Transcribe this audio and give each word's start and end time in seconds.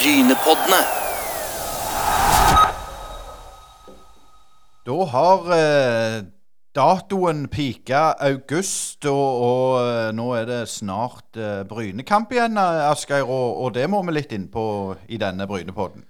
Brynepoddene. 0.00 0.78
Da 4.88 4.94
har 5.12 5.50
eh, 5.52 6.14
datoen 6.72 7.42
pika 7.52 8.14
august, 8.24 9.04
og, 9.10 9.42
og 9.44 9.74
eh, 9.82 10.06
nå 10.16 10.28
er 10.38 10.46
det 10.48 10.60
snart 10.72 11.36
eh, 11.36 11.58
Brynekamp 11.68 12.32
igjen, 12.32 12.56
eh, 12.56 12.86
Asgeir. 12.88 13.26
Og, 13.28 13.60
og 13.60 13.74
det 13.76 13.84
må 13.92 14.00
vi 14.08 14.14
litt 14.16 14.32
inn 14.32 14.46
på 14.48 14.64
i 15.12 15.20
denne 15.20 15.44
Brynepodden. 15.50 16.06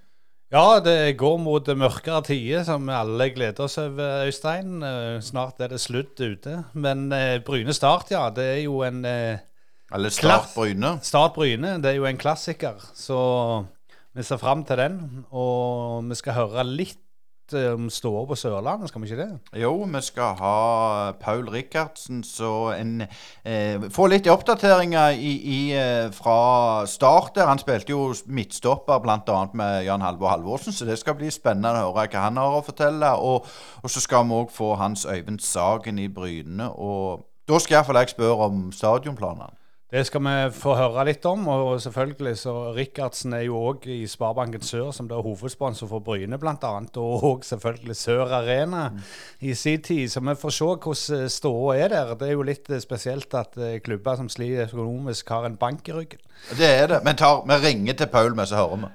Ja, 0.55 0.79
det 0.87 1.17
går 1.19 1.43
mot 1.43 1.67
mørkere 1.83 2.23
tider, 2.31 2.63
som 2.67 2.87
vi 2.87 2.95
alle 2.95 3.29
gleder 3.35 3.67
oss 3.67 3.75
over, 3.83 4.23
Øystein. 4.31 4.79
Eh, 4.87 5.19
Snart 5.19 5.59
er 5.67 5.75
det 5.75 5.83
slutt 5.83 6.15
ute. 6.23 6.61
Men 6.79 7.09
eh, 7.11 7.41
Bryne 7.43 7.75
Start, 7.75 8.15
ja. 8.15 8.29
Det 8.31 8.47
er 8.55 8.63
jo 8.69 8.85
en 8.87 9.03
eh, 9.03 9.43
Eller 9.91 10.15
Start 10.15 10.55
Bryne. 10.55 10.95
Start 11.03 11.35
Bryne, 11.35 11.75
det 11.83 11.97
er 11.97 11.99
jo 11.99 12.07
en 12.07 12.23
klassiker. 12.23 12.79
Så 12.95 13.19
vi 14.15 14.23
ser 14.27 14.41
fram 14.41 14.65
til 14.65 14.81
den. 14.81 15.25
Og 15.31 16.05
vi 16.09 16.19
skal 16.19 16.37
høre 16.37 16.65
litt 16.67 17.55
eh, 17.55 17.71
om 17.75 17.89
ståa 17.93 18.25
på 18.27 18.39
Sørlandet, 18.39 18.91
skal 18.91 19.03
vi 19.03 19.11
ikke 19.11 19.21
det? 19.23 19.59
Jo, 19.63 19.73
vi 19.87 20.03
skal 20.03 20.37
ha 20.41 20.55
Paul 21.21 21.49
Rikardsen, 21.51 22.25
så 22.27 22.73
en 22.75 23.05
eh, 23.05 23.89
Få 23.95 24.09
litt 24.11 24.27
oppdateringer 24.31 25.15
i, 25.15 25.33
i, 25.39 25.61
eh, 25.79 26.11
fra 26.15 26.87
start 26.91 27.37
der. 27.39 27.51
Han 27.51 27.63
spilte 27.63 27.95
jo 27.95 28.11
midtstopper 28.27 29.03
bl.a. 29.05 29.41
med 29.55 29.87
Jan 29.87 30.07
Halvor 30.07 30.35
Halvorsen, 30.35 30.75
så 30.75 30.89
det 30.89 30.99
skal 30.99 31.19
bli 31.19 31.31
spennende 31.35 31.85
å 31.85 31.95
høre 31.95 32.11
hva 32.11 32.27
han 32.27 32.41
har 32.41 32.59
å 32.59 32.67
fortelle. 32.67 33.15
Og, 33.19 33.47
og 33.83 33.95
så 33.95 34.03
skal 34.03 34.27
vi 34.27 34.43
òg 34.43 34.55
få 34.55 34.75
Hans 34.81 35.07
Øyvind 35.07 35.43
Sagen 35.45 36.03
i 36.03 36.11
Bryne. 36.11 36.73
Og 36.75 37.27
da 37.49 37.59
skal 37.59 37.81
iallfall 37.81 38.03
jeg 38.03 38.15
spørre 38.15 38.51
om 38.51 38.69
stadionplanene. 38.75 39.60
Det 39.91 40.05
skal 40.07 40.23
vi 40.23 40.35
få 40.55 40.77
høre 40.79 41.03
litt 41.09 41.25
om. 41.27 41.49
Og 41.51 41.81
selvfølgelig 41.83 42.37
så 42.39 42.55
Rikardsen 42.77 43.35
er 43.35 43.43
jo 43.49 43.59
òg 43.73 43.89
i 43.91 44.05
Sparebanken 44.11 44.63
Sør, 44.63 44.93
som 44.95 45.09
da 45.11 45.19
er 45.19 45.27
hovedsponsor 45.27 45.91
for 45.91 46.05
Bryne 46.07 46.39
bl.a. 46.39 46.73
Og 47.03 47.43
selvfølgelig 47.47 47.97
Sør 47.99 48.31
Arena 48.39 48.85
i 49.41 49.55
sin 49.59 49.83
tid. 49.83 50.07
Så 50.09 50.23
vi 50.23 50.37
får 50.39 50.55
se 50.55 50.71
hvordan 50.71 51.35
ståa 51.35 51.77
er 51.77 51.95
der. 51.97 52.15
Det 52.15 52.29
er 52.29 52.39
jo 52.39 52.47
litt 52.47 52.71
eh, 52.71 52.83
spesielt 52.83 53.35
at 53.35 53.59
eh, 53.59 53.81
klubber 53.83 54.21
som 54.21 54.31
sliter 54.31 54.71
økonomisk, 54.71 55.29
har 55.35 55.49
en 55.49 55.59
bank 55.59 55.91
i 55.91 55.99
ryggen. 55.99 56.23
Det 56.55 56.71
er 56.71 56.87
det. 56.95 57.03
Men 57.05 57.19
tar, 57.19 57.43
vi 57.47 57.59
ringer 57.67 57.99
til 57.99 58.13
Paul, 58.15 58.37
vi, 58.39 58.47
så 58.47 58.63
hører 58.63 58.85
vi. 58.85 58.95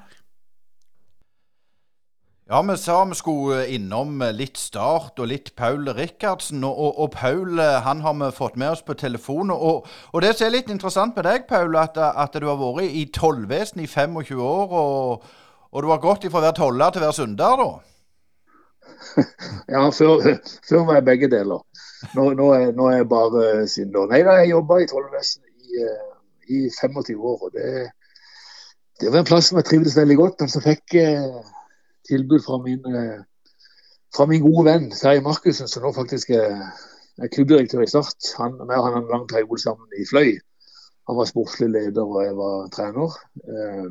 Ja, 2.49 2.61
vi 2.61 2.77
sa 2.77 3.05
vi 3.05 3.15
skulle 3.17 3.63
innom 3.73 4.19
litt 4.37 4.59
Start 4.61 5.17
og 5.17 5.31
litt 5.31 5.47
Paul 5.57 5.87
Rikardsen. 5.97 6.61
Og, 6.67 6.77
og, 6.77 6.99
og 7.01 7.07
Paul 7.15 7.57
eh, 7.57 7.79
han 7.81 8.03
har 8.05 8.13
vi 8.19 8.27
fått 8.37 8.59
med 8.61 8.75
oss 8.75 8.83
på 8.85 8.93
telefon. 8.93 9.49
Og, 9.49 9.87
og 10.13 10.21
det 10.21 10.35
som 10.35 10.45
er 10.45 10.53
litt 10.53 10.69
interessant 10.69 11.17
med 11.17 11.25
deg, 11.25 11.47
Paul, 11.49 11.73
at, 11.81 11.97
at 11.97 12.37
du 12.37 12.45
har 12.45 12.59
vært 12.59 12.85
i 12.85 13.07
tollvesenet 13.09 13.87
i 13.87 13.89
25 13.89 14.43
år. 14.45 14.77
Og, 14.77 15.25
du 15.81 15.89
har 15.89 16.03
gått 16.03 16.29
ifra 16.29 16.43
å 16.43 16.45
være 16.45 16.57
toller 16.61 16.93
til 16.93 17.01
å 17.01 17.07
være 17.07 17.17
synder, 17.17 17.63
da. 17.63 17.71
Ja, 19.73 19.81
før, 19.89 20.29
før 20.69 20.85
var 20.85 21.01
jeg 21.01 21.07
begge 21.09 21.31
deler. 21.33 21.65
Nå, 22.13 22.27
nå, 22.37 22.51
er, 22.59 22.69
nå 22.77 22.91
er 22.91 22.99
jeg 22.99 23.09
bare 23.15 23.65
synder. 23.73 24.05
Nei 24.13 24.21
da, 24.21 24.37
jeg 24.43 24.53
jobba 24.53 24.83
i 24.83 24.89
tollvesenet 24.93 25.49
i, 25.65 25.81
eh, 25.81 26.07
i 26.45 26.63
25 26.77 27.25
år. 27.25 27.49
og 27.49 27.57
det, 27.57 27.89
det 29.01 29.09
var 29.09 29.23
en 29.23 29.33
plass 29.33 29.49
som 29.49 29.57
jeg 29.63 29.71
trivdes 29.73 29.97
veldig 29.97 30.21
godt. 30.21 30.45
Men 30.45 30.53
så 30.53 30.61
fikk 30.69 30.99
jeg 31.01 31.25
tilbud 32.09 32.41
fra 32.45 32.57
min, 32.63 32.85
eh, 32.95 33.21
fra 34.15 34.25
min 34.29 34.43
gode 34.43 34.65
venn 34.69 34.91
Terje 34.91 35.23
Markussen, 35.25 35.67
som 35.67 35.83
nå 35.83 35.93
faktisk 35.95 36.29
er, 36.29 36.65
er 37.17 37.31
klubbdirektør 37.33 37.85
i 37.85 37.89
Start. 37.91 38.31
Han, 38.39 38.59
og 38.61 38.75
han 38.87 38.99
en 39.01 39.11
lang 39.11 39.27
periode 39.29 39.61
sammen 39.61 39.87
i 39.99 40.07
Fløy. 40.09 40.35
Han 41.07 41.17
var 41.17 41.29
sportslig 41.29 41.69
leder, 41.69 42.03
og 42.03 42.23
jeg 42.25 42.35
var 42.37 42.69
trener. 42.73 43.17
Eh, 43.45 43.89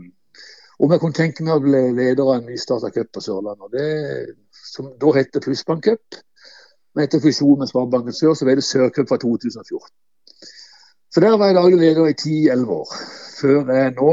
om 0.82 0.92
jeg 0.92 1.00
kunne 1.00 1.16
tenke 1.16 1.44
meg 1.46 1.56
å 1.56 1.62
bli 1.62 1.82
leder 1.94 2.24
av 2.24 2.40
en 2.40 2.48
nystarta 2.50 2.90
cup 2.94 3.12
på 3.14 3.22
Sørlandet. 3.22 3.62
og 3.62 3.70
Det, 3.70 4.34
som 4.74 4.90
da 5.00 5.12
het 5.14 5.38
Plussbank 5.44 5.84
Cup. 5.84 6.22
Men 6.94 7.06
etter 7.06 7.22
fusjon 7.22 7.58
med 7.58 7.70
Sparebanken 7.70 8.14
Sør, 8.14 8.34
så 8.34 8.46
ble 8.46 8.56
det 8.58 8.66
Sørcup 8.66 9.08
fra 9.10 9.18
2014. 9.22 9.90
Så 11.14 11.22
der 11.22 11.36
var 11.38 11.50
jeg 11.50 11.58
daglig 11.58 11.78
leder 11.78 12.10
i 12.10 12.16
10-11 12.18 12.70
år. 12.74 12.94
Før 13.38 13.70
jeg 13.74 13.94
nå 13.94 14.10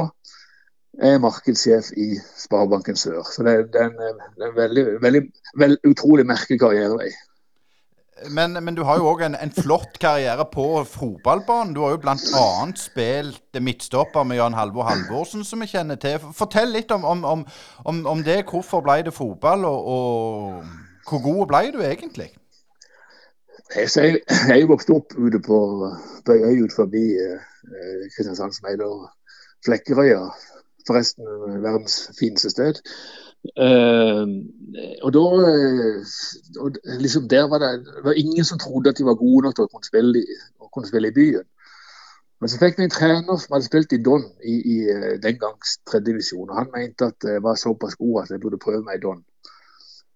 er 1.00 1.20
markedssjef 1.24 1.92
i 1.98 2.14
Sparebanken 2.38 2.96
Sør. 3.00 3.24
Så 3.24 3.44
det, 3.48 3.74
det 3.74 3.82
er 3.82 3.92
en, 3.92 4.00
det 4.36 4.46
er 4.46 4.50
en 4.50 4.56
veldig, 4.56 4.86
veldig, 5.02 5.22
veldig 5.58 5.92
utrolig 5.92 6.26
merkelig 6.28 6.60
karrierevei. 6.60 7.12
Men, 8.30 8.54
men 8.64 8.76
du 8.78 8.84
har 8.86 9.00
jo 9.00 9.08
òg 9.10 9.24
en, 9.26 9.36
en 9.40 9.54
flott 9.56 9.96
karriere 10.02 10.44
på 10.54 10.66
fotballbanen. 10.86 11.74
Du 11.74 11.82
har 11.82 11.96
jo 11.96 12.02
bl.a. 12.04 12.18
spilt 12.78 13.62
midtstopper 13.62 14.28
med 14.28 14.38
Jan 14.38 14.54
Halvor 14.54 14.86
Halvorsen, 14.86 15.46
som 15.48 15.64
vi 15.64 15.72
kjenner 15.72 15.98
til. 16.02 16.20
Fortell 16.38 16.70
litt 16.76 16.92
om, 16.94 17.08
om, 17.08 17.26
om, 17.26 17.46
om, 17.86 18.04
om 18.14 18.22
det. 18.28 18.44
Hvorfor 18.52 18.84
ble 18.86 19.00
det 19.08 19.16
fotball, 19.16 19.66
og, 19.66 19.90
og 19.96 21.10
hvor 21.10 21.24
god 21.26 21.48
ble 21.50 21.64
du 21.74 21.82
egentlig? 21.88 22.30
Jeg, 23.76 23.90
jeg, 23.96 24.22
jeg 24.52 24.70
vokste 24.70 25.00
opp 25.00 25.16
ute 25.16 25.40
på, 25.42 25.58
på 26.28 26.36
ei 26.36 26.52
øy 26.52 26.66
ut 26.68 26.74
forbi 26.76 27.06
eh, 27.16 28.08
Kristiansand 28.12 28.54
som 28.54 28.68
heter 28.68 29.06
Flekkerøya. 29.66 30.26
Forresten 30.88 31.28
eh, 31.28 31.58
verdens 31.64 31.98
fineste 32.20 32.52
sted. 32.54 32.82
Uh, 33.58 34.28
og 35.02 35.14
da 35.16 35.22
eh, 35.50 36.10
og 36.62 36.76
liksom 37.02 37.24
Der 37.26 37.48
var 37.50 37.58
det, 37.64 37.72
det 37.88 38.04
var 38.06 38.14
ingen 38.14 38.46
som 38.46 38.60
trodde 38.62 38.92
at 38.92 39.00
de 39.00 39.08
var 39.08 39.18
gode 39.18 39.48
nok 39.48 39.56
til 39.58 39.66
å 39.66 39.72
kunne 39.72 39.88
spille, 39.88 40.22
å 40.62 40.70
kunne 40.70 40.92
spille 40.92 41.10
i 41.10 41.16
byen. 41.16 41.48
Men 42.42 42.50
så 42.50 42.60
fikk 42.62 42.78
vi 42.78 42.86
en 42.86 42.94
trener 42.94 43.42
som 43.42 43.56
hadde 43.56 43.66
spilt 43.66 43.96
i 43.98 44.02
Don 44.02 44.24
i, 44.46 44.56
i 44.76 44.78
den 45.22 45.42
gangs 45.42 45.80
tredjedivisjon. 45.90 46.50
Og 46.50 46.58
han 46.58 46.72
mente 46.74 47.10
at 47.10 47.30
jeg 47.34 47.42
var 47.46 47.58
såpass 47.58 47.98
god 47.98 48.24
at 48.24 48.34
jeg 48.34 48.42
burde 48.42 48.62
prøve 48.62 48.82
meg 48.86 48.98
i 48.98 49.04
Don. 49.04 49.20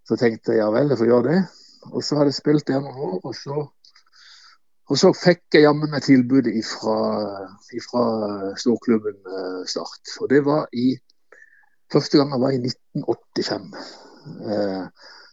Så 0.05 0.17
tenkte 0.21 0.53
jeg 0.53 0.61
ja 0.61 0.71
vel, 0.73 0.89
jeg 0.89 1.01
får 1.01 1.09
gjøre 1.11 1.27
det. 1.33 1.43
Og 1.91 2.03
så 2.03 2.17
hadde 2.17 2.33
jeg 2.33 2.39
spilt 2.39 2.67
der 2.69 2.81
noen 2.81 2.97
år, 3.09 3.19
og 3.23 3.35
så, 3.37 3.67
og 4.89 4.97
så 5.01 5.09
fikk 5.17 5.41
jeg 5.57 5.63
jammen 5.65 5.89
meg 5.89 6.03
tilbudet 6.05 6.51
ifra 6.61 8.05
storklubben 8.61 9.17
eh, 9.17 9.61
Start. 9.69 10.15
Og 10.21 10.29
det 10.29 10.43
var 10.45 10.67
i 10.73 10.95
Første 11.93 12.17
gang 12.17 12.31
jeg 12.33 12.41
var 12.41 12.49
i 12.55 12.57
1985. 12.65 13.65
Eh, 14.49 14.85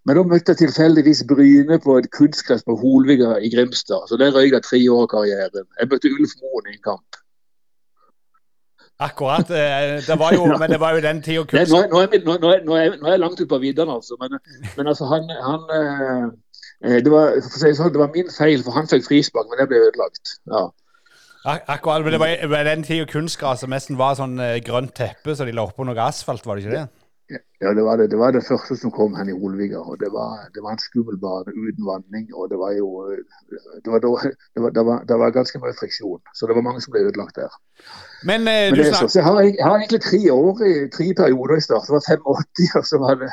men 0.05 0.19
da 0.19 0.23
møtte 0.29 0.53
jeg 0.53 0.59
tilfeldigvis 0.67 1.23
Bryne 1.31 1.79
på 1.81 1.95
et 1.97 2.11
kunstgress 2.13 2.65
på 2.69 2.75
Holviga 2.77 3.39
i 3.41 3.49
Grimstad. 3.55 4.05
Så 4.11 4.19
der 4.21 4.35
røyk 4.37 4.53
jeg 4.53 4.63
tre 4.67 4.81
år 4.93 5.07
av 5.07 5.09
karrieren. 5.15 5.65
Jeg 5.81 5.89
møtte 5.93 6.13
Ulf 6.13 6.35
Moen 6.43 6.69
i 6.69 6.75
en 6.77 6.83
kamp. 6.85 7.19
Akkurat. 9.01 9.49
eh, 9.51 9.97
Det 10.07 10.19
var 10.21 10.37
jo, 10.37 10.45
men 10.61 10.71
det 10.71 10.81
var 10.81 10.95
jo 10.95 11.01
den 11.09 11.23
tida 11.25 11.45
kunst... 11.49 11.73
nå, 11.73 11.81
nå, 11.89 12.03
nå, 12.13 12.37
nå, 12.45 12.77
er, 12.77 12.93
er, 13.01 13.11
jeg- 13.15 13.23
langt 13.25 13.41
ute 13.41 13.49
på 13.55 13.59
viddene, 13.65 13.97
altså. 13.97 14.17
Men, 14.21 14.37
men 14.77 14.87
altså, 14.93 15.09
han, 15.09 15.33
han 15.49 15.63
det, 16.83 17.11
var, 17.13 17.37
si 17.47 17.75
sånn, 17.79 17.93
det 17.95 18.01
var 18.03 18.11
min 18.15 18.31
feil, 18.33 18.63
for 18.67 18.75
han 18.77 18.89
fikk 18.91 19.05
frispark, 19.09 19.51
men 19.51 19.61
det 19.63 19.69
ble 19.71 19.83
ødelagt. 19.89 20.37
Ja. 20.51 20.65
Ak 21.45 21.65
akkurat, 21.75 22.05
men 22.05 22.13
Det 22.15 22.21
var 22.23 22.49
var 22.51 22.65
den 22.69 22.83
tida 22.87 23.07
kunstgresset 23.11 23.71
nesten 23.71 23.99
var 23.99 24.15
sånn 24.19 24.39
eh, 24.39 24.61
grønt 24.63 24.95
teppe, 24.95 25.35
så 25.35 25.47
de 25.47 25.55
la 25.55 25.65
oppå 25.67 25.87
noe 25.87 25.99
asfalt, 25.99 26.47
var 26.47 26.57
det 26.59 26.67
ikke 26.67 26.77
det? 26.81 26.89
Ja, 27.63 27.71
det 27.73 27.83
var 27.87 27.97
det, 27.97 28.11
det 28.11 28.19
var 28.19 28.35
det 28.35 28.43
første 28.45 28.75
som 28.77 28.91
kom 28.93 29.15
her 29.17 29.29
i 29.31 29.33
Olviga, 29.33 29.79
og 29.81 29.97
Det 30.03 30.11
var, 30.13 30.49
det 30.55 30.61
var 30.63 30.75
en 30.75 30.83
skummel 30.83 31.17
bane 31.23 31.55
uten 31.55 31.87
vanning. 31.87 32.27
og 32.35 32.51
Det 32.51 32.59
var 32.59 32.73
jo 32.77 32.89
det 33.85 33.89
var, 33.91 34.03
da- 34.03 34.31
det 34.55 34.63
var, 34.63 34.71
det 34.77 34.85
var, 34.87 35.05
det 35.09 35.19
var 35.23 35.31
ganske 35.31 35.59
mye 35.63 35.73
friksjon. 35.79 36.21
Så 36.35 36.47
det 36.47 36.57
var 36.59 36.67
mange 36.67 36.83
som 36.85 36.93
ble 36.93 37.07
ødelagt 37.09 37.37
der. 37.39 37.55
Men, 38.29 38.41
eh, 38.51 38.69
Men 38.71 38.77
du 38.79 38.83
er 38.83 38.93
så, 38.93 39.09
så 39.09 39.19
jeg, 39.23 39.25
har, 39.25 39.41
jeg 39.43 39.65
har 39.65 39.79
egentlig 39.79 40.03
tre 40.03 40.21
år 40.35 40.63
i 40.67 40.73
tre 40.93 41.07
perioder 41.23 41.57
i 41.57 41.65
start. 41.65 41.87
Det 41.89 41.95
var 41.97 42.05
85, 42.11 42.77
og 42.83 42.87
så 42.91 43.01
var 43.07 43.15
det 43.23 43.31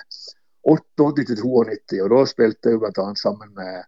88 0.69 1.25
til 1.31 1.41
92. 1.41 1.99
Og 2.05 2.11
da 2.13 2.21
spilte 2.29 2.73
jeg 2.73 2.81
bl.a. 2.81 3.05
sammen 3.17 3.51
med, 3.57 3.83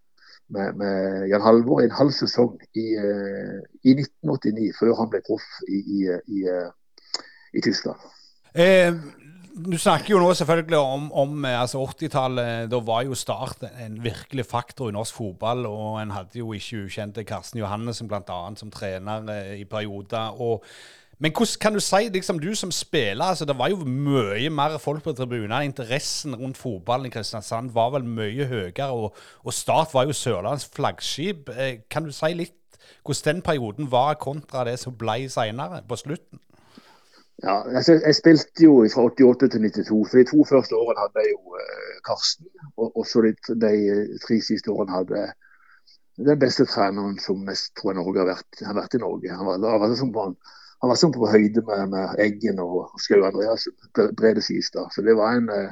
med, 0.50 0.74
med 0.82 1.28
Jan 1.30 1.46
Halvor 1.46 1.82
i 1.82 1.88
en 1.90 1.98
halv 1.98 2.14
sesong 2.18 2.58
i, 2.74 2.88
eh, 2.98 3.58
i 3.86 3.96
1989, 3.98 4.72
før 4.80 4.96
han 5.00 5.12
ble 5.14 5.22
proff 5.28 5.48
i, 5.70 5.82
i, 6.26 6.46
eh, 6.50 6.70
i 7.54 7.64
Tyskland. 7.64 8.00
eh, 8.54 8.94
Du 9.52 9.76
snakker 9.78 10.14
jo 10.14 10.20
nå 10.24 10.30
selvfølgelig 10.34 10.78
om, 10.80 11.10
om 11.12 11.46
eh, 11.46 11.60
altså 11.60 11.84
80-tallet. 11.84 12.70
Da 12.72 12.80
var 12.88 13.04
jo 13.04 13.18
Start 13.20 13.66
en 13.84 14.00
virkelig 14.04 14.46
faktor 14.48 14.90
i 14.90 14.96
norsk 14.96 15.16
fotball. 15.16 15.66
Og 15.68 16.00
en 16.02 16.16
hadde 16.16 16.40
jo 16.40 16.54
ikke 16.56 16.86
ukjente 16.88 17.28
Karsten 17.28 17.60
Johannessen 17.60 18.08
bl.a. 18.08 18.40
som 18.56 18.72
trener 18.72 19.28
i 19.60 19.68
perioder. 19.70 20.40
og 20.42 20.64
men 21.22 21.34
hvordan 21.38 21.60
kan 21.62 21.76
du 21.78 21.80
si, 21.80 22.08
liksom 22.10 22.40
du 22.42 22.50
som 22.58 22.72
spiller, 22.74 23.24
altså 23.24 23.46
det 23.46 23.54
var 23.58 23.70
jo 23.70 23.84
mye 23.86 24.50
mer 24.50 24.78
folk 24.82 25.04
på 25.06 25.14
tribunene. 25.14 25.60
Interessen 25.66 26.34
rundt 26.36 26.58
fotballen 26.58 27.06
i 27.06 27.14
Kristiansand 27.14 27.70
var 27.76 27.92
vel 27.94 28.08
mye 28.08 28.48
høyere, 28.50 28.88
og, 28.90 29.14
og 29.46 29.54
Start 29.54 29.94
var 29.94 30.08
jo 30.10 30.18
Sørlandets 30.18 30.66
flaggskip. 30.74 31.52
Eh, 31.54 31.84
Kan 31.90 32.08
du 32.08 32.12
si 32.16 32.34
litt 32.34 32.58
hvordan 33.06 33.36
den 33.36 33.42
perioden 33.46 33.92
var 33.92 34.18
kontra 34.22 34.64
det 34.66 34.80
som 34.80 34.96
ble 34.98 35.30
senere, 35.30 35.84
på 35.88 35.98
slutten? 36.02 36.42
Ja, 37.44 37.62
altså, 37.70 38.00
jeg 38.06 38.16
spilte 38.16 38.64
jo 38.64 38.74
fra 38.94 39.06
88 39.10 39.50
til 39.50 39.62
92, 39.66 40.10
så 40.10 40.18
de 40.18 40.26
to 40.30 40.46
første 40.50 40.78
årene 40.78 41.04
hadde 41.04 41.24
jeg 41.26 41.36
jo 41.36 41.56
eh, 41.62 41.94
Karsten. 42.06 42.50
Og, 42.78 42.98
og 42.98 43.06
de, 43.26 43.36
de 43.62 44.20
tre 44.26 44.40
siste 44.42 44.74
årene 44.74 44.98
hadde 44.98 45.22
den 46.18 46.42
beste 46.42 46.66
treneren 46.66 47.18
som 47.22 47.46
jeg 47.50 47.62
tror 47.78 47.94
Norge 47.98 48.22
har 48.22 48.30
vært, 48.30 48.62
har 48.66 48.78
vært 48.78 48.98
i 48.98 49.02
Norge. 49.02 49.38
Han 49.38 49.50
var, 49.50 49.58
han 49.70 50.14
var 50.14 50.28
han, 50.28 50.36
han 50.82 50.90
var 50.90 50.98
sånn 50.98 51.14
på 51.14 51.30
høyde 51.30 51.62
med, 51.68 51.92
med 51.94 52.22
Eggen 52.24 52.60
og 52.64 52.96
Skau 53.02 53.22
Andreas 53.28 53.68
Brede 54.18 54.42
Sistad. 54.42 54.90
Så 54.94 55.06
det 55.06 55.14
var 55.20 55.38
en 55.38 55.50
eh, 55.54 55.70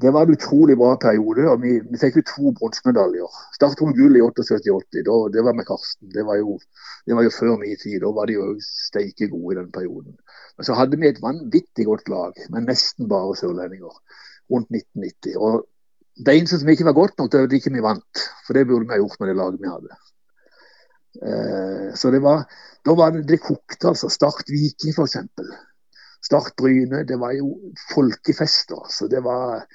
det 0.00 0.10
var 0.12 0.26
en 0.26 0.34
utrolig 0.36 0.76
bra 0.76 0.90
periode. 1.00 1.46
og 1.48 1.62
Vi, 1.62 1.78
vi 1.80 1.98
fikk 2.00 2.18
jo 2.20 2.24
to 2.28 2.52
bronsemedaljer. 2.58 3.38
Startet 3.56 3.82
om 3.84 3.94
gull 3.96 4.18
i 4.18 4.24
78-80. 4.24 5.06
Det 5.32 5.44
var 5.46 5.56
med 5.56 5.66
Karsten. 5.68 6.10
Det 6.12 6.24
var, 6.28 6.36
jo, 6.42 6.58
det 7.08 7.16
var 7.16 7.24
jo 7.24 7.32
før 7.32 7.54
min 7.62 7.78
tid. 7.80 8.02
Da 8.04 8.10
var 8.12 8.28
de 8.28 8.36
jo 8.36 8.50
steike 8.60 9.30
gode 9.32 9.54
i 9.54 9.58
den 9.62 9.70
perioden. 9.72 10.18
Men 10.56 10.68
så 10.68 10.76
hadde 10.76 11.00
vi 11.00 11.08
et 11.08 11.22
vanvittig 11.24 11.88
godt 11.88 12.12
lag 12.12 12.36
med 12.52 12.68
nesten 12.68 13.08
bare 13.08 13.38
sørlendinger 13.40 13.96
rundt 14.52 14.68
1990. 14.68 15.40
Og 15.40 15.64
Det 16.16 16.32
eneste 16.32 16.60
som 16.60 16.68
ikke 16.72 16.86
var 16.88 16.96
godt 16.96 17.18
nok, 17.18 17.32
det 17.32 17.40
var 17.40 17.48
at 17.48 17.56
ikke 17.56 17.72
vi 17.72 17.82
vant. 17.84 18.26
For 18.46 18.56
det 18.56 18.68
burde 18.68 18.86
vi 18.86 18.94
ha 18.94 19.00
gjort 19.00 19.18
med 19.20 19.28
det 19.28 19.40
laget 19.40 19.64
vi 19.64 19.72
hadde. 19.72 19.98
Eh, 21.24 21.88
så 21.96 22.12
det 22.12 22.22
var, 22.24 22.44
da 22.86 22.94
var 22.94 23.10
det, 23.14 23.24
det 23.28 23.42
kokte, 23.42 23.88
altså. 23.88 24.08
Start 24.08 24.46
Viking 24.48 24.94
f.eks. 24.94 25.16
Start 26.22 26.54
Bryne. 26.58 27.02
Det 27.08 27.18
var 27.20 27.34
jo 27.34 27.50
folkefester. 27.94 28.78
altså. 28.84 29.08
Det 29.10 29.24
var 29.24 29.66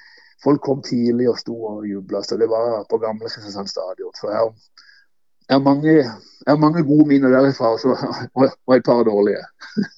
folk 0.44 0.60
kom 0.64 0.82
tidlig 0.82 1.28
og 1.30 1.38
sto 1.38 1.56
og 1.74 1.86
jubla. 1.86 2.22
Så 2.22 2.36
det 2.40 2.48
var 2.50 2.86
på 2.90 2.98
gamle 2.98 3.28
Kristiansand 3.28 3.68
stadion. 3.68 4.14
Så 4.16 4.32
jeg 4.32 4.40
har 5.50 5.58
mange, 5.58 5.94
mange 6.58 6.84
gode 6.88 7.08
minner 7.08 7.28
derifra 7.28 7.74
også, 7.76 7.96
og 8.66 8.76
et 8.76 8.84
par 8.84 9.02
dårlige. 9.02 9.44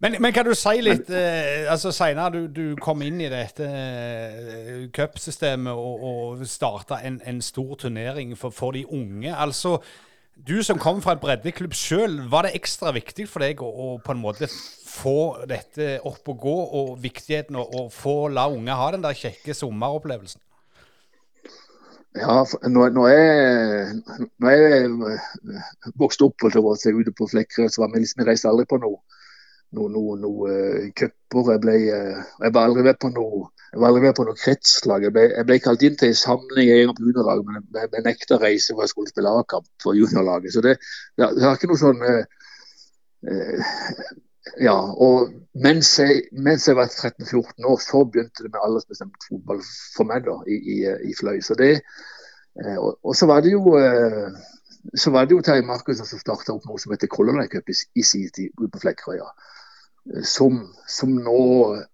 Men, 0.00 0.14
men, 0.20 0.32
kan 0.32 0.46
du 0.46 0.52
si 0.54 0.76
litt 0.78 1.08
eh, 1.10 1.64
altså 1.66 1.90
Senere 1.90 2.30
du, 2.30 2.44
du, 2.54 2.76
kom 2.78 3.00
inn 3.02 3.18
i 3.18 3.30
dette 3.32 3.66
eh, 3.66 4.84
cupsystemet 4.94 5.74
og, 5.74 6.04
og 6.06 6.44
starta 6.46 7.00
en, 7.02 7.16
en, 7.26 7.40
stor 7.42 7.74
turnering 7.82 8.36
for, 8.38 8.54
for, 8.54 8.78
de 8.78 8.84
unge. 8.86 9.34
altså 9.34 9.80
Du 10.46 10.60
som 10.62 10.78
kom 10.78 11.00
fra 11.02 11.16
et 11.16 11.22
breddeklubb 11.22 11.74
sjøl, 11.74 12.20
var 12.30 12.46
det 12.46 12.54
ekstra 12.54 12.92
viktig 12.94 13.26
for 13.26 13.42
deg 13.42 13.58
å, 13.64 13.68
å, 13.68 13.86
på 13.98 14.14
en 14.14 14.20
måte 14.22 14.46
få 14.48 15.44
dette 15.50 15.96
opp 16.06 16.30
og 16.30 16.44
gå, 16.44 16.58
og 16.78 16.92
viktigheten 17.02 17.58
å 17.58 17.88
få 17.92 18.28
la 18.30 18.46
unge 18.52 18.76
ha 18.78 18.92
den 18.94 19.02
der 19.02 19.18
kjekke 19.18 19.56
sommeropplevelsen? 19.56 20.40
Ja, 22.18 22.40
når, 22.70 22.94
når, 22.94 23.08
jeg, 23.12 24.30
når 24.42 24.54
jeg 24.54 25.18
vokste 26.00 26.30
opp 26.30 26.46
ute 26.46 27.12
på 27.14 27.28
Flekkerøy, 27.30 27.68
så 27.68 27.82
var 27.82 27.92
vi 27.92 28.02
liksom, 28.02 28.22
jeg 28.22 28.30
reiste 28.30 28.50
aldri 28.50 28.66
på 28.70 28.80
noe 28.82 29.02
noen 29.76 29.94
noe, 29.94 30.16
noe 30.22 30.50
uh, 30.50 30.90
cuper. 30.96 31.52
Jeg, 31.54 31.62
ble, 31.64 31.76
uh, 31.92 32.34
jeg 32.44 32.54
var 32.56 32.68
aldri 32.68 32.84
med 32.86 33.00
på 33.00 33.12
noe 33.12 33.48
jeg 33.68 33.82
var 33.82 33.90
aldri 33.90 34.04
med 34.06 34.14
på 34.16 34.24
noe 34.24 34.38
kretslag. 34.38 35.04
Jeg 35.04 35.12
ble, 35.12 35.26
jeg 35.28 35.46
ble 35.48 35.58
kalt 35.60 35.82
inn 35.84 35.98
til 36.00 36.12
en 36.12 36.16
samling 36.16 36.70
jeg 36.70 36.88
på 36.88 37.04
juniorlaget, 37.04 37.44
men 37.48 37.58
jeg, 37.76 37.90
jeg 37.92 38.04
nekta 38.06 38.38
å 38.38 38.40
reise 38.40 38.72
for 38.72 38.84
jeg 38.84 38.92
skulle 38.94 39.12
spille 39.12 39.34
A-kamp 39.40 39.66
for 39.84 39.98
juniorlaget. 39.98 40.54
Så 40.54 40.62
det, 40.64 40.78
det, 41.20 41.28
det 41.36 41.44
har 41.44 41.58
ikke 41.58 41.68
noe 41.72 41.82
sånn 41.82 42.00
eh, 42.08 42.22
Ja. 44.64 44.78
Og 45.04 45.34
mens 45.60 45.90
jeg, 46.00 46.24
mens 46.32 46.64
jeg 46.70 46.78
var 46.78 46.88
13-14 46.88 47.68
år, 47.68 47.82
så 47.84 48.00
begynte 48.08 48.46
det 48.46 48.54
med 48.54 48.64
aldersbestemt 48.64 49.28
fotball 49.28 49.60
for 49.98 50.08
meg 50.08 50.24
da, 50.24 50.38
i, 50.48 50.56
i, 50.56 50.78
i 51.10 51.12
Fløy. 51.18 51.42
Så 51.44 51.58
det, 51.60 51.74
og, 52.78 52.94
og, 53.02 53.12
så 53.20 53.28
var 53.28 53.44
det 53.44 53.52
jo 53.52 53.76
så 54.96 55.10
var 55.12 55.26
det 55.26 55.36
jo 55.36 55.44
Terje 55.44 55.66
Markussen 55.66 56.06
som 56.08 56.20
starta 56.20 56.54
opp 56.54 56.66
noe 56.68 56.80
som 56.80 56.92
heter 56.94 57.10
Color 57.12 57.36
Line 57.36 57.50
Cup 57.52 57.68
i, 57.68 57.76
i 57.98 58.04
sin 58.06 58.28
tid 58.34 58.54
på 58.56 58.80
Flekkerøya 58.80 59.28
som, 60.24 60.60
som, 60.88 61.16
nå 61.24 61.40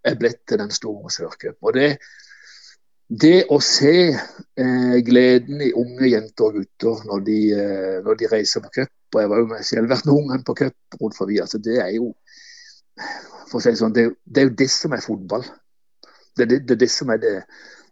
er 0.06 0.19
blitt 0.19 0.44
til 0.49 0.61
den 0.61 0.70
store 0.75 1.11
sørcup. 1.11 1.56
Og 1.64 1.75
det, 1.76 1.88
det 3.08 3.46
å 3.52 3.58
se 3.64 3.94
eh, 4.14 4.96
gleden 5.06 5.62
i 5.64 5.73
unge 5.76 6.11
jenter 6.12 6.49
og 6.49 6.61
gutter 6.61 7.02
når 7.08 7.26
de, 7.26 7.38
eh, 7.56 7.99
når 8.06 8.20
de 8.20 8.31
reiser 8.31 8.64
på 8.64 8.73
cup, 8.81 8.94
og 9.14 9.20
jeg 9.23 9.31
var 9.32 9.43
jo 9.43 9.50
med 9.50 9.67
selv 9.67 9.93
vært 9.93 10.08
noen 10.08 10.31
gang 10.31 10.46
på 10.46 10.56
cup 10.62 11.00
rundt 11.00 11.19
forbi, 11.19 11.41
altså 11.43 11.61
det 11.62 11.79
er 11.82 11.93
jo 11.96 12.12
for 13.50 13.61
å 13.61 13.62
si 13.62 13.75
sånn, 13.79 13.94
det, 13.94 14.08
det, 14.25 14.41
er 14.41 14.49
jo 14.49 14.58
det 14.62 14.70
som 14.73 14.94
er 14.94 15.02
fotball. 15.05 15.44
Det, 16.35 16.46
det, 16.50 16.64
det, 16.69 16.79
det 16.81 16.91
som 16.91 17.11
er 17.14 17.20
det, 17.23 17.35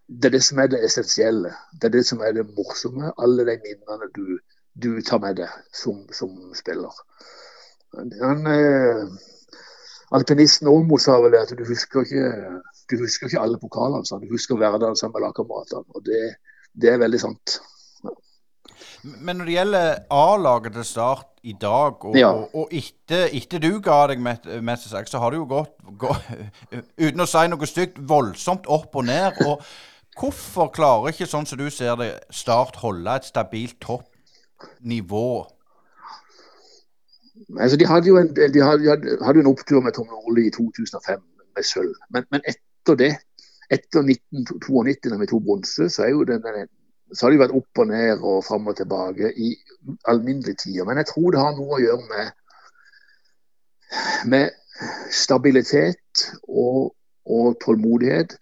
det 0.07 0.29
er 0.29 0.35
det 0.37 0.43
som 0.47 0.59
er 0.63 0.71
det 0.71 0.81
essensielle. 0.87 1.53
Det 1.75 1.89
er 1.89 1.95
det 1.95 2.03
som 2.07 2.23
er 2.23 2.35
det 2.35 2.47
morsomme. 2.57 3.13
Alle 3.23 3.47
de 3.47 3.55
minnene 3.63 4.09
du, 4.17 4.39
du 4.75 5.03
tar 5.05 5.21
med 5.23 5.37
deg 5.43 5.51
som, 5.77 6.05
som 6.15 6.33
spiller. 6.57 6.93
Den, 7.93 8.47
eh, 8.49 9.05
Alpinisten 10.13 10.69
Olmo 10.69 10.99
sa 11.01 11.19
vel 11.25 11.37
at 11.41 11.53
du 11.57 11.65
husker 11.65 12.05
ikke, 12.05 12.31
du 12.91 12.99
husker 13.01 13.29
ikke 13.29 13.41
alle 13.41 13.61
pokalene, 13.61 14.05
så 14.05 14.21
du 14.21 14.29
husker 14.33 14.59
hverdagen 14.61 14.97
sammen 14.97 15.19
med 15.19 15.27
lagkameratene. 15.27 15.85
Og 15.97 16.05
det, 16.09 16.23
det, 16.73 16.93
er 16.93 17.01
veldig 17.01 17.21
sant. 17.21 17.59
Ja. 18.05 18.17
Men 19.21 19.41
når 19.41 19.49
det 19.49 19.55
gjelder 19.57 19.89
A-laget 20.13 20.77
til 20.77 20.89
Start 20.89 21.29
i 21.43 21.57
dag, 21.61 22.05
og, 22.05 22.17
ja. 22.17 22.33
og, 22.33 22.53
og 22.55 22.77
etter, 22.77 23.29
etter, 23.33 23.63
du 23.63 23.81
ga 23.85 24.03
deg 24.13 24.21
med, 24.25 24.49
med 24.63 24.85
seg, 24.85 25.09
så 25.09 25.21
har 25.23 25.33
det 25.33 25.41
jo 25.41 25.49
gått, 25.51 25.73
gått, 26.01 26.29
uten 27.05 27.25
å 27.25 27.29
si 27.29 27.47
noe 27.49 27.69
stygt, 27.69 28.01
voldsomt 28.13 28.69
opp 28.73 29.01
og 29.01 29.09
ned. 29.09 29.41
og 29.49 29.65
Hvorfor 30.13 30.69
klarer 30.77 31.13
ikke, 31.13 31.29
sånn 31.29 31.49
som 31.49 31.61
du 31.61 31.71
ser 31.73 31.97
det, 32.01 32.13
Start 32.37 32.77
holde 32.85 33.17
et 33.17 33.29
stabilt 33.29 33.81
toppnivå 34.63 35.47
Altså, 37.61 37.77
de 37.77 37.87
hadde 37.87 38.09
jo 38.09 38.17
en, 38.17 38.29
de 38.37 38.63
hadde, 38.63 38.85
de 39.03 39.25
hadde 39.25 39.41
en 39.41 39.47
opptur 39.47 39.81
med 39.81 39.93
Tom 39.93 40.07
Nordli 40.07 40.47
i 40.47 40.51
2005 40.51 41.21
med 41.57 41.63
sølv. 41.63 41.95
Men, 42.11 42.25
men, 42.31 42.41
etter 42.49 42.97
det, 42.97 43.11
etter 43.71 44.01
1992 44.01 45.11
når 45.11 45.19
vi 45.21 45.27
tok 45.27 45.43
bronse, 45.45 45.89
så, 45.89 46.07
så, 47.13 47.25
har 47.25 47.33
de 47.33 47.41
vært 47.43 47.57
opp 47.57 47.83
og 47.83 47.91
ned 47.91 48.23
og 48.23 48.45
fram 48.47 48.71
og 48.71 48.77
tilbake 48.77 49.33
i 49.37 49.51
alminnelige 50.09 50.61
tider. 50.65 50.87
Men 50.89 51.03
jeg 51.03 51.11
tror 51.11 51.33
det 51.33 51.43
har 51.43 51.57
noe 51.59 51.77
å 51.77 51.83
gjøre 51.83 52.07
med, 52.13 52.33
med 54.33 54.49
stabilitet 55.11 56.27
og, 56.49 56.95
og, 57.27 57.59
tålmodighet. 57.65 58.39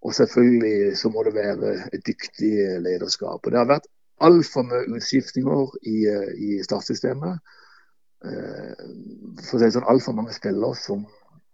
Og 0.00 0.16
selvfølgelig 0.16 0.96
så 0.96 1.10
må 1.12 1.26
det 1.26 1.36
være 1.36 1.76
et 1.92 2.02
dyktig 2.06 2.54
lederskap. 2.82 3.44
Og 3.44 3.52
Det 3.52 3.58
har 3.58 3.68
vært 3.68 3.90
altfor 4.24 4.66
mye 4.68 4.98
utskiftninger 4.98 5.76
i, 5.88 5.96
i 6.48 6.50
startsystemet. 6.64 7.40
Eh, 8.24 8.84
for 9.46 9.56
å 9.56 9.62
si 9.62 9.70
sånn, 9.72 9.88
altfor 9.88 10.16
mange 10.16 10.34
spillere 10.36 10.76
som 10.76 11.06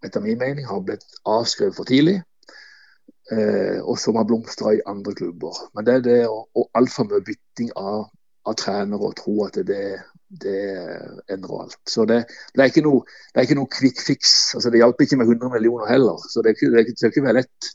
etter 0.04 0.22
min 0.22 0.38
mening 0.40 0.66
har 0.66 0.82
blitt 0.86 1.06
avskrevet 1.28 1.78
for 1.78 1.88
tidlig. 1.88 2.18
Eh, 3.32 3.78
og 3.82 3.98
som 3.98 4.18
har 4.18 4.26
blomstra 4.26 4.76
i 4.76 4.84
andre 4.86 5.14
klubber. 5.18 5.54
Men 5.74 5.86
det 5.86 5.94
er 5.94 6.04
det 6.04 6.20
og 6.30 6.68
altfor 6.78 7.08
mye 7.10 7.24
bytting 7.26 7.72
av, 7.78 8.06
av 8.46 8.58
trenere 8.58 9.08
og 9.08 9.16
tro 9.18 9.40
at 9.46 9.58
det, 9.66 9.86
det 10.42 10.60
endrer 11.32 11.64
alt. 11.64 11.80
Så 11.90 12.06
det, 12.06 12.20
det, 12.54 12.60
er 12.62 12.70
ikke 12.70 12.86
noe, 12.86 13.02
det 13.32 13.40
er 13.40 13.48
ikke 13.48 13.58
noe 13.58 13.72
quick 13.72 14.02
fix. 14.02 14.36
Altså, 14.54 14.70
det 14.70 14.82
hjelper 14.82 15.06
ikke 15.06 15.18
med 15.22 15.32
100 15.32 15.54
millioner 15.56 15.90
heller. 15.90 16.22
Så 16.30 16.42
det, 16.42 16.54
er 16.54 16.84
ikke, 16.86 17.10
ikke, 17.10 17.26
være 17.26 17.40
lett. 17.40 17.72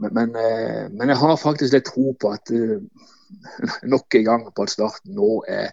Men, 0.00 0.14
men, 0.16 0.38
eh, 0.38 0.86
men, 0.92 1.08
jeg 1.10 1.18
har 1.22 1.42
faktisk 1.42 1.74
litt 1.74 1.90
tro 1.90 2.14
på 2.14 2.30
at 2.34 2.54
nok 3.94 4.18
en 4.18 4.26
gang 4.26 4.50
på 4.54 4.66
at 4.66 4.74
starten 4.74 5.16
nå 5.16 5.30
er 5.48 5.70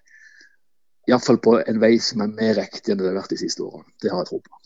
iallfall 1.07 1.39
på 1.39 1.55
en 1.61 1.79
vei 1.79 1.95
som 2.03 2.21
er 2.23 2.33
mer 2.35 2.57
riktig 2.59 2.91
enn 2.91 2.99
det 2.99 3.07
har 3.07 3.19
vært 3.21 3.31
de 3.31 3.39
siste 3.39 3.63
årene. 3.63 3.87
Det 4.03 4.11
har 4.11 4.23
jeg 4.23 4.29
tro 4.31 4.41
på. 4.43 4.57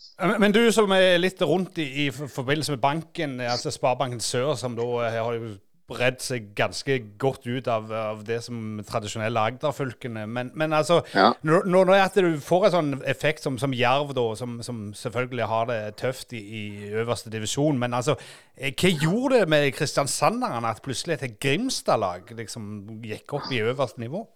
Men 0.42 0.54
du 0.54 0.62
som 0.74 0.90
er 0.94 1.20
litt 1.20 1.40
rundt 1.46 1.78
i, 1.82 1.86
i 2.06 2.08
forbindelse 2.12 2.74
med 2.74 2.82
banken, 2.82 3.36
altså 3.46 3.70
Sparebanken 3.74 4.22
Sør, 4.22 4.54
som 4.58 4.74
da 4.78 4.88
eh, 5.06 5.18
har 5.22 5.38
jo 5.38 5.52
bredd 5.92 6.20
seg 6.24 6.50
ganske 6.58 6.98
godt 7.20 7.46
ut 7.46 7.68
av, 7.70 7.90
av 7.92 8.22
det 8.26 8.40
som 8.44 8.80
tradisjonelle 8.88 9.44
Agder-fylkene. 9.52 10.24
Men, 10.26 10.50
men, 10.58 10.74
altså, 10.76 11.00
ja. 11.14 11.30
når, 11.46 11.68
når 11.70 11.92
du 12.16 12.40
får 12.42 12.68
en 12.68 12.74
sånn 12.76 12.92
effekt 13.08 13.46
som, 13.46 13.58
som 13.60 13.74
Jerv, 13.76 14.14
da, 14.16 14.26
som, 14.38 14.58
som, 14.64 14.82
selvfølgelig 14.96 15.48
har 15.52 15.68
det 15.70 15.80
tøft 16.00 16.34
i, 16.36 16.42
i 16.42 16.64
øverste 17.02 17.32
divisjon, 17.32 17.78
men 17.80 17.94
altså, 17.98 18.16
eh, 18.56 18.72
hva 18.72 18.92
gjorde 18.92 19.42
det 19.42 19.52
med 19.52 19.70
kristiansanderne 19.76 20.72
at 20.72 20.82
plutselig 20.84 21.18
et 21.18 21.38
Grimstad-lag 21.42 22.32
liksom 22.38 23.02
gikk 23.04 23.38
opp 23.38 23.52
i 23.52 23.62
øverste 23.64 24.02
nivå? 24.02 24.26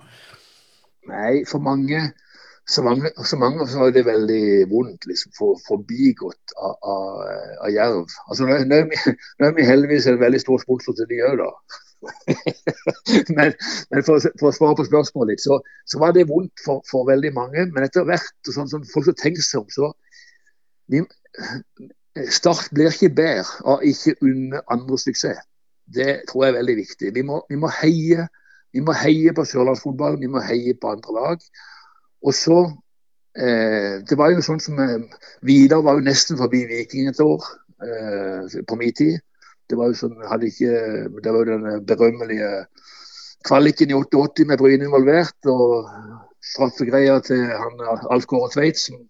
Nei, 1.06 1.44
for 1.46 1.62
mange 1.62 2.00
så 2.68 2.82
mange, 2.82 3.11
så 3.25 3.37
mange 3.38 3.68
så 3.68 3.78
var 3.78 3.90
det 3.94 4.06
veldig 4.06 4.66
vondt 4.70 5.06
liksom, 5.06 5.32
for, 5.38 5.58
forbigått 5.68 6.54
av, 6.58 6.75
av, 6.82 7.18
av 7.62 7.70
Jerv. 7.70 8.14
Altså, 8.26 8.46
nå, 8.49 8.56
nå, 8.66 8.78
er 8.80 8.88
vi, 8.90 9.16
nå 9.38 9.49
er 9.49 9.52
vi 9.58 9.66
heldigvis 9.68 10.08
en 10.11 10.18
veldig 10.20 10.40
stor 10.42 10.62
sponsor 10.64 10.96
til 10.99 11.06
de 11.11 11.20
òg, 11.28 11.42
da. 11.44 11.50
men, 13.37 13.54
men 13.90 14.04
for, 14.06 14.23
for, 14.40 14.50
å 14.50 14.54
svare 14.54 14.78
på 14.78 14.87
spørsmålet 14.88 15.35
litt, 15.35 15.44
så, 15.44 15.61
så, 15.87 16.00
var 16.02 16.16
det 16.16 16.26
vondt 16.30 16.64
for, 16.64 16.82
for, 16.90 17.06
veldig 17.08 17.32
mange. 17.37 17.68
Men 17.75 17.87
etter 17.87 18.06
hvert, 18.08 18.35
sånn, 18.50 18.70
sånn 18.73 18.88
folk 18.90 19.06
som 19.08 19.18
tenker 19.20 19.46
seg 19.46 19.62
om, 19.62 19.70
så 19.73 19.92
vi, 20.90 21.04
Start 22.32 22.70
blir 22.73 22.88
ikke 22.88 23.12
bedre 23.12 23.44
av 23.68 23.82
ikke 23.85 24.14
unne 24.25 24.62
andre 24.73 24.96
suksess. 24.96 25.42
Det 25.85 26.23
tror 26.26 26.46
jeg 26.46 26.54
er 26.54 26.58
veldig 26.62 26.76
viktig. 26.78 27.11
Vi 27.12 27.23
må, 27.28 27.42
vi 27.50 27.58
må 27.61 27.68
heie 27.76 28.25
vi 28.75 28.82
må 28.85 28.92
heie 28.96 29.32
på 29.37 29.44
sørlandsfotballen, 29.49 30.20
vi 30.20 30.28
må 30.32 30.42
heie 30.44 30.75
på 30.80 30.90
andre 30.92 31.14
lag. 31.16 31.44
Og 32.25 32.35
så 32.35 32.58
eh, 33.37 34.02
Det 34.08 34.18
var 34.18 34.32
jo 34.32 34.44
sånn 34.44 34.62
som 34.62 34.78
eh, 34.82 34.99
Vidar 35.46 35.85
var 35.85 35.99
jo 35.99 36.06
nesten 36.06 36.38
forbi 36.40 36.64
Viking 36.70 37.11
et 37.11 37.20
år 37.20 37.44
eh, 37.82 38.61
på 38.66 38.78
min 38.80 38.94
tid. 38.96 39.18
Det 39.66 39.76
var 39.78 39.90
jo 39.90 39.99
sånn, 39.99 40.14
hadde 40.30 40.46
ikke, 40.46 40.75
det 41.23 41.32
var 41.35 41.42
jo 41.42 41.56
den 41.56 41.85
berømmelige 41.87 42.50
kvaliken 43.46 43.90
i 43.90 43.96
88 43.99 44.46
med 44.46 44.61
Bryne 44.61 44.87
involvert. 44.87 45.38
og 45.50 45.90
straffegreia 46.46 47.18
til 47.26 47.44
han 47.50 47.80
Alf 48.14 48.26
Kåre 48.30 48.50
Tveit, 48.52 48.78
som 48.78 49.00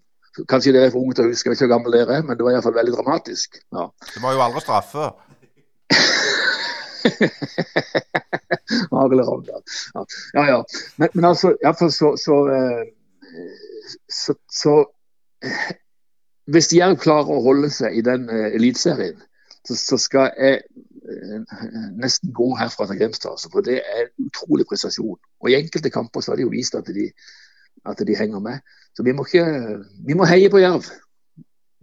kanskje 0.51 0.75
det 0.77 0.83
er 0.85 0.93
for 0.93 1.05
unge 1.05 1.17
til 1.17 1.27
å 1.27 1.33
huske, 1.33 1.49
jeg 1.49 1.55
vet 1.55 1.61
ikke 1.61 1.69
hvor 1.69 1.75
gammel 1.75 1.97
dere 1.97 2.19
er, 2.19 2.25
men 2.27 2.37
det 2.37 2.45
var 2.45 2.57
iallfall 2.57 2.77
veldig 2.77 2.95
dramatisk. 2.97 3.59
Ja. 3.73 3.87
Det 4.15 4.23
var 4.25 4.37
jo 4.37 4.45
aldri 4.47 4.63
straffe. 4.65 5.11
Arild 8.91 9.23
Ravndal. 9.29 9.63
Ja. 9.95 10.05
ja. 10.35 10.65
Men, 10.97 11.09
men 11.15 11.25
altså, 11.25 11.55
iallfall 11.63 11.93
så, 11.93 12.13
så, 12.21 12.39
eh, 12.53 12.85
så, 14.13 14.35
så 14.53 14.75
eh, 15.45 15.71
Hvis 16.53 16.73
Jerv 16.75 16.99
klarer 17.03 17.33
å 17.33 17.43
holde 17.43 17.71
seg 17.75 17.97
i 17.99 18.05
den 18.07 18.29
uh, 18.31 18.49
eliteserien, 18.55 19.19
så, 19.67 19.75
så, 19.75 19.97
skal 19.99 20.29
jeg 20.39 20.61
uh, 21.03 21.57
nesten 21.99 22.31
gå 22.35 22.53
herfra 22.61 22.87
til 22.87 23.01
Grimstad. 23.01 23.35
Altså, 23.35 23.51
for 23.51 23.67
det 23.67 23.81
er 23.81 24.05
en 24.05 24.29
utrolig 24.29 24.69
prestasjon. 24.71 25.19
Og 25.43 25.51
I 25.51 25.57
enkelte 25.59 25.91
kamper 25.91 26.23
så 26.23 26.33
har 26.33 26.39
de 26.39 26.47
jo 26.47 26.53
vist 26.55 26.79
at 26.79 26.87
de, 26.95 27.09
at 27.83 27.99
de 28.07 28.19
henger 28.19 28.45
med. 28.45 28.63
Så 28.95 29.03
vi 29.03 29.17
må, 29.17 29.27
ikke, 29.27 29.83
vi 30.07 30.15
må 30.15 30.29
heie 30.31 30.53
på 30.53 30.63
Jerv. 30.63 30.87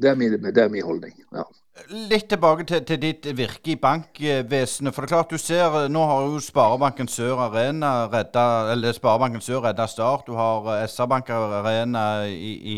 Er 0.04 0.16
det 0.56 0.64
er 0.64 0.72
min 0.72 0.88
holdning. 0.88 1.14
ja. 1.36 1.44
Litt 1.90 2.28
tilbake 2.30 2.68
til, 2.70 2.84
til, 2.86 3.00
ditt 3.02 3.26
virke 3.34 3.72
i 3.74 3.80
bankvesenet. 3.82 4.94
For 4.94 5.02
det 5.02 5.08
er 5.08 5.16
klart 5.16 5.32
du 5.34 5.42
ser, 5.42 5.88
Nå 5.90 6.04
har 6.06 6.28
jo 6.28 6.40
Sparebanken 6.40 7.08
Sør 7.10 7.42
Arena 7.48 8.06
redda 8.14 8.72
eller 8.72 8.94
Sparebanken 8.94 9.42
Sør 9.42 9.64
redda 9.66 9.88
Start. 9.90 10.28
Du 10.28 10.38
har 10.38 10.70
eh, 10.76 10.86
SR-Bank 10.88 11.30
Arena 11.34 12.06
i, 12.30 12.54
i, 12.54 12.78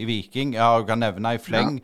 i, 0.00 0.04
Viking. 0.08 0.54
Ja, 0.56 0.72
du 0.80 0.88
kan 0.88 0.98
nevne 1.04 1.34
i 1.36 1.38
fleng. 1.38 1.82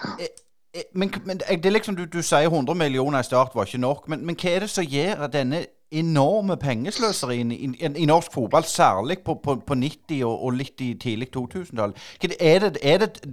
Ja. 0.00 0.16
Eh, 0.24 0.32
eh, 0.74 0.88
men, 0.94 1.12
men, 1.24 1.38
det 1.44 1.66
er 1.66 1.76
liksom, 1.76 1.96
du, 1.96 2.06
du, 2.08 2.22
sier 2.22 2.48
100 2.48 2.74
millioner 2.74 3.20
i 3.20 3.28
Start 3.28 3.54
var 3.54 3.68
ikke 3.68 3.84
nok. 3.84 4.08
Men, 4.08 4.24
men 4.24 4.40
hva 4.40 4.54
er 4.54 4.64
det 4.64 4.70
som 4.72 4.88
gjør 4.88 5.28
denne 5.28 5.66
enorme 5.90 6.56
pengesløseri 6.56 7.36
i, 7.40 7.54
i, 7.64 7.88
i, 7.96 8.06
norsk 8.06 8.32
fotball, 8.32 8.64
særlig 8.64 9.18
på, 9.24 9.34
på, 9.44 9.54
på 9.66 9.74
90- 9.74 10.24
og, 10.24 10.44
og, 10.44 10.52
litt 10.52 10.80
i 10.80 10.94
tidlig 11.00 11.30
2000-tall. 11.36 11.94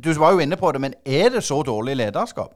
Du 0.04 0.14
var 0.20 0.32
jo 0.32 0.40
inne 0.40 0.58
på 0.58 0.72
det, 0.72 0.82
men 0.82 0.94
er 1.06 1.30
det 1.30 1.44
så 1.44 1.62
dårlig 1.64 1.98
lederskap? 1.98 2.56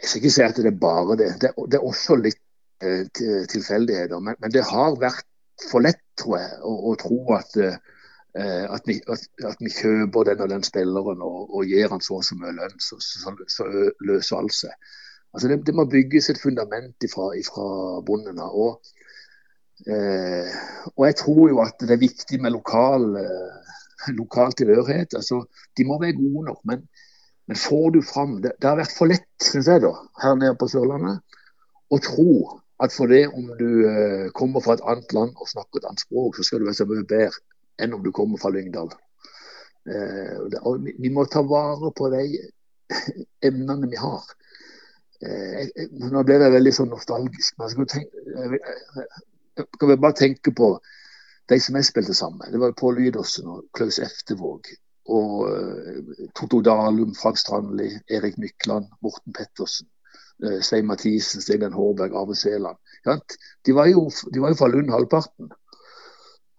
Jeg 0.00 0.08
skal 0.08 0.22
ikke 0.22 0.34
si 0.34 0.42
at 0.42 0.56
det 0.56 0.66
er 0.66 0.78
bare 0.80 1.16
det. 1.20 1.30
Det, 1.40 1.50
det 1.70 1.78
er 1.78 1.86
også 1.86 2.16
litt 2.16 2.40
eh, 2.82 3.04
tilfeldigheter. 3.52 4.18
Men, 4.18 4.38
men, 4.40 4.52
det 4.52 4.64
har 4.64 4.96
vært 5.00 5.26
for 5.70 5.84
lett, 5.84 6.00
tror 6.18 6.38
jeg, 6.40 6.54
å, 6.64 6.72
å 6.90 6.94
tro 6.98 7.18
at, 7.36 7.56
eh, 7.60 7.76
at, 8.64 8.88
vi, 8.88 8.96
at, 9.06 9.60
vi, 9.60 9.70
kjøper 9.76 10.30
den 10.30 10.40
og 10.40 10.54
den 10.54 10.64
spilleren 10.64 11.20
og, 11.26 11.52
og 11.52 11.68
gir 11.68 11.92
han 11.92 12.00
så 12.00 12.18
og 12.22 12.24
så 12.24 12.38
mye 12.40 12.56
lønn, 12.56 12.80
så, 12.80 12.96
så, 13.04 13.36
så 13.46 13.68
løser 14.08 14.40
alt 14.40 14.56
seg. 14.56 14.90
Altså 15.32 15.48
det, 15.48 15.60
det, 15.66 15.74
må 15.74 15.86
bygges 15.86 16.30
et 16.30 16.40
fundament 16.42 17.06
fra 17.12 17.66
bunnen 18.06 18.40
av. 18.42 18.54
Og, 18.54 18.94
eh, 19.86 20.56
og, 20.96 21.04
jeg 21.06 21.18
tror 21.22 21.42
jo 21.52 21.60
at 21.62 21.76
det 21.84 21.94
er 21.94 22.02
viktig 22.02 22.40
med 22.42 22.54
lokal, 22.56 23.06
eh, 23.20 23.76
lokal 24.16 24.56
tilhørighet. 24.58 25.14
Altså, 25.14 25.44
de 25.78 25.86
må 25.86 26.00
være 26.02 26.18
gode 26.18 26.48
nok. 26.48 26.64
Men, 26.64 26.82
men 27.46 27.58
får 27.58 27.90
du 27.94 28.00
fram 28.02 28.40
det, 28.42 28.56
det, 28.58 28.68
har 28.68 28.80
vært 28.80 28.96
for 28.96 29.10
lett, 29.10 29.28
syns 29.44 29.70
jeg, 29.70 29.84
da, 29.86 29.94
her 30.22 30.34
nede 30.40 30.58
på 30.58 30.68
Sørlandet, 30.70 31.22
å 31.90 31.98
tro 32.02 32.32
at 32.80 32.94
for 32.94 33.12
det 33.12 33.26
om 33.28 33.50
du 33.58 33.70
eh, 33.86 34.26
kommer 34.36 34.62
fra 34.64 34.78
et 34.78 34.84
annet 34.88 35.12
land 35.12 35.36
og 35.36 35.48
snakker 35.50 35.80
et 35.80 35.88
annet 35.90 36.02
språk, 36.02 36.36
så 36.36 36.46
skal 36.46 36.62
du 36.62 36.68
være 36.68 36.78
så 36.78 36.88
mye 36.88 37.06
bedre 37.06 37.42
enn 37.80 37.94
om 37.96 38.02
du 38.04 38.10
kommer 38.14 38.40
fra 38.40 38.52
Lyngdal. 38.54 38.90
Eh, 39.90 40.36
vi, 40.84 40.94
vi 40.98 41.10
må 41.12 41.26
ta 41.28 41.42
vare 41.46 41.92
på 41.96 42.08
de 42.12 42.24
emnene 43.50 43.90
vi 43.90 44.00
har. 44.00 44.24
Eh, 45.20 45.68
nå 46.00 46.22
ble 46.24 46.38
jeg 46.40 46.54
veldig 46.54 46.72
sånn 46.72 46.92
nostalgisk. 46.94 47.58
men 47.58 47.68
jeg 47.68 47.88
tenke, 47.94 48.16
kan 49.78 49.90
vi 49.90 49.96
bare 49.96 50.16
tenke 50.16 50.52
på 50.56 50.78
de 51.50 51.58
som 51.60 51.76
jeg 51.76 51.88
spilte 51.88 52.14
sammen 52.14 52.38
med. 52.40 52.52
Det 52.54 52.60
var 52.62 52.76
Pål 52.78 53.00
Lydersen 53.00 53.48
og 53.50 53.66
Klaus 53.76 53.98
Eftevåg. 54.02 54.70
Og 55.10 55.32
uh, 55.50 56.26
Toto 56.38 56.60
Dalum, 56.62 57.14
Frank 57.18 57.40
Strandli, 57.40 57.88
Erik 58.14 58.36
Mykland, 58.38 58.86
Morten 59.02 59.34
Pettersen. 59.34 59.88
Uh, 60.44 60.60
Svein 60.62 60.86
Mathisen, 60.86 61.42
Steinar 61.42 61.74
Hårberg, 61.74 62.14
Arve 62.14 62.36
Sæland. 62.38 62.78
De, 63.66 63.74
var 63.74 63.90
jo, 63.90 64.06
de 64.30 64.42
var 64.42 64.54
jo 64.54 64.60
fra 64.60 64.70
Lund 64.70 64.92
halvparten. 64.94 65.50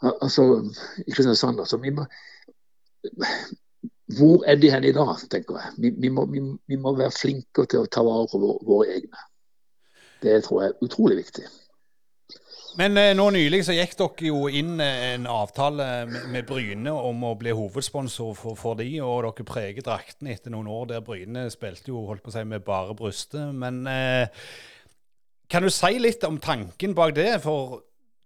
Altså, 0.02 0.44
i 1.08 1.12
Kristiansand. 1.12 1.64
Altså, 1.64 1.80
hvor 4.18 4.46
er 4.50 4.60
de 4.60 4.72
hen 4.72 4.86
i 4.88 4.94
dag, 4.96 5.16
tenker 5.32 5.60
jeg. 5.60 5.74
Vi, 5.78 5.94
vi, 6.04 6.10
må, 6.14 6.26
vi, 6.32 6.44
vi, 6.68 6.78
må, 6.80 6.96
være 6.98 7.14
flinke 7.16 7.66
til 7.70 7.84
å 7.84 7.90
ta 7.92 8.04
vare 8.06 8.30
på 8.32 8.42
våre, 8.42 8.60
våre 8.68 8.96
egne. 8.98 9.26
Det 10.22 10.38
tror 10.46 10.64
jeg 10.64 10.72
er 10.72 10.86
utrolig 10.88 11.18
viktig. 11.24 11.48
Men 12.80 12.96
eh, 12.96 13.12
nå 13.18 13.26
nylig 13.36 13.66
så 13.68 13.76
gikk 13.76 13.98
dere 14.00 14.28
jo 14.30 14.46
inn 14.48 14.80
eh, 14.80 15.14
en 15.16 15.26
avtale 15.28 15.88
med, 16.08 16.28
med 16.32 16.48
Bryne 16.48 16.94
om 16.96 17.26
å 17.28 17.34
bli 17.40 17.52
hovedsponsor 17.56 18.36
for, 18.38 18.56
for 18.60 18.80
de, 18.80 18.88
og 19.04 19.26
dere 19.26 19.48
preger 19.48 19.86
draktene 19.86 20.32
etter 20.36 20.54
noen 20.54 20.70
år 20.72 20.94
der 20.94 21.04
Bryne 21.06 21.50
spilte 21.52 21.92
jo 21.92 22.06
holdt 22.08 22.24
på 22.24 22.32
å 22.32 22.38
si 22.38 22.46
med 22.48 22.64
bare 22.68 22.96
brystet. 22.96 23.52
Men 23.52 23.84
eh, 23.92 24.46
kan 25.52 25.66
du 25.66 25.72
si 25.74 25.98
litt 26.00 26.24
om 26.24 26.40
tanken 26.40 26.96
bak 26.96 27.16
det? 27.18 27.34
For 27.44 27.82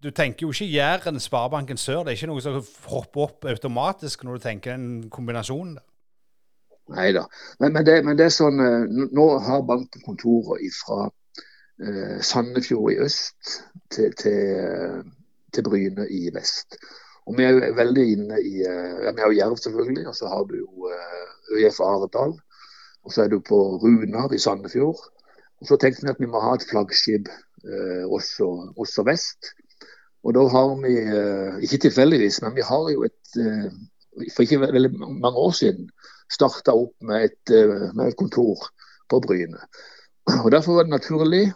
du 0.05 0.11
tenker 0.13 0.45
jo 0.45 0.53
ikke 0.53 0.69
Jæren, 0.69 1.19
Sparebanken 1.19 1.77
Sør. 1.81 2.03
Det 2.03 2.13
er 2.13 2.17
ikke 2.19 2.29
noe 2.29 2.43
som 2.43 2.59
hopper 2.91 3.25
opp 3.25 3.45
automatisk 3.49 4.23
når 4.23 4.37
du 4.37 4.43
tenker 4.43 4.75
en 4.75 4.87
kombinasjon? 5.09 5.75
Nei 6.93 7.07
da. 7.15 7.23
Men, 7.59 7.73
men, 7.73 7.87
men, 8.05 8.17
det, 8.19 8.27
er 8.27 8.35
sånn 8.35 8.61
eh, 8.61 9.07
Nå 9.17 9.25
har 9.41 9.63
banken 9.65 10.03
kontorer 10.05 10.61
fra 10.77 11.07
eh, 11.81 12.19
Sandefjord 12.21 12.93
i 12.93 12.99
øst 13.07 13.55
til, 13.89 14.13
til, 14.19 15.01
til, 15.49 15.65
Bryne 15.65 16.05
i 16.13 16.29
vest. 16.35 16.77
Og 17.25 17.39
Vi 17.39 17.47
er 17.47 17.57
jo 17.57 17.73
veldig 17.79 18.05
inne 18.13 18.37
i 18.37 18.61
eh, 18.61 19.01
ja, 19.07 19.15
Vi 19.15 19.25
har 19.25 19.33
jo 19.33 19.39
Jerv, 19.39 19.57
selvfølgelig. 19.63 20.05
Og 20.13 20.19
så 20.19 20.29
har 20.29 20.45
du 20.45 20.59
jo 20.61 20.91
eh, 20.93 21.25
ØIF 21.57 21.81
Aredal. 21.81 22.37
Og 23.05 23.13
så 23.13 23.25
er 23.25 23.33
du 23.33 23.39
på 23.41 23.57
Runar 23.81 24.33
i 24.33 24.41
Sandefjord. 24.41 25.01
Og 25.61 25.67
Så 25.67 25.81
tenkte 25.81 26.05
vi 26.05 26.13
at 26.13 26.21
vi 26.21 26.29
må 26.29 26.45
ha 26.45 26.53
et 26.53 26.69
flaggskip 26.69 27.33
eh, 27.65 28.05
også, 28.05 28.53
også 28.77 29.09
vest. 29.09 29.55
Og 30.25 30.33
da 30.33 30.45
har 30.49 30.71
vi, 30.81 30.93
eh, 30.97 31.57
ikke 31.63 31.77
tilfeldigvis, 31.77 32.41
men 32.41 32.55
vi 32.55 32.63
har 32.65 32.89
jo 32.91 33.03
et 33.05 33.37
eh, 33.37 33.69
for 34.33 34.41
ikke 34.41 34.61
veldig 34.61 34.91
mange 34.97 35.37
år 35.37 35.51
siden 35.51 35.89
starta 36.31 36.73
opp 36.73 36.95
med 37.01 37.27
et, 37.27 37.53
eh, 37.53 37.91
med 37.93 38.07
et, 38.07 38.17
kontor 38.17 38.63
på 39.09 39.19
Bryne. 39.21 39.59
Og 40.43 40.51
Derfor 40.51 40.73
var 40.73 40.83
det 40.83 40.89
naturlig 40.89 41.53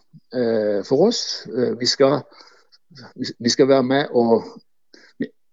for 0.85 1.07
oss. 1.07 1.47
Vi 1.79 1.85
skal, 1.85 2.19
vi 3.39 3.49
skal, 3.49 3.67
være 3.67 3.83
med 3.83 4.05
og 4.11 4.43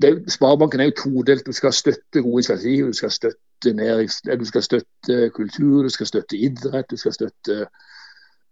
er, 0.04 0.18
Sparebanken 0.28 0.80
er 0.80 0.84
jo 0.84 0.98
todelt. 0.98 1.46
Du 1.46 1.52
skal 1.52 1.72
støtte 1.72 2.22
gode 2.22 2.42
initiativ, 2.42 2.86
du 2.86 2.92
skal 2.92 3.10
støtte, 3.10 3.72
nærings, 3.72 4.20
du 4.20 4.44
skal 4.44 4.62
støtte 4.62 5.30
kultur, 5.30 5.82
du 5.82 5.88
skal 5.88 6.06
støtte 6.06 6.36
idrett, 6.36 6.90
du 6.90 6.96
skal 6.96 7.12
støtte, 7.12 7.66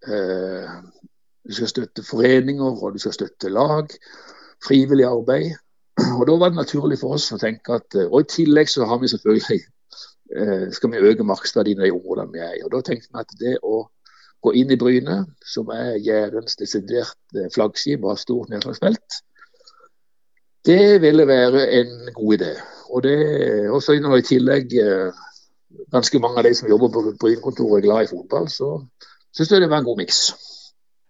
eh, 0.08 0.70
du 1.48 1.54
skal 1.54 1.68
støtte 1.68 2.02
foreninger 2.02 2.82
og 2.82 2.92
du 2.92 2.98
skal 2.98 3.12
støtte 3.12 3.48
lag 3.48 3.92
frivillig 4.66 5.06
arbeid. 5.08 5.54
Og 6.18 6.26
Da 6.26 6.36
var 6.38 6.50
det 6.50 6.58
naturlig 6.58 6.98
for 6.98 7.14
oss 7.14 7.30
å 7.32 7.38
tenke 7.38 7.76
at 7.78 7.94
Og 8.04 8.20
i 8.20 8.30
tillegg 8.30 8.68
så 8.68 8.86
har 8.90 8.98
vi 8.98 9.08
selvfølgelig 9.12 9.60
eh, 10.36 10.70
skal 10.74 10.90
vi 10.90 11.02
øke 11.10 11.26
markedsverdien 11.26 11.80
i 11.80 11.86
de 11.86 11.92
områdene 11.94 12.32
vi 12.32 12.42
er 12.42 12.56
i. 12.58 12.64
Og 12.64 12.72
Da 12.72 12.80
tenkte 12.80 13.12
vi 13.12 13.20
at 13.20 13.36
det 13.40 13.58
å 13.62 13.84
gå 14.44 14.52
inn 14.60 14.72
i 14.74 14.76
Bryne, 14.80 15.24
som 15.46 15.70
er 15.72 16.00
Jærens 16.04 16.58
desiderte 16.60 17.48
flaggskip 17.54 18.02
og 18.04 18.12
har 18.12 18.20
stort 18.20 18.50
nedslagsfelt, 18.52 19.20
det 20.64 21.00
ville 21.00 21.26
være 21.28 21.68
en 21.80 21.94
god 22.14 22.34
idé. 22.34 22.52
Og 22.90 23.02
det, 23.04 23.16
også 23.70 23.96
når 24.00 24.20
i 24.20 24.26
tillegg 24.28 24.74
eh, 24.80 25.24
ganske 25.92 26.18
mange 26.18 26.40
av 26.40 26.48
de 26.48 26.54
som 26.56 26.68
jobber 26.68 26.92
på 26.92 27.04
Brynekontoret 27.20 27.80
er 27.80 27.86
glad 27.86 28.06
i 28.06 28.10
fotball, 28.12 28.48
så 28.48 28.78
syns 29.34 29.52
jeg 29.52 29.64
det 29.64 29.70
var 29.70 29.82
en 29.82 29.88
god 29.88 30.00
miks. 30.00 30.20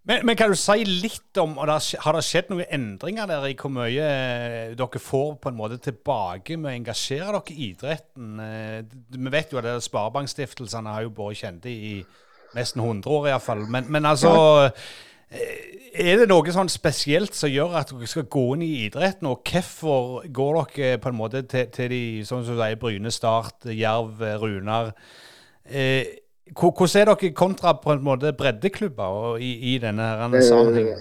Men, 0.04 0.26
men, 0.26 0.36
kan 0.36 0.52
du 0.52 0.56
si 0.58 0.84
litt 0.84 1.38
om 1.40 1.56
og 1.56 1.70
Har 2.04 2.16
det 2.16 2.24
skjedd 2.26 2.50
noen 2.52 2.68
endringer 2.76 3.28
der 3.28 3.46
i 3.48 3.54
hvor 3.56 3.72
mye 3.72 4.04
eh, 4.04 4.74
dere 4.76 5.00
får 5.00 5.38
på 5.40 5.48
en 5.48 5.56
måte 5.56 5.78
tilbake 5.80 6.58
med 6.60 6.70
å 6.70 6.74
engasjere 6.76 7.38
dere 7.38 7.54
i 7.54 7.70
idretten? 7.70 8.34
Eh, 8.44 8.82
vi 9.16 9.32
vet 9.32 9.54
jo 9.54 9.62
at 9.62 9.86
Sparebankstiftelsene 9.86 10.92
har 10.92 11.06
jo 11.06 11.14
vært 11.16 11.40
kjente 11.40 11.72
i 11.72 11.94
nesten 12.54 12.84
100 12.84 13.16
år 13.16 13.30
iallfall. 13.30 13.64
Men, 13.64 13.88
men 13.88 14.04
altså 14.10 14.34
eh, 14.68 15.80
Er 16.04 16.20
det 16.20 16.28
noe 16.28 16.52
sånn 16.52 16.68
spesielt 16.68 17.32
som 17.38 17.48
gjør 17.48 17.78
at 17.80 17.94
dere 17.94 18.10
skal 18.10 18.28
gå 18.28 18.44
inn 18.58 18.66
i 18.66 18.72
idretten? 18.84 19.30
Og 19.30 19.40
hvorfor 19.48 20.28
går 20.28 20.60
dere 20.74 21.00
på 21.00 21.14
en 21.14 21.16
måte 21.22 21.46
til, 21.48 21.72
til 21.72 21.88
de 21.94 22.02
sånn 22.28 22.44
som 22.44 22.58
du 22.58 22.60
sier, 22.60 22.76
Bryne 22.82 23.14
Start, 23.14 23.70
Jerv, 23.72 24.20
Runar? 24.44 24.92
Eh, 25.64 26.23
hvordan 26.52 27.00
er 27.00 27.08
dere 27.08 27.32
kontra 27.32 27.72
på 27.80 27.94
en 27.94 28.04
måte 28.04 28.32
breddeklubber 28.36 29.38
i, 29.40 29.74
i 29.74 29.78
denne 29.80 30.10
eh, 30.28 30.42
sammenhengen? 30.44 31.00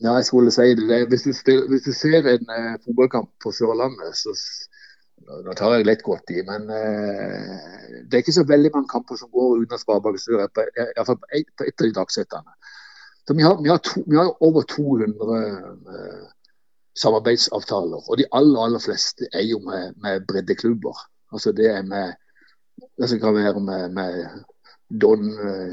Ja, 0.00 0.14
jeg 0.16 0.24
skulle 0.24 0.52
si 0.52 0.74
det. 0.76 1.08
Hvis 1.08 1.42
du, 1.46 1.52
hvis 1.68 1.84
du 1.84 1.92
ser 1.92 2.28
en 2.28 2.46
uh, 2.48 2.76
fotballkamp 2.84 3.30
på 3.42 3.52
Sørlandet, 3.52 4.16
så 4.16 4.36
Nå 5.30 5.52
tar 5.54 5.74
jeg 5.76 5.84
lett 5.84 6.00
godt 6.02 6.30
i, 6.32 6.40
men 6.42 6.64
uh, 6.72 7.98
det 8.08 8.16
er 8.16 8.22
ikke 8.24 8.34
så 8.34 8.44
veldig 8.48 8.70
mange 8.74 8.88
kamper 8.90 9.18
som 9.20 9.28
går 9.30 9.60
uten 9.60 9.78
Sør 9.78 10.40
iallfall 10.40 11.18
på, 11.20 11.28
et, 11.36 11.50
på 11.54 11.66
et 11.68 11.76
av 11.76 11.86
de 11.86 11.92
dagsettene. 11.98 12.56
Så 13.28 13.36
vi 13.36 13.44
har, 13.44 13.60
vi, 13.62 13.68
har 13.68 13.82
to, 13.84 14.00
vi 14.08 14.16
har, 14.16 14.32
over 14.42 14.64
200 14.72 15.36
uh, 15.92 16.24
samarbeidsavtaler. 16.98 18.08
Og 18.08 18.18
de 18.18 18.26
aller, 18.32 18.58
aller 18.64 18.82
fleste 18.82 19.28
er 19.32 19.44
jo 19.46 19.60
med, 19.68 19.94
med 20.02 20.24
breddeklubber. 20.26 21.04
Altså 21.32 21.52
det 21.52 21.68
er 21.70 21.82
med 21.86 22.16
Det 22.96 23.08
som 23.10 23.20
kan 23.20 23.34
være 23.36 23.60
med, 23.60 23.90
med 23.92 24.24
Don, 24.90 25.26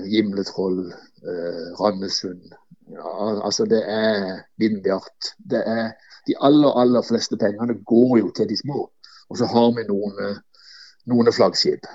Gimletroll, 0.06 0.92
uh, 1.26 1.68
Randesund. 1.80 2.52
Ja, 2.94 3.14
altså 3.44 3.66
det 3.66 3.82
er 3.90 4.44
Vindbjart. 4.58 5.34
Det 5.38 5.64
er 5.66 5.92
De 6.28 6.36
aller, 6.44 6.72
aller 6.76 7.02
fleste 7.08 7.38
pengene 7.40 7.78
går 7.88 8.18
jo 8.20 8.32
til 8.36 8.50
de 8.50 8.58
små. 8.58 8.90
Og 9.30 9.38
så 9.38 9.48
har 9.48 9.70
vi 9.76 9.88
noen, 9.88 10.18
uh, 10.20 10.66
noen 11.08 11.34
flaggskip 11.34 11.88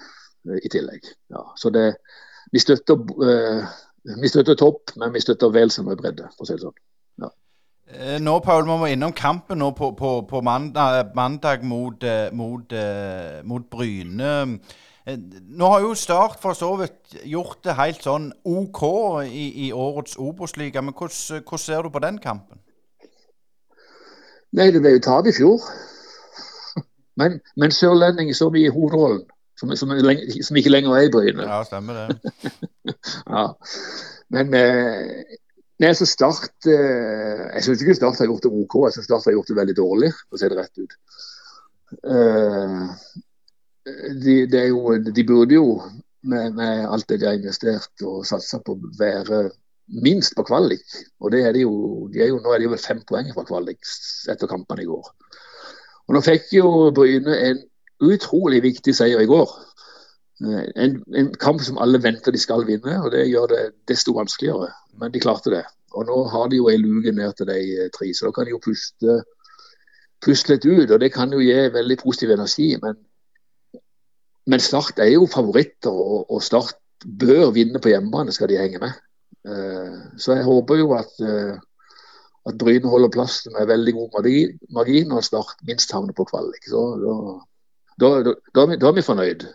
i 0.65 0.69
tillegg. 0.73 1.05
Ja, 1.31 1.45
så 1.57 1.71
det, 1.71 1.95
vi 2.53 2.59
støtter, 2.59 2.97
vi 4.23 4.29
støtter 4.29 4.57
topp, 4.59 4.97
men 4.97 5.13
vi 5.15 5.21
støtter 5.23 5.53
vel 5.55 5.71
så 5.71 5.85
mye 5.87 6.01
bredde, 6.01 6.27
for 6.35 6.43
å 6.43 6.49
si 6.49 6.57
det 6.57 6.65
sånn. 6.65 6.81
Eh, 7.93 8.17
nå, 8.23 8.39
Paul, 8.41 8.65
må 8.65 8.87
innom 8.89 9.13
kampen 9.13 9.61
nå 9.61 9.73
på, 9.77 9.91
på, 9.99 10.13
på 10.29 10.41
mandag, 10.45 11.11
mandag, 11.17 11.65
mot, 11.67 12.01
eh, 12.07 12.31
mot, 12.33 12.73
eh, 12.73 13.43
mot 13.45 13.67
Bryne. 13.69 14.31
Nå 15.07 15.67
har 15.67 15.81
jo 15.83 15.95
Start 15.99 16.39
for 16.43 16.55
så 16.55 16.71
vidt 16.79 17.17
gjort 17.27 17.59
det 17.67 17.75
helt 17.75 18.05
sånn 18.05 18.29
OK 18.47 18.83
i, 19.27 19.47
i 19.67 19.71
årets 19.75 20.15
Obos-liga, 20.21 20.83
men 20.85 20.95
hvordan, 20.95 21.43
hvordan, 21.43 21.63
ser 21.65 21.83
du 21.83 21.91
på 21.91 22.03
den 22.05 22.21
kampen? 22.23 22.61
Nei, 24.53 24.69
det 24.71 24.83
ble 24.85 24.95
jo 24.95 25.03
tap 25.03 25.27
i 25.27 25.35
fjor. 25.35 25.65
Men, 27.19 27.41
men 27.59 27.75
sørlendinger 27.75 28.53
vi 28.55 28.67
i 28.67 28.73
hovedrollen, 28.73 29.25
som, 29.59 29.75
som, 29.77 29.91
som, 29.91 30.59
ikke 30.61 30.73
lenger 30.73 30.97
er 30.97 31.09
i 31.09 31.13
Bryne. 31.13 31.49
Ja, 31.49 31.61
stemmer 31.67 31.99
det. 31.99 32.53
ja. 33.37 33.47
Men 34.33 34.55
eh, 34.57 35.39
Nei, 35.83 35.91
så 35.99 36.07
Start 36.07 36.69
eh, 36.71 37.43
Jeg 37.57 37.65
syns 37.67 37.83
ikke 37.83 37.97
Start 37.99 38.21
har 38.23 38.31
gjort 38.31 38.47
det 38.47 38.53
OK, 38.55 38.79
jeg 38.87 38.97
syns 38.97 39.09
Start 39.11 39.27
har 39.29 39.37
gjort 39.37 39.51
det 39.51 39.59
veldig 39.59 39.77
dårlig, 39.77 40.13
for 40.29 40.39
å 40.39 40.41
si 40.41 40.51
det 40.53 40.59
rett 40.61 40.83
ut. 40.83 40.97
Eh, 42.07 42.85
de, 43.85 44.37
de, 44.47 44.67
jo, 44.71 44.97
de, 44.99 45.25
burde 45.27 45.57
jo, 45.59 45.81
med, 46.23 46.55
med, 46.59 46.87
alt 46.87 47.09
det 47.09 47.21
de 47.21 47.27
har 47.27 47.39
investert 47.39 48.07
og 48.07 48.27
satsa 48.27 48.61
på, 48.63 48.77
være 48.99 49.49
minst 50.03 50.37
på 50.37 50.45
kvalik. 50.47 50.85
Og 51.21 51.33
det 51.35 51.43
er 51.47 51.57
de 51.57 51.65
jo, 51.65 52.07
de 52.13 52.23
er 52.23 52.31
jo, 52.31 52.39
nå 52.43 52.55
er 52.55 52.63
de 52.63 52.71
vel 52.73 52.81
fem 52.83 53.03
poeng 53.09 53.33
fra 53.35 53.45
kvalik 53.49 53.83
etter 54.31 54.51
kampene 54.51 54.85
i 54.85 54.89
går. 54.89 55.11
Og 56.09 56.17
Nå 56.17 56.23
fikk 56.25 56.51
jo 56.57 56.71
Bryne 56.95 57.37
en 57.49 57.61
utrolig 58.03 58.63
viktig 58.65 58.95
seier 58.97 59.23
i 59.23 59.29
går. 59.31 59.51
Eh, 60.43 60.65
en, 60.85 60.97
en, 61.15 61.31
kamp 61.43 61.63
som 61.63 61.79
alle 61.83 62.03
venter 62.03 62.35
de 62.35 62.41
skal 62.41 62.67
vinne, 62.67 62.99
og 63.03 63.13
det 63.15 63.29
gjør 63.31 63.53
det 63.53 63.63
desto 63.91 64.15
vanskeligere. 64.17 64.73
Men 65.01 65.15
de 65.15 65.23
klarte 65.23 65.55
det. 65.55 65.63
Og 65.93 66.09
nå 66.09 66.19
har 66.33 66.51
de 66.51 66.59
jo 66.59 66.69
ei 66.73 66.81
luke 66.81 67.13
ned 67.15 67.37
til 67.39 67.51
de 67.51 67.61
eh, 67.85 67.93
tre, 67.95 68.11
så 68.15 68.29
da 68.29 68.37
kan 68.37 68.49
de 68.49 68.55
jo 68.55 68.63
puste, 68.63 69.21
puste 70.25 70.55
litt 70.55 70.67
ut. 70.67 70.91
Og 70.91 70.99
det 71.01 71.13
kan 71.15 71.33
jo 71.33 71.43
gi 71.43 71.59
veldig 71.75 71.99
positiv 72.03 72.35
energi. 72.35 72.73
Men, 72.83 72.99
men 74.47 74.63
Start 74.63 74.99
er 74.99 75.13
jo 75.15 75.29
favoritter, 75.31 75.91
og, 75.91 76.31
og, 76.31 76.43
Start 76.43 76.79
bør 77.03 77.51
vinne 77.55 77.81
på 77.83 77.93
hjemmebane, 77.93 78.35
skal 78.35 78.51
de 78.51 78.61
henge 78.61 78.81
med. 78.83 78.99
Uh, 79.43 80.19
så 80.23 80.37
jeg 80.39 80.47
håper 80.47 80.79
jo 80.79 80.93
at, 80.95 81.15
uh, 81.23 81.57
at 82.47 82.59
Bryne 82.59 82.91
holder 82.91 83.11
plass 83.15 83.41
med 83.55 83.71
veldig 83.71 83.95
god 83.99 84.21
margin, 84.79 85.13
og 85.13 85.25
Start 85.27 85.59
minst 85.67 85.95
havner 85.95 86.15
på 86.17 86.27
kvalik. 86.31 86.67
Så 86.71 86.85
da, 87.03 87.17
da, 88.03 88.37
da, 88.55 88.67
da, 88.75 88.89
er 88.89 88.97
vi 88.99 89.07
fornøyd. 89.07 89.47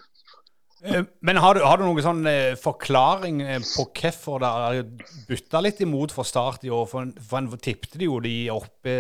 Eh, 0.88 1.04
men 1.26 1.40
har 1.42 1.58
du, 1.58 1.64
har 1.66 1.80
du 1.80 1.88
noen 1.88 2.04
sånn 2.06 2.28
forklaring 2.62 3.42
på 3.66 3.88
hvorfor 3.98 4.44
det 4.44 4.52
har 4.54 4.82
bytta 5.28 5.64
litt 5.66 5.82
imot 5.84 6.16
for 6.16 6.28
Start 6.28 6.68
i 6.68 6.72
år? 6.72 6.88
For, 6.88 7.12
for 7.18 7.42
en 7.42 7.52
tippte 7.60 8.00
de 8.00 8.08
jo 8.08 8.22
de 8.24 8.38
oppe 8.54 8.96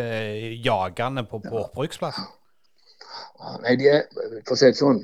jagende 0.64 1.24
på, 1.30 1.44
på 1.46 1.64
opprykksplassen. 1.68 2.28
Nei, 3.64 3.76
de 3.80 3.92
er, 3.92 4.08
for 4.46 4.56
å 4.56 4.60
si 4.60 4.72
det 4.72 4.80
sånn, 4.80 5.04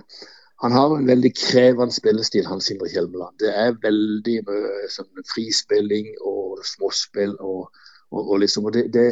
han 0.63 0.71
har 0.71 0.93
en 0.95 1.07
veldig 1.07 1.33
krevende 1.35 1.91
spillestil, 1.91 2.45
Hans 2.47 2.69
Sindre 2.69 2.87
Kjelmeland. 2.87 3.35
Det 3.41 3.49
er 3.51 3.75
veldig 3.83 4.37
sånn, 4.93 5.09
frispilling 5.27 6.13
og 6.23 6.61
småspill. 6.63 7.35
og, 7.39 7.67
og, 8.13 8.21
og 8.21 8.39
liksom, 8.39 8.69
og 8.69 8.77
det, 8.77 8.85
det, 8.93 9.07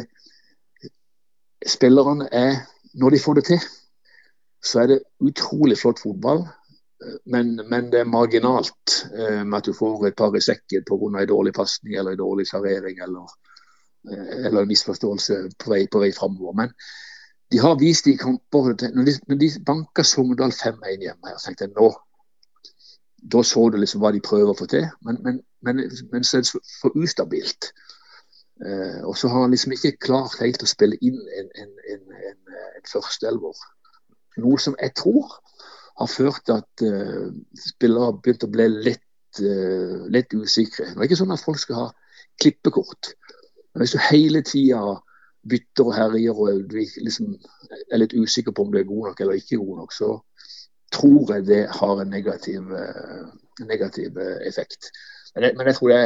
Spillerne 1.68 2.26
er 2.32 2.56
Når 2.94 3.10
de 3.10 3.18
får 3.24 3.34
det 3.34 3.44
til, 3.44 3.60
så 4.64 4.82
er 4.82 4.88
det 4.90 4.98
utrolig 5.20 5.78
flott 5.80 6.00
fotball. 6.02 6.42
Men, 7.24 7.54
men, 7.70 7.86
det 7.92 8.00
er 8.00 8.08
marginalt 8.08 8.96
eh, 9.12 9.40
med 9.44 9.56
at 9.58 9.68
du 9.68 9.72
får 9.74 10.06
et 10.06 10.16
par 10.16 10.36
i 10.36 10.42
sekken 10.44 10.84
pga. 10.86 11.08
en 11.08 11.28
dårlig 11.28 11.54
pasning 11.56 11.96
eller 11.96 12.12
en 12.12 12.20
dårlig 12.20 12.46
servering 12.46 13.00
eller, 13.02 13.32
eh, 14.12 14.46
eller 14.46 14.60
en 14.60 14.68
misforståelse 14.68 15.38
på 15.58 15.72
vei, 15.72 15.86
på 15.88 16.02
vei 16.04 16.12
framover. 16.12 16.52
Men 16.60 16.76
de 17.52 17.60
har 17.60 17.76
vist 17.80 18.06
i 18.08 18.16
kamper 18.16 18.72
Når 18.94 19.04
de, 19.04 19.14
når 19.28 19.38
de 19.40 19.50
banka 19.66 20.02
Sogndal 20.02 20.54
5-1 20.56 21.04
hjemme 21.04 21.34
så 21.36 21.46
tenkte 21.46 21.68
jeg 21.68 21.74
nå 21.76 21.90
Da 23.32 23.42
så 23.46 23.68
du 23.70 23.78
liksom 23.78 24.02
hva 24.02 24.10
de 24.14 24.20
prøver 24.24 24.50
å 24.50 24.58
få 24.58 24.66
til. 24.66 24.88
Men, 25.06 25.20
men, 25.22 25.36
men, 25.62 25.82
men 26.10 26.24
så 26.26 26.40
er 26.40 26.42
det 26.42 26.62
for 26.80 26.96
ustabilt. 26.98 27.68
Eh, 28.66 28.98
og 29.06 29.14
så 29.18 29.30
har 29.30 29.44
han 29.44 29.54
liksom 29.54 29.76
ikke 29.76 29.92
klart 30.02 30.40
helt 30.40 30.62
å 30.62 30.70
spille 30.70 30.98
inn 31.06 31.20
en, 31.38 31.52
en, 31.62 31.70
en, 31.92 32.02
en, 32.32 32.58
en 32.80 32.90
førsteelver. 32.90 33.62
Noe 34.42 34.58
som 34.64 34.74
jeg 34.80 34.94
tror 34.98 35.36
har 36.00 36.10
ført 36.10 36.42
til 36.46 36.58
at 36.58 36.84
uh, 36.88 37.30
spillere 37.58 38.08
har 38.08 38.18
begynt 38.18 38.46
å 38.46 38.50
bli 38.50 38.66
litt, 38.88 39.40
uh, 39.44 40.06
litt 40.10 40.34
usikre. 40.34 40.88
Det 40.88 40.98
er 40.98 41.08
ikke 41.08 41.20
sånn 41.20 41.34
at 41.34 41.44
folk 41.44 41.60
skal 41.60 41.78
ha 41.78 41.88
klippekort. 42.42 43.12
Men 43.72 43.84
hvis 43.84 43.94
du 43.94 44.00
hele 44.08 44.42
tida 44.46 44.96
bytter 45.48 45.88
og 45.88 45.94
herjer 45.96 46.42
og 46.44 46.74
liksom 46.76 47.32
er 47.90 48.00
litt 48.00 48.14
usikker 48.14 48.54
på 48.54 48.66
om 48.66 48.72
du 48.72 48.78
er 48.78 48.88
god 48.88 49.08
nok 49.08 49.20
eller 49.20 49.40
ikke 49.40 49.58
god 49.60 49.82
nok, 49.82 49.94
så 49.96 50.10
tror 50.92 51.34
jeg 51.34 51.46
det 51.46 51.62
har 51.72 52.02
en 52.02 52.12
negativ, 52.12 52.68
uh, 52.68 53.30
negativ 53.66 54.18
effekt. 54.46 54.92
Men 55.34 55.44
jeg, 55.44 55.56
men 55.56 55.66
jeg, 55.66 55.78
tror 55.78 55.88
det 55.88 56.02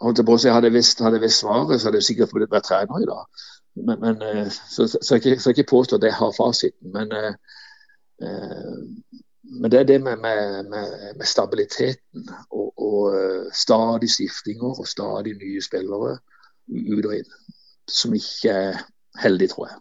holdt 0.00 0.22
jeg 0.22 0.26
på 0.26 0.34
å 0.34 0.40
si, 0.40 0.48
Hadde 0.48 0.70
jeg 0.70 0.76
visst, 0.78 1.02
svaret, 1.36 1.80
så 1.80 1.88
hadde 1.90 2.00
jeg 2.00 2.08
sikkert 2.08 2.32
vært 2.48 2.64
trener 2.64 3.02
i 3.02 3.08
dag. 3.10 3.44
Men, 3.76 4.00
men, 4.00 4.48
så, 4.50 4.86
så, 4.88 5.18
jeg 5.20 5.40
skal 5.40 5.52
ikke 5.52 5.68
påstå 5.74 5.98
at 5.98 6.06
jeg 6.08 6.16
har 6.16 6.32
fasiten. 6.32 6.94
Men 6.96 7.12
Eh, 8.22 8.76
men 9.42 9.70
det 9.70 9.80
er 9.80 9.84
det 9.84 10.02
med, 10.02 10.16
med, 10.16 10.64
med, 11.16 11.26
stabiliteten 11.26 12.28
og, 12.50 12.72
og, 12.76 13.16
eh, 13.20 13.52
stadig 13.52 14.10
skiftinger 14.10 14.80
og 14.80 14.88
stadig 14.88 15.36
nye 15.36 15.62
spillere 15.62 16.18
ut 16.66 17.06
og 17.06 17.14
inn, 17.16 17.32
som 17.90 18.14
ikke 18.16 18.52
er 18.52 18.80
heldig, 19.22 19.50
tror 19.52 19.70
jeg. 19.70 19.80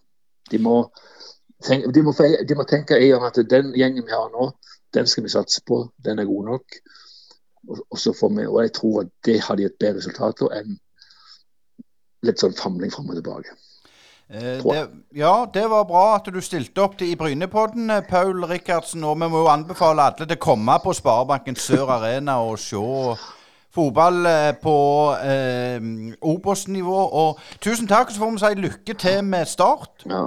De 0.51 0.61
må, 0.61 0.75
tenke, 1.65 1.91
de 1.91 2.03
må, 2.05 2.13
de 2.49 2.57
må 2.57 2.67
tenke 2.69 2.99
at 2.99 3.41
den 3.49 3.73
gjengen 3.75 4.05
vi 4.05 4.13
har 4.13 4.29
nå, 4.33 4.51
den 4.95 5.07
skal 5.07 5.25
vi 5.25 5.33
satse 5.33 5.61
på. 5.67 5.81
Den 6.05 6.19
er 6.19 6.29
god 6.29 6.45
nok. 6.45 6.79
Og, 7.67 7.77
og, 7.89 7.99
så 7.99 8.13
får 8.13 8.29
vi, 8.37 8.47
og 8.47 8.61
jeg 8.61 8.73
tror 8.73 9.01
at 9.01 9.13
det 9.25 9.39
har 9.41 9.55
de 9.57 9.65
et 9.65 9.79
bedre 9.79 9.97
resultat 9.97 10.43
enn 10.53 10.75
litt 12.25 12.41
sånn 12.41 12.55
famling 12.57 12.93
fram 12.93 13.09
og 13.09 13.17
tilbake. 13.17 13.55
Eh, 14.29 14.61
det, 14.63 14.83
ja, 15.13 15.33
det 15.53 15.65
var 15.69 15.85
bra 15.85 16.05
at 16.15 16.29
du 16.33 16.39
stilte 16.41 16.81
opp 16.81 16.97
til 16.97 17.11
i 17.13 17.17
Brynepodden, 17.17 17.89
eh, 17.93 18.05
Paul 18.09 18.45
Rikardsen. 18.49 19.03
Og 19.05 19.17
vi 19.21 19.29
må 19.29 19.43
jo 19.43 19.51
anbefale 19.51 20.05
alle 20.05 20.25
til 20.25 20.37
å 20.37 20.41
komme 20.41 20.77
på 20.83 20.93
Sparebanken 20.97 21.57
Sør 21.59 21.91
Arena 21.97 22.39
og 22.45 22.57
se 22.61 22.81
fotball 23.75 24.25
eh, 24.29 24.53
på 24.61 24.77
eh, 25.19 26.15
Obos-nivå. 26.21 27.01
Og 27.21 27.59
tusen 27.63 27.89
takk, 27.91 28.11
så 28.11 28.23
får 28.23 28.33
vi 28.33 28.43
si 28.43 28.63
lykke 28.67 28.97
til 29.05 29.21
med 29.27 29.51
start. 29.51 30.07
Ja. 30.09 30.23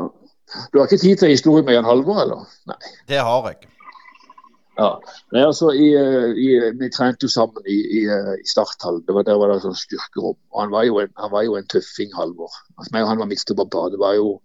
Du 0.73 0.79
har 0.79 0.87
ikke 0.87 1.01
tid 1.01 1.17
til 1.17 1.35
historie 1.35 1.65
med 1.65 1.77
Jan 1.77 1.85
Halvor, 1.89 2.23
eller? 2.23 2.47
Nei. 2.71 2.79
Det 3.09 3.19
har 3.21 3.51
jeg. 3.51 3.69
Ja. 4.79 4.93
Nei, 5.35 5.43
altså, 5.43 5.73
i, 5.75 5.89
eh, 5.99 6.31
i, 6.39 6.49
Vi 6.79 6.91
trente 6.95 7.27
jo 7.27 7.33
sammen 7.33 7.67
i, 7.67 7.79
i, 7.99 8.05
eh, 8.07 8.35
i 8.39 8.47
starthallen. 8.49 9.03
Det 9.07 9.15
var, 9.15 9.27
der 9.27 9.41
var 9.41 9.53
det 9.53 9.61
sånn 9.65 9.77
styrkerom. 9.77 10.39
Og 10.55 10.63
han 10.63 10.73
var 10.73 10.87
jo 10.87 11.01
en, 11.03 11.13
han 11.19 11.33
var 11.35 11.45
jo 11.49 11.59
en 11.59 11.67
tøffing, 11.73 12.15
Halvor. 12.17 12.55
Altså, 12.79 12.93
meg 12.95 13.05
og 13.05 13.13
han 13.13 13.23
var 13.23 13.31
midtstopper. 13.33 13.91
Det 13.95 14.01
var 14.01 14.15
jo 14.21 14.37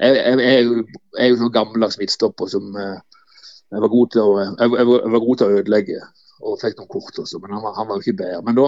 jeg, 0.00 0.16
jeg, 0.16 0.38
jeg, 0.40 0.84
jeg 1.16 1.24
er 1.24 1.32
jo 1.32 1.40
sånn 1.42 1.54
gammeldags 1.54 1.98
midtstopper 2.00 2.48
som 2.48 2.70
jeg 2.76 3.82
var, 3.84 3.90
god 3.92 4.12
til 4.14 4.22
å, 4.24 4.30
jeg, 4.40 4.86
var 5.14 5.24
god 5.26 5.40
til 5.40 5.46
å 5.46 5.58
ødelegge. 5.60 5.98
Og 6.40 6.58
fikk 6.60 6.78
noen 6.78 6.90
kort 6.92 7.20
også, 7.20 7.40
men 7.42 7.54
han 7.56 7.62
var, 7.64 7.76
han 7.76 7.88
var 7.88 7.98
jo 7.98 8.06
ikke 8.06 8.22
bedre. 8.22 8.42
Men 8.46 8.58
da, 8.58 8.66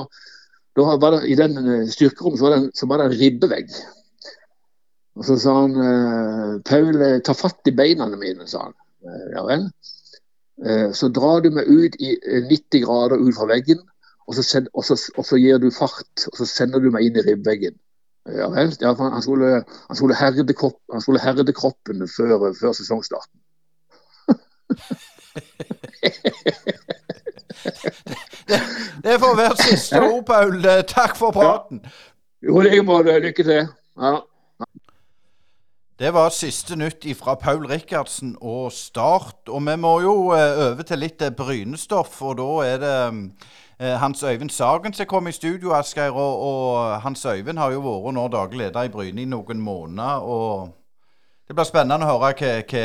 da 0.78 0.96
var 1.00 1.16
det, 1.16 1.24
i 1.32 1.38
den 1.38 1.56
styrkerommet 1.92 2.40
så 2.40 2.48
var 2.48 2.56
det, 2.56 2.72
så 2.78 2.88
var 2.90 3.00
det 3.00 3.08
en 3.08 3.18
ribbevegg. 3.20 3.74
Og 5.20 5.26
så 5.28 5.36
sa 5.40 5.54
han 5.60 6.62
Paul, 6.64 7.00
ta 7.24 7.34
fatt 7.36 7.68
i 7.68 7.74
beina 7.76 8.06
mine, 8.12 8.46
sa 8.48 8.66
han. 8.66 8.76
Ja 9.34 9.42
vel. 9.48 9.66
Eh, 10.66 10.92
så 10.92 11.08
drar 11.08 11.40
du 11.42 11.50
meg 11.50 11.66
ut 11.66 11.96
i 11.98 12.12
90 12.46 12.78
eh, 12.78 12.82
grader 12.84 13.18
ut 13.18 13.34
fra 13.34 13.48
veggen, 13.50 13.80
og 14.28 14.36
så, 14.36 14.42
send, 14.46 14.68
og, 14.74 14.84
så, 14.86 14.94
og 15.16 15.26
så, 15.26 15.36
gir 15.40 15.58
du 15.58 15.70
fart, 15.74 16.26
og 16.28 16.36
så 16.38 16.46
sender 16.46 16.78
du 16.82 16.90
meg 16.94 17.08
inn 17.08 17.18
i 17.18 17.24
ribbeveggen. 17.26 17.74
Ja 18.30 18.46
vel. 18.52 18.70
Ja, 18.78 18.92
han, 18.94 19.22
skulle, 19.24 19.64
han, 19.66 19.96
skulle 19.98 20.14
herde 20.14 20.54
kropp, 20.54 20.78
han 20.92 21.02
skulle 21.02 21.22
herde 21.22 21.52
kroppen 21.56 22.06
før, 22.06 22.52
før 22.60 22.72
sesongstarten. 22.78 23.40
det, 28.48 28.60
det 29.04 29.20
får 29.20 29.36
være 29.36 29.56
siste 29.62 30.02
ord, 30.02 30.24
Paul. 30.26 30.62
Takk 30.88 31.16
for 31.16 31.30
praten. 31.30 31.84
Jo, 32.42 32.60
i 32.60 32.68
like 32.68 32.82
måte. 32.82 33.18
Lykke 33.18 33.42
til. 33.46 33.66
Ja. 34.00 34.18
Det 36.02 36.10
var 36.14 36.32
siste 36.34 36.74
nytt 36.76 37.04
fra 37.14 37.34
Paul 37.34 37.66
Rikardsen 37.66 38.36
og 38.40 38.72
Start. 38.72 39.48
Og 39.48 39.60
vi 39.62 39.76
må 39.76 40.00
jo 40.00 40.14
eh, 40.34 40.70
over 40.72 40.82
til 40.82 40.98
litt 40.98 41.22
eh, 41.22 41.30
Brynestoff, 41.30 42.16
og 42.22 42.40
da 42.40 42.48
er 42.66 42.80
det 42.82 42.96
eh, 43.78 43.94
Hans 44.00 44.22
Øyvind 44.22 44.50
Sagen 44.50 44.92
som 44.92 45.06
kom 45.06 45.28
i 45.28 45.32
studio, 45.32 45.70
Asgeir. 45.76 46.10
Og, 46.10 46.40
og 46.48 47.00
Hans 47.04 47.22
Øyvind 47.24 47.58
har 47.58 47.70
jo 47.70 47.84
vært 47.84 48.16
nå 48.16 48.26
daglig 48.28 48.64
leder 48.64 48.88
i 48.88 48.90
Bryne 48.90 49.22
i 49.22 49.28
noen 49.30 49.60
måneder. 49.62 50.26
og 50.26 50.74
Det 51.46 51.54
blir 51.54 51.70
spennende 51.70 52.08
å 52.08 52.16
høre 52.16 52.34
hva, 52.34 52.50
hva, 52.72 52.84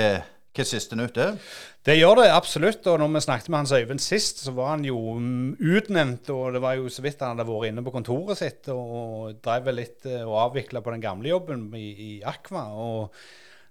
hva 0.53 0.67
siste 0.75 0.99
nytt 0.99 1.17
er. 1.17 1.41
Det 1.87 1.95
gjør 1.95 2.19
det 2.19 2.27
absolutt. 2.35 2.87
Og 2.91 2.99
når 2.99 3.13
vi 3.13 3.23
snakket 3.23 3.49
med 3.49 3.61
Hans 3.61 3.71
Øyvind 3.71 4.01
sist, 4.03 4.41
så 4.43 4.51
var 4.51 4.73
han 4.73 4.83
jo 4.83 4.97
utnevnt. 5.15 6.29
Og 6.35 6.53
det 6.53 6.61
var 6.61 6.75
jo 6.75 6.89
så 6.91 7.03
vidt 7.05 7.23
han 7.23 7.37
hadde 7.37 7.47
vært 7.47 7.71
inne 7.71 7.83
på 7.85 7.93
kontoret 7.95 8.41
sitt 8.41 8.67
og 8.73 9.37
drev 9.43 9.71
litt 9.71 10.07
og 10.19 10.35
avvikla 10.49 10.83
på 10.83 10.91
den 10.91 11.03
gamle 11.03 11.31
jobben 11.31 11.69
i, 11.79 11.87
i 11.87 12.09
Aqua. 12.27 12.67
og 12.75 13.13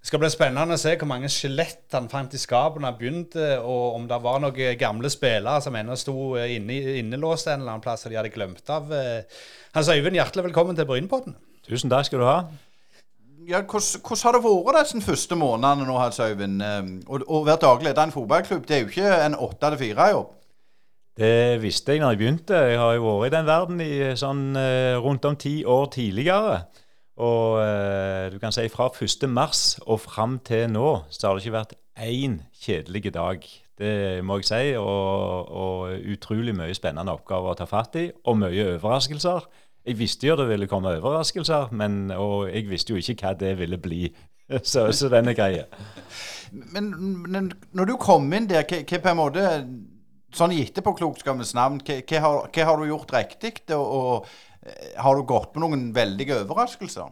det 0.06 0.12
skal 0.12 0.20
bli 0.22 0.28
spennende 0.30 0.76
å 0.76 0.78
se 0.78 0.92
hvor 0.94 1.08
mange 1.10 1.28
skjelett 1.34 1.94
han 1.96 2.04
fant 2.06 2.34
i 2.36 2.38
skapet 2.38 2.78
da 2.78 2.92
han 2.92 2.98
begynte, 3.00 3.46
og 3.58 3.96
om 3.96 4.04
det 4.06 4.18
var 4.22 4.38
noen 4.38 4.78
gamle 4.78 5.10
spillere 5.10 5.64
som 5.64 5.74
ennå 5.74 5.96
sto 5.98 6.36
inne, 6.38 6.76
innelåst 7.00 7.50
en 7.50 7.58
eller 7.58 7.72
annen 7.72 7.82
plass 7.82 8.06
og 8.06 8.14
de 8.14 8.20
hadde 8.20 8.30
glemt 8.30 8.70
av. 8.70 8.94
Hans 9.74 9.90
Øyvind, 9.90 10.20
hjertelig 10.20 10.46
velkommen 10.46 10.78
til 10.78 10.86
Brynpodden. 10.86 11.34
Tusen 11.66 11.90
takk 11.90 12.06
skal 12.06 12.22
du 12.22 12.28
ha. 12.28 12.38
Ja, 13.44 13.60
hvordan, 13.60 14.22
har 14.22 14.32
det 14.32 14.42
vært 14.46 14.80
disse 14.86 15.02
første 15.04 15.36
månedene 15.38 15.84
nå, 15.86 15.98
Hans 16.00 16.22
Øyvind? 16.24 16.62
Å, 16.62 17.20
å 17.28 17.42
være 17.44 17.62
daglig 17.66 17.90
leder 17.90 18.06
i 18.06 18.08
en 18.08 18.14
fotballklubb, 18.14 18.64
det 18.66 18.76
er 18.78 18.82
jo 18.82 18.90
ikke 18.90 19.12
en 19.26 19.38
åtte 19.46 19.70
til 19.74 19.78
fire-jobb? 19.84 20.32
Det 21.16 21.36
visste 21.62 21.94
jeg 21.94 22.02
når 22.02 22.14
jeg 22.14 22.20
begynte. 22.20 22.64
Jeg 22.72 22.80
har 22.80 22.96
jo 22.96 23.06
vært 23.06 23.30
i 23.30 23.36
den 23.36 23.46
verden 23.48 23.78
i 23.84 23.92
sånn 24.20 24.42
rundt 25.04 25.28
om 25.28 25.38
ti 25.40 25.54
år 25.64 25.86
tidligere. 25.94 26.58
Og 27.16 27.60
eh, 27.64 28.32
du 28.32 28.38
kan 28.38 28.52
si 28.52 28.66
fra 28.68 28.90
1. 28.92 29.28
mars 29.32 29.78
og 29.86 30.02
fram 30.04 30.38
til 30.44 30.68
nå, 30.68 30.88
så 31.08 31.28
har 31.28 31.36
det 31.36 31.46
ikke 31.46 31.56
vært 31.56 31.76
én 31.96 32.42
kjedelig 32.60 33.14
dag. 33.14 33.46
Det 33.76 34.24
må 34.24 34.38
jeg 34.40 34.48
si. 34.50 34.74
Og, 34.76 35.48
og, 35.48 35.94
utrolig 36.12 36.54
mye 36.56 36.76
spennende 36.76 37.14
oppgaver 37.16 37.54
å 37.54 37.56
ta 37.56 37.68
fatt 37.68 37.96
i, 38.00 38.10
og 38.28 38.40
mye 38.42 38.74
overraskelser. 38.76 39.48
Jeg 39.86 39.98
visste 39.98 40.26
jo 40.26 40.36
det 40.38 40.48
ville 40.48 40.66
komme 40.70 40.96
overraskelser, 40.98 41.70
men, 41.78 42.10
og 42.10 42.48
jeg 42.50 42.66
visste 42.70 42.94
jo 42.94 43.00
ikke 43.00 43.20
hva 43.22 43.36
det 43.38 43.52
ville 43.60 43.78
bli. 43.78 44.08
Så, 44.62 44.92
så 44.94 45.08
den 45.10 45.26
er 45.26 45.34
grei. 45.34 45.62
Men, 46.70 46.92
men, 47.26 47.48
når 47.74 47.88
du 47.88 47.96
kom 47.98 48.28
inn 48.30 48.44
der, 48.46 48.62
hva, 48.62 49.00
på 49.02 49.10
en 49.10 49.18
måte 49.18 49.46
Sånn 50.36 50.52
i 50.52 50.60
etterpåklokskapens 50.62 51.54
navn, 51.56 51.80
hva, 51.80 52.20
har, 52.20 52.48
har, 52.68 52.78
du 52.78 52.90
gjort 52.90 53.12
riktig? 53.14 53.52
Og, 53.72 53.86
og 53.96 55.00
har 55.00 55.16
du 55.16 55.24
gått 55.26 55.52
på 55.54 55.62
noen 55.62 55.88
veldige 55.96 56.36
overraskelser? 56.42 57.10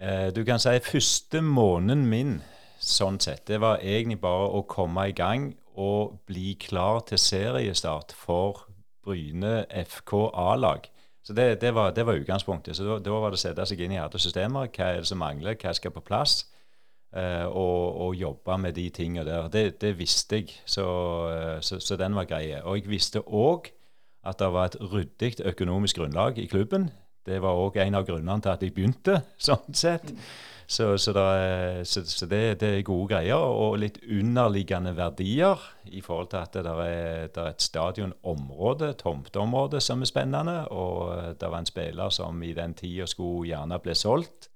Eh, 0.00 0.28
du 0.32 0.42
kan 0.46 0.62
si 0.62 0.74
første 0.84 1.42
måneden 1.44 2.06
min 2.10 2.38
sånn 2.82 3.18
sett, 3.22 3.46
det 3.48 3.60
var 3.62 3.82
egentlig 3.82 4.20
bare 4.22 4.48
å 4.58 4.64
komme 4.68 5.08
i 5.10 5.14
gang 5.16 5.50
og 5.76 6.18
bli 6.28 6.54
klar 6.60 7.02
til 7.08 7.20
seriestart 7.20 8.14
for 8.16 8.66
Bryne 9.04 9.64
FK 9.70 10.30
A-lag. 10.32 10.88
Så 11.26 11.34
det, 11.34 11.60
det, 11.60 11.72
var, 11.74 11.90
det, 11.90 12.06
var, 12.06 12.14
utgangspunktet. 12.14 12.76
Så 12.76 12.84
da, 12.86 13.00
da, 13.02 13.14
var 13.18 13.32
det 13.34 13.40
å 13.40 13.42
sette 13.42 13.64
seg 13.66 13.80
inn 13.82 13.96
i 13.96 13.98
alle 13.98 14.20
systemer. 14.22 14.68
Hva 14.70 14.92
er 14.92 15.00
det 15.02 15.08
som 15.10 15.18
mangler? 15.18 15.56
Hva 15.58 15.72
skal 15.74 15.90
på 15.90 16.04
plass? 16.06 16.44
Eh, 17.16 17.46
og, 17.46 17.96
og, 18.04 18.12
jobbe 18.14 18.58
med 18.62 18.76
de 18.76 18.84
tingene 18.94 19.24
der. 19.26 19.48
Det, 19.50 19.64
det 19.82 19.96
visste 19.98 20.38
jeg, 20.38 20.54
så, 20.68 20.84
uh, 21.26 21.56
så, 21.64 21.80
så, 21.82 21.98
den 21.98 22.14
var 22.14 22.28
grei. 22.30 22.52
Og 22.62 22.78
jeg 22.78 22.90
visste 22.92 23.24
òg 23.26 23.72
at 24.26 24.38
det 24.38 24.52
var 24.54 24.70
et 24.70 24.78
ryddig 24.92 25.40
økonomisk 25.50 25.98
grunnlag 25.98 26.38
i 26.38 26.46
klubben. 26.50 26.90
Det 27.26 27.40
var 27.42 27.58
òg 27.58 27.80
en 27.82 27.98
av 27.98 28.06
grunnene 28.06 28.42
til 28.42 28.52
at 28.52 28.62
jeg 28.62 28.74
begynte, 28.76 29.20
sånn 29.48 29.74
sett. 29.74 30.12
Så, 30.68 30.98
så, 30.98 31.12
det, 31.12 31.86
så 31.86 32.26
det, 32.26 32.60
det, 32.60 32.68
er 32.68 32.82
gode 32.82 33.12
greier, 33.14 33.38
og 33.38 33.76
litt 33.78 34.00
underliggende 34.02 34.96
verdier 34.98 35.60
i 35.94 36.00
forhold 36.02 36.32
til 36.32 36.40
at 36.40 36.56
det 36.58 36.72
er, 36.72 37.28
det 37.30 37.42
er 37.42 37.52
et 37.52 37.62
stadionområde, 37.62 38.92
tomteområde, 38.98 39.80
som 39.80 40.02
er 40.02 40.10
spennende. 40.10 40.56
Og 40.74 41.38
det 41.38 41.50
var 41.52 41.62
en 41.62 41.70
spiller 41.70 42.10
som 42.10 42.42
i 42.42 42.50
den 42.56 42.74
tida 42.74 43.06
skulle 43.06 43.46
gjerne 43.52 43.78
bli 43.82 43.94
solgt, 43.94 44.50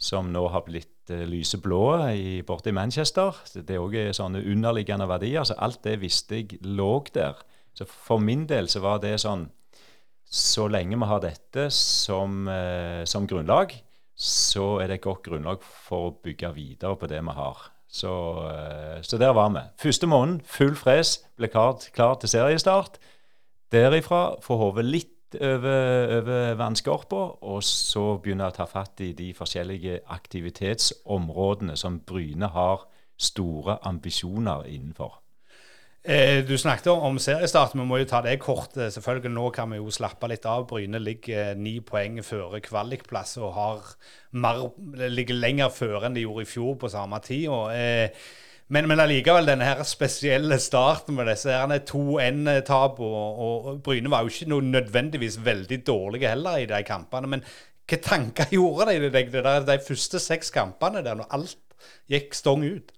som 0.00 0.32
nå 0.32 0.46
har 0.48 0.64
blitt 0.64 1.12
uh, 1.12 1.26
lyseblå 1.28 1.82
i, 2.16 2.40
borte 2.46 2.72
i 2.72 2.76
Manchester. 2.76 3.36
Det 3.52 3.76
er 3.76 3.84
òg 3.84 3.98
sånne 4.16 4.40
underliggende 4.48 5.08
verdier, 5.12 5.44
så 5.44 5.58
alt 5.60 5.84
det 5.84 5.98
visste 6.00 6.40
jeg 6.40 6.56
lå 6.64 6.94
der. 7.12 7.36
Så 7.76 7.84
for 7.84 8.22
min 8.22 8.48
del 8.48 8.70
så 8.72 8.80
var 8.80 9.04
det 9.04 9.18
sånn 9.20 9.50
Så 10.34 10.66
lenge 10.66 10.98
vi 10.98 11.06
har 11.06 11.22
dette 11.22 11.68
som, 11.70 12.48
uh, 12.50 13.04
som 13.06 13.26
grunnlag, 13.30 13.76
så 14.18 14.80
er 14.82 14.90
det 14.90 14.98
et 14.98 15.06
godt 15.06 15.22
grunnlag 15.28 15.62
for 15.62 16.08
å 16.08 16.14
bygge 16.24 16.50
videre 16.56 16.98
på 16.98 17.06
det 17.10 17.20
vi 17.22 17.34
har. 17.36 17.60
Så, 17.86 18.10
uh, 18.42 18.98
så 19.06 19.18
der 19.20 19.34
var 19.36 19.52
vi. 19.54 19.62
Første 19.78 20.10
måneden, 20.10 20.40
full 20.42 20.74
fres, 20.74 21.20
ble 21.38 21.50
klar, 21.52 21.78
klar 21.94 22.18
til 22.18 22.32
seriestart. 22.34 22.98
Derifra 23.70 24.34
få 24.42 24.58
hodet 24.58 24.88
litt 24.88 25.38
over, 25.38 26.18
over 26.18 26.58
vannskorpa, 26.58 27.22
og 27.46 27.62
så 27.66 28.16
begynne 28.22 28.50
å 28.50 28.54
ta 28.54 28.66
fatt 28.70 29.02
i 29.06 29.12
de 29.14 29.30
forskjellige 29.38 30.00
aktivitetsområdene 30.14 31.78
som 31.78 32.02
Bryne 32.06 32.50
har 32.54 32.88
store 33.18 33.78
ambisjoner 33.86 34.66
innenfor. 34.66 35.23
Eh, 36.04 36.44
du 36.44 36.58
snakket 36.58 36.90
om 36.92 37.16
seriestart. 37.16 37.72
Vi 37.72 37.80
må 37.80 37.96
jo 37.96 38.06
ta 38.08 38.18
det 38.20 38.36
kort. 38.42 38.76
Eh, 38.76 38.90
selvfølgelig 38.92 39.30
Nå 39.32 39.48
kan 39.56 39.70
vi 39.72 39.78
jo 39.78 39.88
slappe 39.88 40.28
litt 40.28 40.44
av. 40.44 40.66
Bryne 40.68 41.00
ligger 41.00 41.54
ni 41.56 41.78
poeng 41.80 42.18
før 42.22 42.58
kvalikplass 42.60 43.38
og 43.40 43.54
har 43.56 43.86
mer, 44.36 44.66
ligger 45.08 45.38
lenger 45.40 45.70
før 45.72 46.04
enn 46.04 46.18
de 46.18 46.26
gjorde 46.26 46.44
i 46.44 46.50
fjor 46.50 46.74
på 46.76 46.90
samme 46.92 47.20
tid. 47.24 47.48
Eh, 47.72 48.26
men, 48.68 48.88
men 48.88 49.00
allikevel 49.00 49.48
denne 49.48 49.64
her 49.64 49.80
spesielle 49.88 50.58
starten 50.60 51.16
med 51.16 51.30
disse 51.32 51.56
2-1-tap. 51.88 53.00
Og, 53.00 53.40
og, 53.46 53.80
Bryne 53.86 54.12
var 54.12 54.24
jo 54.26 54.34
ikke 54.34 54.50
noe 54.52 54.66
nødvendigvis 54.74 55.40
veldig 55.44 55.78
dårlige 55.86 56.34
heller 56.34 56.60
i 56.60 56.68
de 56.68 56.82
kampene. 56.84 57.32
Men 57.32 57.46
hva 57.88 58.00
tanker 58.04 58.52
gjorde 58.52 58.92
de 58.92 59.08
deg 59.08 59.32
de, 59.32 59.56
de 59.72 59.78
første 59.88 60.20
seks 60.20 60.52
kampene 60.52 61.00
der 61.00 61.16
når 61.16 61.32
alt 61.32 61.56
gikk 62.12 62.36
stong 62.36 62.68
ut? 62.68 62.92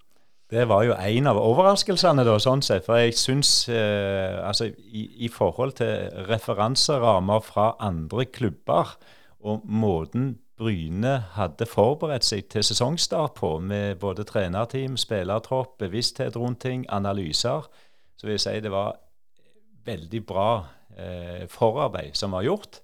Det 0.50 0.68
var 0.70 0.84
jo 0.86 0.94
en 0.94 1.26
av 1.26 1.40
overraskelsene, 1.42 2.22
da, 2.26 2.36
sånn 2.38 2.62
sett. 2.62 2.84
For 2.86 3.00
jeg 3.02 3.16
syns 3.18 3.50
eh, 3.72 4.36
altså 4.46 4.68
i, 4.70 5.08
i, 5.26 5.30
forhold 5.32 5.74
til 5.80 6.06
referanserammer 6.28 7.42
fra 7.42 7.72
andre 7.82 8.28
klubber 8.30 8.94
og 9.46 9.66
måten 9.66 10.36
Bryne 10.56 11.18
hadde 11.34 11.66
forberedt 11.68 12.24
seg 12.24 12.46
til 12.48 12.64
sesongstart 12.64 13.34
på, 13.36 13.58
med 13.60 13.98
både 14.00 14.24
trenerteam, 14.24 14.94
spillertropp, 14.96 15.74
bevissthet 15.82 16.38
rundt 16.38 16.62
ting, 16.64 16.86
analyser, 16.88 17.66
så 18.16 18.26
vil 18.26 18.38
jeg 18.38 18.44
si 18.46 18.54
det 18.64 18.72
var 18.72 18.96
veldig 19.86 20.22
bra 20.26 20.48
eh, 20.96 21.44
forarbeid 21.52 22.16
som 22.16 22.32
var 22.32 22.46
gjort. 22.46 22.80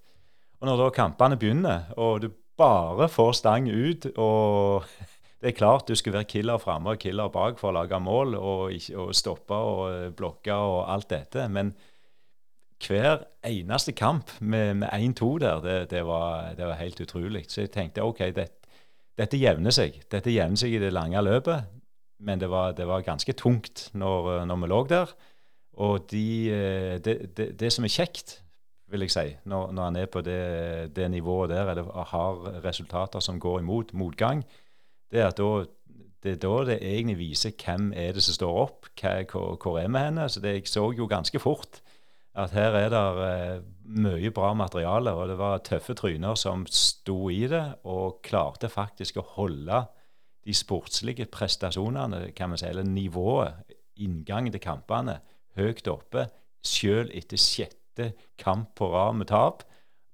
Og 0.60 0.68
når 0.68 0.82
da 0.82 0.90
kampene 0.98 1.38
begynner, 1.40 1.88
og 1.96 2.20
du 2.26 2.28
bare 2.58 3.08
får 3.08 3.32
stang 3.40 3.70
ut 3.70 4.10
og 4.12 4.84
det 5.42 5.50
er 5.50 5.58
klart 5.58 5.88
du 5.90 5.96
skal 5.98 6.14
være 6.14 6.28
killer 6.30 6.60
framme 6.62 6.94
og 6.94 7.00
killer 7.02 7.30
bak 7.34 7.58
for 7.58 7.72
å 7.72 7.80
lage 7.80 7.98
mål 7.98 8.36
og, 8.38 8.76
og 8.94 9.08
stoppe 9.16 9.56
og 9.56 9.80
eh, 9.90 10.12
blokke 10.14 10.54
og 10.54 10.84
alt 10.92 11.08
dette. 11.10 11.48
Men 11.50 11.72
hver 12.82 13.24
eneste 13.46 13.94
kamp 13.98 14.30
med 14.40 14.84
1-2 14.86 15.32
der, 15.42 15.62
det, 15.64 15.76
det, 15.90 16.04
var, 16.06 16.52
det, 16.54 16.66
var, 16.66 16.78
helt 16.78 17.02
utrolig. 17.02 17.44
Så 17.50 17.64
jeg 17.64 17.72
tenkte 17.74 18.06
OK, 18.06 18.22
det, 18.36 18.48
dette 19.18 19.38
jevner 19.38 19.74
seg. 19.74 19.98
Dette 20.14 20.30
jevner 20.30 20.62
seg 20.62 20.76
i 20.76 20.82
det 20.82 20.94
lange 20.94 21.22
løpet. 21.26 21.66
Men 22.22 22.38
det 22.38 22.50
var, 22.50 22.78
var 22.78 23.02
ganske 23.02 23.34
tungt 23.34 23.88
når, 23.98 24.44
når, 24.46 24.62
vi 24.62 24.70
lå 24.70 24.80
der. 24.94 25.18
Og 25.82 26.06
de, 26.12 26.26
eh, 26.54 26.96
det, 27.02 27.74
som 27.74 27.82
er 27.82 27.96
kjekt, 27.98 28.38
vil 28.92 29.08
jeg 29.08 29.14
si, 29.14 29.28
når, 29.48 29.70
når 29.74 29.88
han 29.88 29.96
er 29.96 30.10
på 30.12 30.22
det, 30.22 31.10
nivået 31.10 31.50
der, 31.50 31.70
eller 31.72 32.10
har 32.12 32.60
resultater 32.62 33.24
som 33.24 33.40
går 33.40 33.62
imot 33.64 33.94
motgang, 33.96 34.44
det 35.12 35.20
er 35.20 35.30
at 35.30 35.40
da 35.40 35.64
det 36.22 36.36
er 36.36 36.38
da 36.38 36.58
det 36.68 36.76
egentlig 36.86 37.16
viser 37.18 37.50
hvem 37.58 37.88
er 37.98 38.12
det 38.14 38.22
som 38.22 38.36
står 38.36 38.58
opp, 38.60 38.86
hvor 38.94 39.78
er 39.80 39.88
vi 39.90 39.98
henne. 39.98 40.28
Så 40.30 40.38
det, 40.40 40.52
jeg 40.54 40.68
så 40.70 40.84
jo 40.94 41.08
ganske 41.10 41.40
fort 41.42 41.80
at 42.38 42.54
her 42.56 42.76
er 42.78 42.92
det 42.92 43.00
eh, 43.26 43.64
mye 43.92 44.30
bra 44.32 44.52
materiale, 44.56 45.12
og 45.12 45.28
det 45.28 45.36
var 45.36 45.64
tøffe 45.66 45.94
tryner 45.98 46.38
som 46.38 46.64
sto 46.70 47.26
i 47.28 47.42
det, 47.50 47.64
og 47.84 48.22
klarte 48.24 48.70
faktisk 48.72 49.18
å 49.20 49.26
holde 49.34 49.82
de 50.46 50.54
sportslige 50.56 51.26
prestasjonene, 51.30 52.30
kan 52.36 52.50
man 52.50 52.60
si, 52.60 52.70
eller 52.70 52.88
nivået, 52.88 53.74
inngangen 54.00 54.54
til 54.54 54.62
kampene, 54.64 55.18
høyt 55.58 55.90
oppe, 55.92 56.26
sjøl 56.64 57.12
etter 57.12 57.40
sjette 57.40 58.12
kamp 58.40 58.72
på 58.78 58.88
rad 58.94 59.20
med 59.20 59.28
tap, 59.28 59.66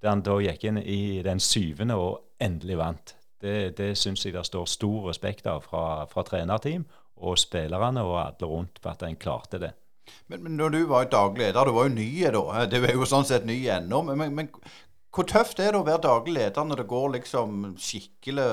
der 0.03 0.11
han 0.11 0.25
da 0.27 0.41
gikk 0.43 0.67
inn 0.69 0.83
i 0.83 1.21
den 1.23 1.39
syvende 1.43 2.01
og 2.01 2.43
endelig 2.43 2.81
vant. 2.81 3.18
Det, 3.43 3.77
det 3.79 3.93
syns 3.99 4.25
jeg 4.27 4.35
det 4.35 4.47
står 4.47 4.67
stor 4.67 5.11
respekt 5.11 5.47
av 5.47 5.63
fra, 5.67 6.07
fra 6.11 6.25
trenerteam 6.27 6.87
og 7.23 7.39
spillerne 7.39 8.03
og 8.03 8.19
alle 8.21 8.49
rundt 8.51 8.81
for 8.83 8.95
at 8.95 9.05
en 9.07 9.19
klarte 9.19 9.61
det. 9.63 9.73
Men, 10.27 10.43
men, 10.43 10.57
når 10.57 10.75
du 10.75 10.79
var 10.89 11.11
daglig 11.13 11.47
leder, 11.47 11.65
du 11.65 11.77
var 11.77 11.89
jo 11.89 11.95
ny 11.95 12.09
da. 12.25 12.65
Du 12.71 12.79
er 12.81 12.95
jo 12.95 13.09
sånn 13.09 13.27
sett 13.29 13.47
ny 13.47 13.59
ennå. 13.73 14.03
Men, 14.09 14.19
men, 14.19 14.35
men, 14.35 14.49
Hvor 15.15 15.27
tøft 15.29 15.61
er 15.61 15.73
det 15.73 15.81
å 15.81 15.87
være 15.87 16.05
daglig 16.05 16.35
leder 16.39 16.65
når 16.65 16.83
det 16.83 16.89
går 16.89 17.09
liksom 17.19 17.63
skikkelig 17.81 18.49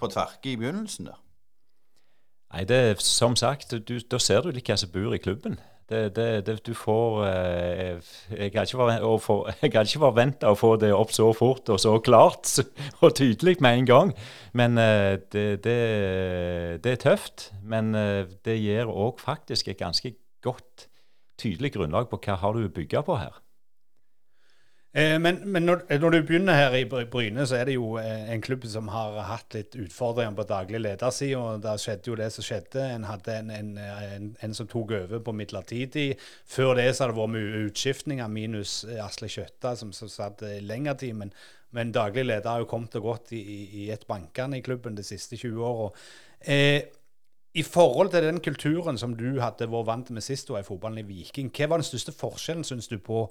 på 0.00 0.12
tverke 0.12 0.52
i 0.52 0.56
begynnelsen? 0.60 1.10
der? 1.10 1.18
Nei, 2.50 2.64
det 2.66 2.76
er 2.76 3.02
som 3.04 3.36
sagt, 3.38 3.70
du, 3.70 3.98
da 4.00 4.18
ser 4.18 4.42
du 4.42 4.50
litt 4.50 4.66
hva 4.66 4.76
som 4.80 4.90
bor 4.90 5.14
i 5.14 5.22
klubben. 5.22 5.60
Det, 5.90 6.14
det, 6.14 6.46
det, 6.46 6.54
du 6.66 6.70
får 6.74 7.16
eh, 7.26 8.10
Jeg 8.30 8.52
hadde 8.54 8.62
ikke 8.62 10.02
forventa 10.04 10.52
å 10.52 10.58
få 10.58 10.76
det 10.78 10.92
opp 10.94 11.10
så 11.10 11.32
fort 11.34 11.72
og 11.72 11.80
så 11.82 11.96
klart 11.98 12.46
og 13.02 13.16
tydelig 13.18 13.56
med 13.58 13.80
en 13.80 13.88
gang. 13.88 14.12
Men 14.54 14.78
eh, 14.78 15.18
det, 15.32 15.64
det, 15.66 16.92
er 16.92 17.02
tøft. 17.02 17.50
Men 17.66 17.94
eh, 17.98 18.22
det 18.46 18.60
gir 18.60 18.90
òg 18.90 19.18
faktisk 19.18 19.72
et 19.72 19.82
ganske 19.82 20.14
godt, 20.46 20.86
tydelig 21.40 21.74
grunnlag 21.74 22.06
på 22.10 22.20
hva 22.22 22.38
har 22.38 22.54
du 22.54 22.68
å 22.68 22.74
bygge 22.74 23.02
på 23.06 23.18
her. 23.18 23.42
Eh, 24.92 25.18
men, 25.22 25.36
men 25.46 25.62
når, 25.62 25.84
når, 26.02 26.10
du 26.10 26.24
begynner 26.26 26.56
her 26.58 26.74
i 26.74 26.84
Bryne, 26.84 27.44
så 27.46 27.60
er 27.60 27.68
det 27.68 27.76
jo 27.76 27.92
eh, 28.00 28.32
en 28.34 28.42
klubb 28.42 28.64
som 28.66 28.88
har 28.90 29.20
hatt 29.28 29.54
litt 29.54 29.76
utfordringer 29.78 30.34
på 30.34 30.46
daglig 30.50 30.80
lederside. 30.82 31.38
og 31.38 31.62
Der 31.62 31.78
skjedde 31.78 32.10
jo 32.10 32.16
det 32.18 32.30
som 32.34 32.46
skjedde. 32.46 32.88
En 32.96 33.06
hadde 33.06 33.36
en, 33.38 33.52
en, 33.54 33.70
en, 33.78 34.28
en 34.42 34.56
som 34.56 34.66
tok 34.70 34.96
over 34.98 35.22
på 35.22 35.34
midlertidig. 35.36 36.08
Før 36.46 36.74
det 36.80 36.88
så 36.90 37.04
har 37.04 37.14
det 37.14 37.20
vært 37.20 37.34
mye 37.36 37.64
utskiftninger, 37.68 38.34
minus 38.34 38.80
eh, 38.88 38.98
Asle 39.04 39.30
Kjøtta, 39.30 39.76
som, 39.78 39.94
som 39.94 40.10
satt 40.10 40.42
lengre 40.66 40.96
tid. 40.98 41.14
Men, 41.22 41.30
men, 41.70 41.94
daglig 41.94 42.26
leder 42.26 42.50
har 42.50 42.64
jo 42.64 42.70
kommet 42.72 42.98
og 42.98 43.12
gått 43.12 43.36
i, 43.38 43.44
i, 43.84 43.90
et 43.94 44.08
bankende 44.10 44.58
i 44.58 44.66
klubben 44.66 44.98
de 44.98 45.06
siste 45.06 45.38
20 45.38 45.70
åra. 45.70 45.92
Eh, 46.40 46.82
i 47.54 47.62
forhold 47.66 48.12
til 48.12 48.22
den 48.22 48.38
kulturen 48.40 48.98
som 48.98 49.16
du 49.18 49.40
hadde 49.42 49.66
vært 49.70 49.88
vant 49.88 50.10
med 50.14 50.22
sist 50.22 50.46
du 50.48 50.54
var 50.54 50.62
i 50.62 50.68
fotballen 50.68 51.02
i 51.02 51.06
Viking, 51.08 51.50
hva 51.50 51.72
var 51.72 51.82
den 51.82 51.88
største 51.88 52.14
forskjellen, 52.14 52.66
syns 52.66 52.86
du, 52.90 52.98
på, 53.02 53.24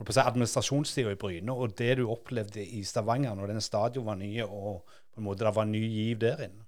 på 0.00 0.06
si, 0.08 0.22
administrasjonstida 0.22 1.12
i 1.12 1.18
Bryne 1.20 1.52
og 1.52 1.76
det 1.76 1.98
du 2.00 2.06
opplevde 2.08 2.64
i 2.64 2.84
Stavanger, 2.88 3.36
når 3.36 3.52
den 3.52 3.64
stadion 3.64 4.08
var 4.08 4.16
nye 4.20 4.46
og 4.46 4.86
på 5.12 5.20
en 5.20 5.28
måte 5.28 5.44
det 5.44 5.54
var 5.56 5.68
ny 5.68 5.82
giv 5.84 6.22
der 6.24 6.46
inne? 6.48 6.64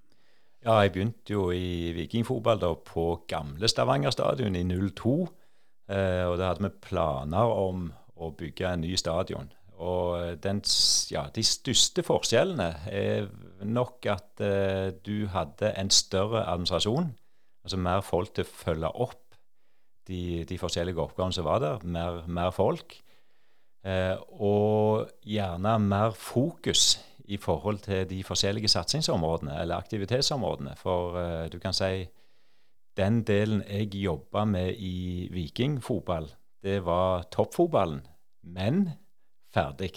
Ja, 0.67 0.81
jeg 0.83 0.93
begynte 0.93 1.33
jo 1.33 1.49
i 1.55 1.93
vikingfotball 1.95 2.61
da 2.61 2.73
på 2.75 3.11
gamle 3.31 3.69
Stavanger 3.71 4.13
stadion 4.13 4.57
i 4.59 4.65
02. 4.67 5.15
Eh, 5.89 6.25
og 6.27 6.35
da 6.41 6.51
hadde 6.51 6.67
vi 6.67 6.73
planer 6.91 7.53
om 7.55 7.87
å 8.19 8.33
bygge 8.37 8.73
en 8.73 8.83
ny 8.83 8.97
stadion. 8.99 9.53
Og 9.79 10.41
den, 10.43 10.61
ja, 11.13 11.29
de 11.31 11.45
største 11.47 12.03
forskjellene 12.03 12.73
er 12.91 13.29
nok 13.65 14.07
at 14.11 14.43
uh, 14.43 14.91
du 15.07 15.27
hadde 15.33 15.73
en 15.79 15.91
større 15.91 16.45
administrasjon. 16.47 17.11
Altså 17.65 17.81
mer 17.83 18.01
folk 18.07 18.35
til 18.35 18.47
å 18.47 18.53
følge 18.63 18.93
opp 18.95 19.25
de, 20.09 20.45
de 20.49 20.59
forskjellige 20.59 21.03
oppgavene 21.03 21.37
som 21.37 21.47
var 21.49 21.63
der. 21.65 21.85
Mer, 21.85 22.23
mer 22.27 22.51
folk. 22.55 22.97
Uh, 23.87 24.17
og 24.43 25.11
gjerne 25.23 25.79
mer 25.79 26.17
fokus 26.19 26.99
i 27.29 27.37
forhold 27.37 27.83
til 27.85 28.07
de 28.09 28.23
forskjellige 28.25 28.71
satsingsområdene 28.73 29.59
eller 29.61 29.77
aktivitetsområdene. 29.77 30.77
For 30.81 31.19
uh, 31.19 31.49
du 31.53 31.59
kan 31.63 31.77
si 31.77 32.07
den 32.99 33.23
delen 33.23 33.63
jeg 33.69 33.95
jobba 33.95 34.45
med 34.45 34.75
i 34.83 35.29
vikingfotball, 35.31 36.27
det 36.63 36.81
var 36.87 37.29
toppfotballen. 37.31 38.01
Men 38.43 38.89
ferdig. 39.55 39.93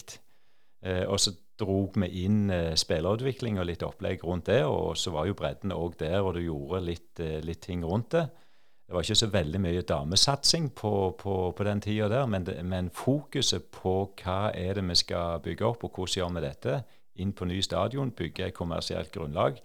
Eh, 0.84 1.06
og 1.08 1.20
så 1.20 1.34
drog 1.62 1.98
vi 2.02 2.26
inn 2.26 2.52
eh, 2.54 2.74
spillerutvikling 2.80 3.60
og 3.62 3.68
litt 3.70 3.86
opplegg 3.86 4.24
rundt 4.28 4.50
det. 4.52 4.64
Og 4.68 4.98
så 5.00 5.14
var 5.14 5.30
jo 5.30 5.38
bredden 5.38 5.74
òg 5.76 5.98
der, 6.02 6.20
og 6.22 6.36
du 6.36 6.44
gjorde 6.44 6.84
litt, 6.86 7.12
eh, 7.22 7.40
litt, 7.46 7.62
ting 7.64 7.86
rundt 7.88 8.12
det. 8.18 8.26
Det 8.86 8.98
var 8.98 9.06
ikke 9.06 9.22
så 9.22 9.30
veldig 9.32 9.60
mye 9.64 9.84
damesatsing 9.88 10.72
på, 10.76 10.94
på, 11.20 11.36
på 11.56 11.68
den 11.68 11.80
tida 11.84 12.10
der, 12.12 12.26
men, 12.28 12.44
det, 12.48 12.58
men, 12.68 12.90
fokuset 12.92 13.70
på 13.72 13.94
hva 14.20 14.40
er 14.52 14.76
det 14.76 14.84
vi 14.90 14.98
skal 15.00 15.40
bygge 15.46 15.70
opp, 15.70 15.86
og 15.88 15.96
hvordan 15.96 16.18
gjør 16.18 16.34
vi 16.36 16.44
dette, 16.44 16.82
inn 17.22 17.32
på 17.36 17.48
ny 17.48 17.62
stadion, 17.64 18.12
bygge 18.18 18.50
et 18.50 18.58
kommersielt 18.58 19.14
grunnlag, 19.16 19.62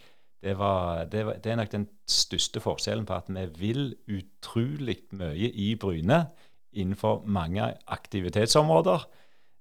det, 0.47 0.55
var, 0.59 1.05
det, 1.11 1.25
var, 1.27 1.41
det, 1.43 1.51
er 1.51 1.59
nok 1.59 1.73
den 1.73 1.89
største 2.07 2.61
forskjellen 2.63 3.07
på 3.09 3.17
at 3.17 3.31
vi 3.33 3.47
vil 3.59 3.87
utrolig 4.15 4.99
mye 5.17 5.49
i 5.51 5.73
Bryne 5.81 6.21
innenfor 6.77 7.25
mange 7.27 7.67
aktivitetsområder. 7.87 9.07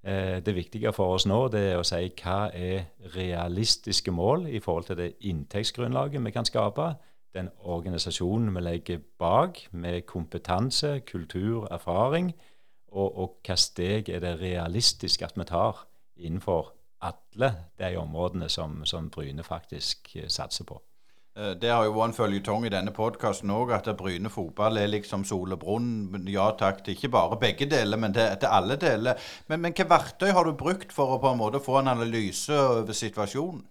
Eh, 0.05 0.45
det 0.45 0.55
viktige 0.55 0.93
for 0.93 1.15
oss 1.15 1.25
nå 1.25 1.47
det 1.49 1.61
er 1.71 1.79
å 1.81 1.85
si 1.87 2.11
hva 2.19 2.51
er 2.53 2.91
realistiske 3.15 4.13
mål 4.13 4.45
i 4.53 4.59
forhold 4.61 4.85
til 4.91 4.99
det 4.99 5.15
inntektsgrunnlaget 5.25 6.21
vi 6.21 6.33
kan 6.35 6.45
skape, 6.45 6.91
den 7.33 7.49
organisasjonen 7.65 8.53
vi 8.53 8.61
legger 8.61 8.99
bak, 9.19 9.63
med 9.71 10.05
kompetanse, 10.05 10.99
kultur, 11.09 11.65
erfaring, 11.73 12.35
og, 12.93 13.17
og 13.17 13.39
hva 13.47 13.57
steg 13.57 14.11
er 14.13 14.21
det 14.21 14.37
realistisk 14.43 15.25
at 15.25 15.33
vi 15.35 15.49
tar 15.49 15.87
innenfor 16.15 16.69
alle 17.01 17.49
de 17.81 17.95
områdene 17.97 18.49
som, 18.49 18.83
som 18.85 19.09
Bryne 19.09 19.43
faktisk 19.43 20.13
eh, 20.15 20.29
satser 20.29 20.69
på. 20.69 20.77
Eh, 21.35 21.51
det 21.59 21.71
har 21.71 21.83
jo 21.83 21.95
vært 21.97 22.13
en 22.13 22.15
føljetong 22.15 22.65
i 22.67 22.71
denne 22.71 22.93
podkasten 22.95 23.51
òg, 23.51 23.73
at 23.75 23.89
Bryne 23.99 24.31
fotball 24.31 24.79
er 24.79 24.91
liksom 24.91 25.25
sol 25.27 25.55
og 25.55 25.59
brunn. 25.65 25.89
Ja 26.31 26.47
takk 26.55 26.83
til 26.85 26.95
ikke 26.95 27.11
bare 27.11 27.39
begge 27.41 27.67
deler, 27.71 27.99
men 27.99 28.15
til, 28.15 28.31
til 28.39 28.51
alle 28.59 28.79
deler. 28.79 29.19
Men, 29.49 29.59
men 29.59 29.73
hvilke 29.73 29.89
verktøy 29.91 30.31
har 30.31 30.47
du 30.47 30.55
brukt 30.55 30.95
for 30.95 31.15
å 31.15 31.21
på 31.23 31.33
en 31.33 31.41
måte 31.41 31.63
få 31.63 31.81
en 31.81 31.91
analyse 31.97 32.55
over 32.55 32.95
situasjonen? 32.95 33.65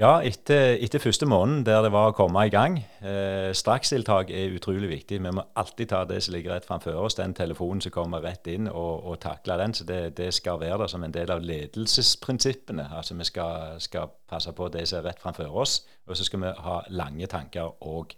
Ja, 0.00 0.22
etter, 0.24 0.78
etter, 0.80 0.96
første 0.98 1.26
måneden 1.28 1.66
der 1.66 1.82
det 1.84 1.90
var 1.92 2.06
å 2.08 2.14
komme 2.16 2.46
i 2.48 2.50
gang. 2.52 2.78
Eh, 3.04 3.52
Strakstiltak 3.52 4.30
er 4.32 4.54
utrolig 4.56 4.88
viktig. 4.88 5.20
Vi 5.20 5.32
må 5.36 5.42
alltid 5.60 5.90
ta 5.90 6.06
det 6.08 6.22
som 6.24 6.32
ligger 6.32 6.54
rett 6.54 6.64
framfor 6.64 6.96
oss, 6.96 7.18
den 7.18 7.34
telefonen 7.36 7.84
som 7.84 7.92
kommer 7.92 8.24
rett 8.24 8.48
inn, 8.48 8.64
og, 8.70 9.04
og 9.04 9.20
takle 9.20 9.58
den. 9.60 9.74
Så 9.76 9.84
det, 9.84 10.16
det, 10.16 10.32
skal 10.32 10.56
være 10.62 10.78
der 10.80 10.88
som 10.88 11.04
en 11.04 11.12
del 11.12 11.28
av 11.34 11.44
ledelsesprinsippene. 11.44 12.88
Altså 12.96 13.12
Vi 13.18 13.24
skal, 13.28 13.76
skal 13.76 14.08
passe 14.24 14.52
på 14.56 14.72
det 14.72 14.88
som 14.88 14.96
er 15.02 15.06
rett 15.10 15.20
framfor 15.20 15.52
oss, 15.52 15.84
og 16.08 16.16
så 16.16 16.24
skal 16.24 16.40
vi 16.46 16.50
ha 16.64 16.80
lange 16.96 17.28
tanker 17.28 17.68
òg. 17.84 18.16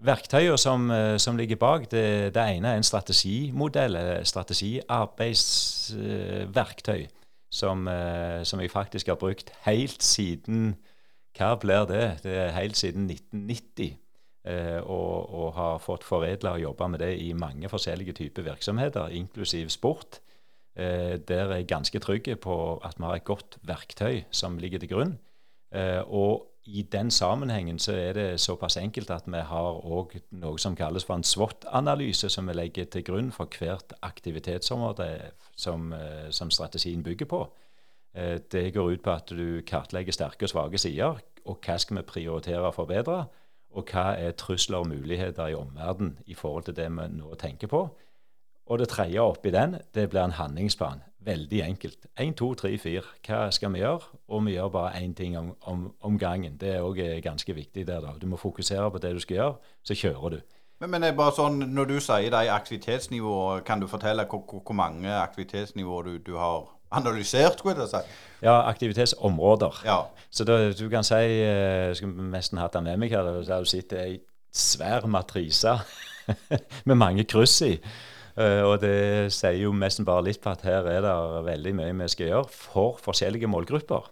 Verktøyene 0.00 0.56
som, 0.58 0.90
eh, 0.90 1.18
som, 1.20 1.36
ligger 1.36 1.56
bak, 1.60 1.90
det, 1.92 2.32
det, 2.32 2.42
ene 2.54 2.68
er 2.70 2.76
en 2.80 2.88
strategimodell, 2.88 3.96
eh, 4.00 4.24
strategiarbeidsverktøy, 4.32 7.04
som, 7.52 7.84
eh, 7.88 8.44
som 8.48 8.60
jeg 8.64 8.70
faktisk 8.72 9.06
har 9.12 9.20
brukt 9.20 9.52
helt 9.68 10.02
siden 10.02 10.72
hva 11.38 11.54
blir 11.60 11.86
det? 11.88 12.06
Det 12.24 12.36
er 12.36 12.56
helt 12.56 12.76
siden 12.76 13.10
1990. 13.10 13.98
Eh, 14.44 14.80
og, 14.82 15.30
og, 15.30 15.48
har 15.54 15.78
fått 15.78 16.04
foredla 16.04 16.56
og 16.56 16.64
jobba 16.64 16.88
med 16.90 16.98
det 17.04 17.12
i 17.22 17.30
mange 17.32 17.68
forskjellige 17.70 18.16
typer 18.18 18.42
virksomheter, 18.42 19.12
inklusiv 19.14 19.68
sport. 19.70 20.18
Eh, 20.74 21.20
der 21.28 21.44
er 21.44 21.60
jeg 21.60 21.68
ganske 21.70 21.98
trygg 22.02 22.32
på 22.42 22.56
at 22.84 22.98
vi 22.98 23.04
har 23.04 23.20
et 23.20 23.28
godt 23.28 23.58
verktøy 23.62 24.24
som 24.30 24.58
ligger 24.58 24.82
til 24.82 24.90
grunn. 24.90 25.18
Eh, 25.72 26.02
og 26.02 26.48
i 26.64 26.82
den 26.82 27.10
sammenhengen 27.10 27.78
så 27.78 27.92
er 27.92 28.12
det 28.12 28.40
såpass 28.40 28.76
enkelt 28.76 29.10
at 29.10 29.26
vi 29.26 29.40
har 29.46 29.80
òg 29.82 30.14
noe 30.30 30.58
som 30.58 30.76
kalles 30.78 31.04
for 31.04 31.18
en 31.18 31.26
SWOT-analyse, 31.26 32.28
som 32.30 32.46
vi 32.46 32.54
legger 32.54 32.84
til 32.84 33.02
grunn 33.04 33.32
for 33.34 33.50
hvert 33.58 33.92
aktivitetsområde 34.02 35.08
som, 35.56 35.92
eh, 35.92 36.30
som 36.30 36.50
strategien 36.50 37.02
bygger 37.02 37.26
på. 37.26 37.42
Eh, 38.14 38.38
det 38.52 38.74
går 38.74 38.90
ut 38.90 39.02
på 39.02 39.10
at 39.10 39.30
du 39.30 39.60
kartlegger 39.66 40.12
sterke 40.12 40.44
og 40.44 40.52
svake 40.52 40.78
sider, 40.78 41.20
og 41.44 41.58
hva 41.64 41.78
skal 41.78 41.96
vi 41.96 42.02
prioritere 42.06 42.66
og 42.68 42.74
forbedre, 42.74 43.24
og 43.72 43.88
hva 43.88 44.12
er 44.20 44.36
trusler 44.36 44.82
og 44.84 44.88
muligheter 44.88 45.46
i 45.46 45.56
omverdenen 45.56 46.18
i 46.26 46.34
forhold 46.34 46.64
til 46.68 46.76
det 46.76 46.90
vi 46.92 47.08
nå 47.16 47.34
tenker 47.40 47.66
på. 47.72 47.86
Og 48.66 48.78
det 48.78 48.88
tredje 48.88 49.20
oppi 49.20 49.50
den, 49.50 49.76
det 49.94 50.10
blir 50.10 50.22
en 50.24 50.36
handlingsplan. 50.38 51.02
Veldig 51.24 51.62
enkelt. 51.62 52.06
Én, 52.20 52.34
to, 52.34 52.54
tre, 52.54 52.78
fire. 52.78 53.02
Hva 53.26 53.50
skal 53.50 53.72
vi 53.72 53.78
gjøre? 53.78 54.00
Og 54.28 54.44
vi 54.46 54.52
gjør 54.52 54.68
bare 54.68 55.02
én 55.02 55.14
ting 55.14 55.38
om, 55.38 55.56
om, 55.60 55.94
om, 56.00 56.18
gangen. 56.18 56.56
Det 56.60 56.68
er 56.76 56.82
òg 56.82 56.98
ganske 57.22 57.54
viktig 57.54 57.86
der, 57.86 58.00
da. 58.00 58.14
Du 58.20 58.26
må 58.26 58.36
fokusere 58.36 58.90
på 58.90 58.98
det 58.98 59.14
du 59.14 59.20
skal 59.20 59.36
gjøre, 59.36 59.54
så 59.82 59.94
kjører 59.94 60.28
du. 60.28 60.40
Men, 60.80 60.90
men 60.90 61.16
bare 61.16 61.34
sånn, 61.34 61.60
når 61.74 61.90
du 61.90 61.98
sier 62.00 62.30
de 62.30 62.50
aktivitetsnivåene, 62.50 63.62
kan 63.66 63.80
du 63.80 63.86
fortelle 63.86 64.26
hvor, 64.30 64.42
hvor 64.50 64.74
mange 64.74 65.10
aktivitetsnivåer 65.10 66.02
du, 66.08 66.18
du 66.18 66.32
har 66.36 66.66
analysert, 66.92 67.58
skulle 67.58 67.80
jeg 67.80 67.90
si. 67.92 68.20
Ja, 68.42 68.60
aktivitetsområder. 68.68 69.82
Ja. 69.86 69.98
Så 70.30 70.44
da, 70.48 70.56
du 70.72 70.88
kan 70.90 71.04
si 71.06 71.14
Jeg 71.14 71.90
eh, 71.90 71.94
skulle 71.96 72.30
nesten 72.32 72.58
hatt 72.58 72.74
den 72.74 72.88
med 72.88 72.98
meg 73.02 73.12
her. 73.14 73.26
Der 73.26 73.62
du 73.62 73.68
sitter 73.68 74.02
ei 74.02 74.16
svær 74.52 75.06
matrise 75.06 75.78
med 76.88 76.98
mange 76.98 77.24
kryss 77.24 77.60
i. 77.66 77.76
Uh, 78.32 78.64
og 78.64 78.78
det 78.80 79.28
sier 79.36 79.58
jo 79.60 79.74
nesten 79.76 80.06
bare 80.08 80.24
litt 80.24 80.40
på 80.40 80.48
at 80.54 80.62
her 80.64 80.86
er 80.88 81.02
det 81.04 81.16
veldig 81.44 81.74
mye 81.76 81.96
vi 81.98 82.06
skal 82.08 82.30
gjøre 82.30 82.48
for 82.48 83.00
forskjellige 83.04 83.50
målgrupper. 83.52 84.08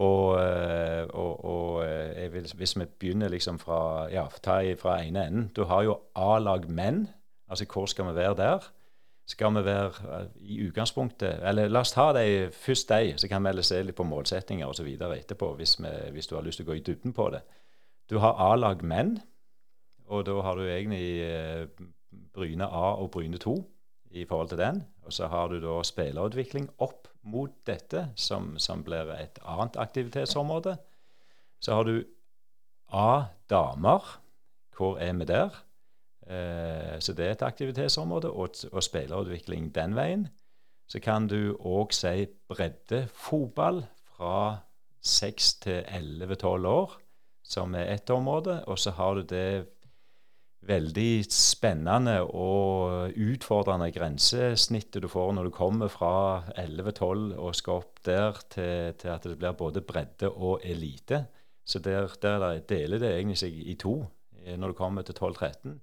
Og, 0.00 0.26
uh, 0.40 1.04
og, 1.12 1.44
og 1.44 2.32
vil, 2.32 2.46
hvis 2.56 2.76
vi 2.78 2.86
begynner 2.88 3.28
liksom 3.28 3.58
fra 3.60 4.08
ja, 4.08 4.24
ta 4.40 4.62
fra 4.80 5.00
ene 5.02 5.26
enden 5.26 5.48
Du 5.56 5.64
har 5.68 5.82
jo 5.84 5.98
A-lag 6.14 6.68
menn. 6.70 7.08
Altså 7.50 7.66
hvor 7.68 7.90
skal 7.90 8.08
vi 8.08 8.16
være 8.16 8.36
der? 8.38 8.70
Skal 9.30 9.54
vi 9.54 9.62
være 9.64 10.16
eh, 10.16 10.28
i 10.42 10.58
utgangspunktet 10.66 11.44
Eller 11.46 11.70
la 11.70 11.84
oss 11.84 11.94
ta 11.94 12.10
det 12.16 12.54
først 12.56 12.90
de, 12.90 13.14
så 13.20 13.30
kan 13.30 13.42
vi 13.42 13.52
heller 13.52 13.66
se 13.66 13.80
litt 13.82 13.98
på 13.98 14.06
målsettinger 14.08 14.70
osv. 14.70 14.88
etterpå, 14.90 15.54
hvis, 15.58 15.76
vi, 15.80 15.94
hvis, 16.14 16.26
du 16.26 16.36
har 16.36 16.46
lyst 16.46 16.60
til 16.60 16.66
å 16.66 16.72
gå 16.72 16.78
i 16.80 16.84
dybden 16.86 17.14
på 17.16 17.30
det. 17.34 17.42
Du 18.10 18.18
har 18.18 18.38
A-lag 18.42 18.82
menn, 18.82 19.18
og 20.10 20.26
da 20.26 20.40
har 20.42 20.58
du 20.58 20.66
egentlig 20.66 21.22
eh, 21.22 21.66
Bryne 22.34 22.66
A 22.66 22.96
og 22.98 23.12
Bryne 23.14 23.38
2 23.38 23.54
i 24.18 24.24
forhold 24.26 24.50
til 24.50 24.58
den. 24.58 24.82
Og 25.06 25.14
så 25.14 25.30
har 25.30 25.48
du 25.48 25.60
da 25.62 25.80
spillerutvikling 25.86 26.68
opp 26.82 27.08
mot 27.22 27.52
dette, 27.66 28.08
som, 28.16 28.56
som 28.58 28.82
blir 28.82 29.12
et 29.14 29.38
annet 29.46 29.78
aktivitetsområde. 29.78 30.76
Så 31.60 31.76
har 31.76 31.86
du 31.86 32.00
A 32.90 33.30
damer. 33.50 34.16
Hvor 34.74 34.96
er 34.98 35.12
vi 35.12 35.24
der? 35.28 35.54
Eh, 36.30 36.96
så 37.02 37.14
det 37.16 37.26
er 37.26 37.34
et 37.34 37.42
aktivitetsområde, 37.42 38.30
og, 38.30 38.54
og 38.72 38.84
spillerutvikling 38.86 39.70
den 39.74 39.96
veien. 39.98 40.28
Så 40.90 41.02
kan 41.02 41.26
du 41.30 41.56
òg 41.58 41.94
si 41.94 42.26
breddefotball 42.50 43.84
fra 44.16 44.62
6 45.06 45.52
til 45.64 45.84
11-12 45.86 46.66
år, 46.70 46.96
som 47.42 47.74
er 47.74 47.92
ett 47.94 48.10
område. 48.10 48.60
Og 48.66 48.78
så 48.78 48.94
har 48.94 49.14
du 49.14 49.22
det 49.22 49.66
veldig 50.68 51.24
spennende 51.32 52.18
og 52.20 53.14
utfordrende 53.16 53.88
grensesnittet 53.94 55.00
du 55.02 55.08
får 55.08 55.32
når 55.32 55.48
du 55.48 55.54
kommer 55.56 55.88
fra 55.88 56.42
11-12 56.60 57.30
og 57.40 57.54
skal 57.56 57.80
opp 57.80 58.02
der 58.04 58.42
til, 58.52 58.92
til, 59.00 59.08
at 59.14 59.24
det 59.24 59.38
blir 59.40 59.56
både 59.56 59.80
bredde 59.80 60.28
og 60.28 60.60
elite. 60.64 61.24
Så 61.64 61.78
der, 61.78 62.12
der 62.22 62.60
deler 62.68 63.00
det 63.00 63.14
egentlig 63.14 63.38
seg 63.40 63.54
i 63.56 63.78
to 63.80 64.02
eh, 64.44 64.58
når 64.58 64.74
du 64.74 64.80
kommer 64.82 65.06
til 65.06 65.16
12-13. 65.16 65.78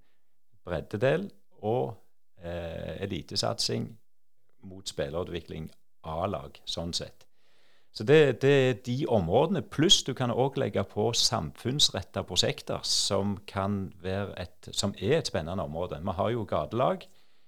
Breddedel 0.67 1.29
og 1.65 1.95
eh, 2.43 2.99
elitesatsing 3.07 3.87
mot 4.67 4.89
spillerutvikling 4.89 5.69
A-lag, 6.07 6.59
sånn 6.67 6.93
sett. 6.95 7.27
Så 7.97 8.03
det, 8.03 8.41
det, 8.43 8.49
er 8.69 8.73
de 8.85 9.07
områdene. 9.09 9.63
Pluss 9.73 10.03
du 10.05 10.11
kan 10.13 10.29
òg 10.29 10.59
legge 10.61 10.83
på 10.85 11.07
samfunnsretta 11.17 12.21
prosjekter, 12.29 12.83
som, 12.85 13.39
et, 13.57 14.69
som, 14.69 14.93
er 15.01 15.17
et 15.17 15.31
spennende 15.31 15.63
område. 15.65 15.97
Vi 16.05 16.13
har 16.19 16.29
jo 16.29 16.45
gatelag 16.45 17.07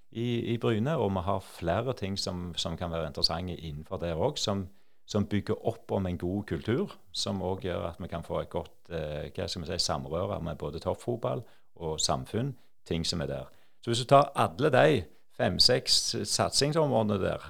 i, 0.10 0.54
i 0.54 0.58
Bryne, 0.58 0.96
og 0.98 1.12
vi 1.14 1.24
har 1.28 1.46
flere 1.46 1.94
ting 1.94 2.18
som, 2.18 2.56
som 2.58 2.78
kan 2.78 2.90
være 2.90 3.12
interessante 3.12 3.60
innenfor 3.60 4.02
det 4.02 4.16
òg, 4.16 4.42
som, 4.42 4.66
som, 5.06 5.28
bygger 5.30 5.62
opp 5.70 5.92
om 5.94 6.10
en 6.10 6.18
god 6.18 6.48
kultur, 6.50 6.98
som 7.12 7.44
òg 7.46 7.70
gjør 7.70 7.92
at 7.92 8.02
vi 8.02 8.10
kan 8.10 8.26
få 8.26 8.42
et 8.42 8.50
godt 8.50 8.90
eh, 8.90 9.46
si, 9.46 9.78
samrøre 9.86 10.42
med 10.42 10.58
både 10.58 10.82
toppfotball 10.82 11.46
og 11.76 12.02
samfunn, 12.02 12.56
ting 12.90 13.06
som 13.08 13.22
er 13.22 13.30
der. 13.32 13.48
Så 13.80 13.92
hvis 13.92 14.04
du 14.04 14.10
tar 14.10 14.32
alle 14.36 14.72
de 14.74 15.04
fem-seks 15.38 16.16
satsingsområdene 16.28 17.22
der, 17.22 17.46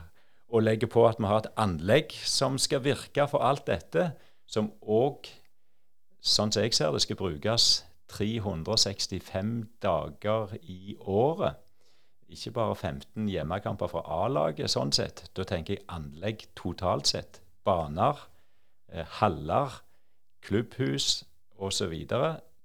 og 0.50 0.64
legger 0.64 0.88
på 0.88 1.06
at 1.08 1.20
vi 1.20 1.30
har 1.30 1.44
et 1.44 1.52
anlegg 1.62 2.14
som 2.26 2.58
skal 2.58 2.84
virke 2.84 3.28
for 3.30 3.46
alt 3.46 3.68
dette, 3.70 4.12
som 4.50 4.72
òg, 4.82 5.30
sånn 6.22 6.52
som 6.52 6.66
jeg 6.66 6.74
ser 6.74 6.94
det, 6.94 7.04
skal 7.06 7.20
brukes 7.20 7.70
365 8.10 9.52
dager 9.84 10.56
i 10.62 10.96
året. 11.00 11.60
Ikke 12.30 12.54
bare 12.54 12.76
15 12.76 13.30
hjemmekamper 13.30 13.90
fra 13.90 14.02
A-laget, 14.24 14.70
sånn 14.70 14.92
sett. 14.94 15.28
Da 15.38 15.46
tenker 15.50 15.78
jeg 15.78 15.86
anlegg 15.90 16.48
totalt 16.58 17.10
sett. 17.10 17.42
Baner, 17.66 18.18
eh, 18.92 19.06
haller, 19.20 19.82
klubbhus 20.42 21.24
osv. 21.58 21.94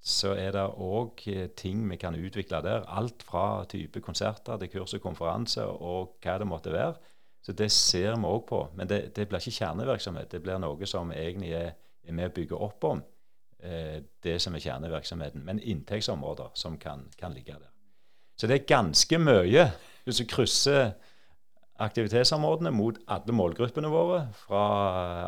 Så, 0.04 0.34
er 0.36 0.52
det 0.52 0.66
òg 0.84 1.22
eh, 1.32 1.48
ting 1.56 1.84
vi 1.88 1.96
kan 1.96 2.16
utvikle 2.16 2.60
der. 2.64 2.84
Alt 2.92 3.24
fra 3.24 3.64
type 3.68 4.02
konserter 4.04 4.60
til 4.60 4.72
kurs 4.72 4.94
og 4.98 5.02
konferanser 5.04 5.64
og 5.64 6.18
hva 6.20 6.38
det 6.38 6.48
måtte 6.48 6.74
være 6.74 6.94
så 7.44 7.52
det 7.52 7.68
ser 7.72 8.14
vi 8.16 8.28
òg 8.28 8.44
på. 8.48 8.60
Men 8.74 8.88
det, 8.88 9.00
det, 9.16 9.26
blir 9.28 9.42
ikke 9.42 9.58
kjernevirksomhet. 9.58 10.30
Det 10.32 10.40
blir 10.42 10.60
noe 10.62 10.86
som 10.88 11.10
egentlig 11.12 11.52
er, 11.52 11.74
er 12.04 12.16
med 12.16 12.30
å 12.30 12.34
bygge 12.38 12.60
opp 12.66 12.86
om 12.88 13.02
eh, 13.60 13.98
det 14.24 14.38
som 14.40 14.56
er 14.56 14.64
kjernevirksomheten. 14.64 15.44
Men 15.44 15.60
inntektsområder 15.60 16.54
som 16.56 16.78
kan, 16.80 17.04
kan, 17.20 17.36
ligge 17.36 17.58
der. 17.58 17.68
Så 18.40 18.48
det 18.48 18.62
er 18.62 18.70
ganske 18.70 19.20
mye 19.20 19.66
hvis 20.04 20.22
du 20.22 20.24
krysser 20.28 20.94
aktivitetsområdene 21.84 22.72
mot 22.72 22.96
alle 23.12 23.36
målgruppene 23.36 23.92
våre. 23.92 24.24
Fra 24.46 24.64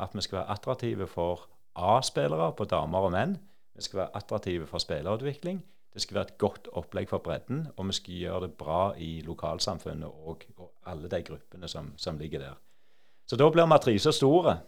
at 0.00 0.16
vi 0.16 0.24
skal 0.24 0.40
være 0.40 0.56
attraktive 0.56 1.10
for 1.12 1.44
A-spillere 1.76 2.48
på 2.56 2.64
damer 2.64 3.10
og 3.10 3.12
menn. 3.12 3.36
Vi 3.76 3.84
skal 3.84 3.98
være 3.98 4.16
attraktive 4.16 4.66
for 4.66 4.80
spillerutvikling. 4.80 5.60
Det 5.92 6.02
skal 6.02 6.14
være 6.14 6.28
et 6.28 6.38
godt 6.38 6.68
opplegg 6.76 7.08
for 7.08 7.24
bredden, 7.24 7.66
og 7.76 7.86
vi 7.88 7.92
skal 7.96 8.14
gjøre 8.14 8.40
det 8.46 8.54
bra 8.60 8.80
i 9.00 9.22
lokalsamfunnet 9.24 10.08
og, 10.08 10.42
og 10.56 10.72
alle 10.86 11.08
de 11.08 11.22
gruppene 11.24 11.68
som, 11.68 11.92
som, 11.96 12.18
ligger 12.18 12.40
der. 12.40 12.58
Så 13.26 13.36
da 13.36 13.48
blir 13.50 13.68
matrisa 13.68 14.12
store. 14.12 14.58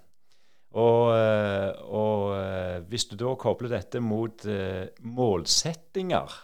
Og, 0.70 1.12
eh, 1.16 1.72
og, 1.84 2.36
eh, 2.36 2.78
hvis 2.88 3.04
du 3.08 3.16
da 3.16 3.34
kobler 3.40 3.72
dette 3.72 4.00
mot 4.00 4.44
uh, 4.44 4.88
målsettinger, 5.00 6.34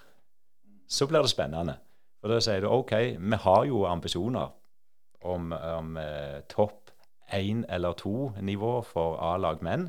så 0.88 1.08
blir 1.08 1.24
det 1.24 1.32
spennende. 1.32 1.78
For 2.20 2.32
da 2.32 2.40
sier 2.44 2.64
du 2.64 2.70
OK, 2.72 2.92
vi 3.20 3.40
har 3.40 3.64
jo 3.68 3.84
ambisjoner 3.88 4.52
om, 5.24 5.52
om 5.52 5.98
topp 6.48 6.92
én 7.32 7.64
eller 7.68 7.92
to-nivå 7.92 8.78
for 8.84 9.16
A-lag 9.20 9.64
menn. 9.64 9.88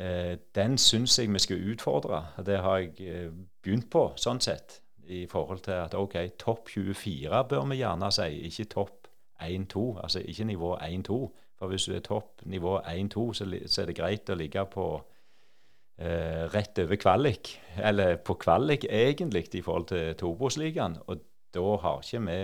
Eh, 0.00 0.38
den 0.54 0.78
syns 0.78 1.18
jeg 1.18 1.32
vi 1.32 1.38
skal 1.38 1.72
utfordre. 1.72 2.26
Det 2.46 2.58
har 2.64 2.78
jeg 2.78 3.00
eh, 3.00 3.32
begynt 3.62 3.90
på, 3.92 4.12
sånn 4.16 4.40
sett. 4.40 4.80
I 5.10 5.26
forhold 5.26 5.64
til 5.66 5.74
at 5.74 5.94
OK, 5.98 6.14
topp 6.38 6.70
24 6.70 7.42
bør 7.50 7.66
vi 7.68 7.80
gjerne 7.80 8.08
si, 8.14 8.28
ikke 8.46 8.68
topp 8.70 9.08
1-2. 9.42 9.84
Altså 10.00 10.22
ikke 10.24 10.46
nivå 10.48 10.76
1-2. 10.76 11.20
For 11.58 11.68
hvis 11.68 11.88
du 11.90 11.96
er 11.96 12.04
topp 12.06 12.46
nivå 12.48 12.78
1-2, 12.80 13.24
så, 13.36 13.48
er 13.82 13.90
det 13.90 13.98
greit 13.98 14.30
å 14.32 14.38
ligge 14.38 14.64
på 14.72 14.86
eh, 15.98 16.46
rett 16.54 16.80
over 16.80 16.96
kvalik. 16.96 17.52
Eller 17.76 18.16
på 18.24 18.38
kvalik, 18.40 18.86
egentlig, 18.88 19.50
i 19.58 19.64
forhold 19.66 19.90
til 19.90 20.14
Tobos-ligaen. 20.16 20.96
Og 21.10 21.26
da 21.52 21.76
har 21.82 22.00
ikke 22.00 22.24
vi 22.24 22.40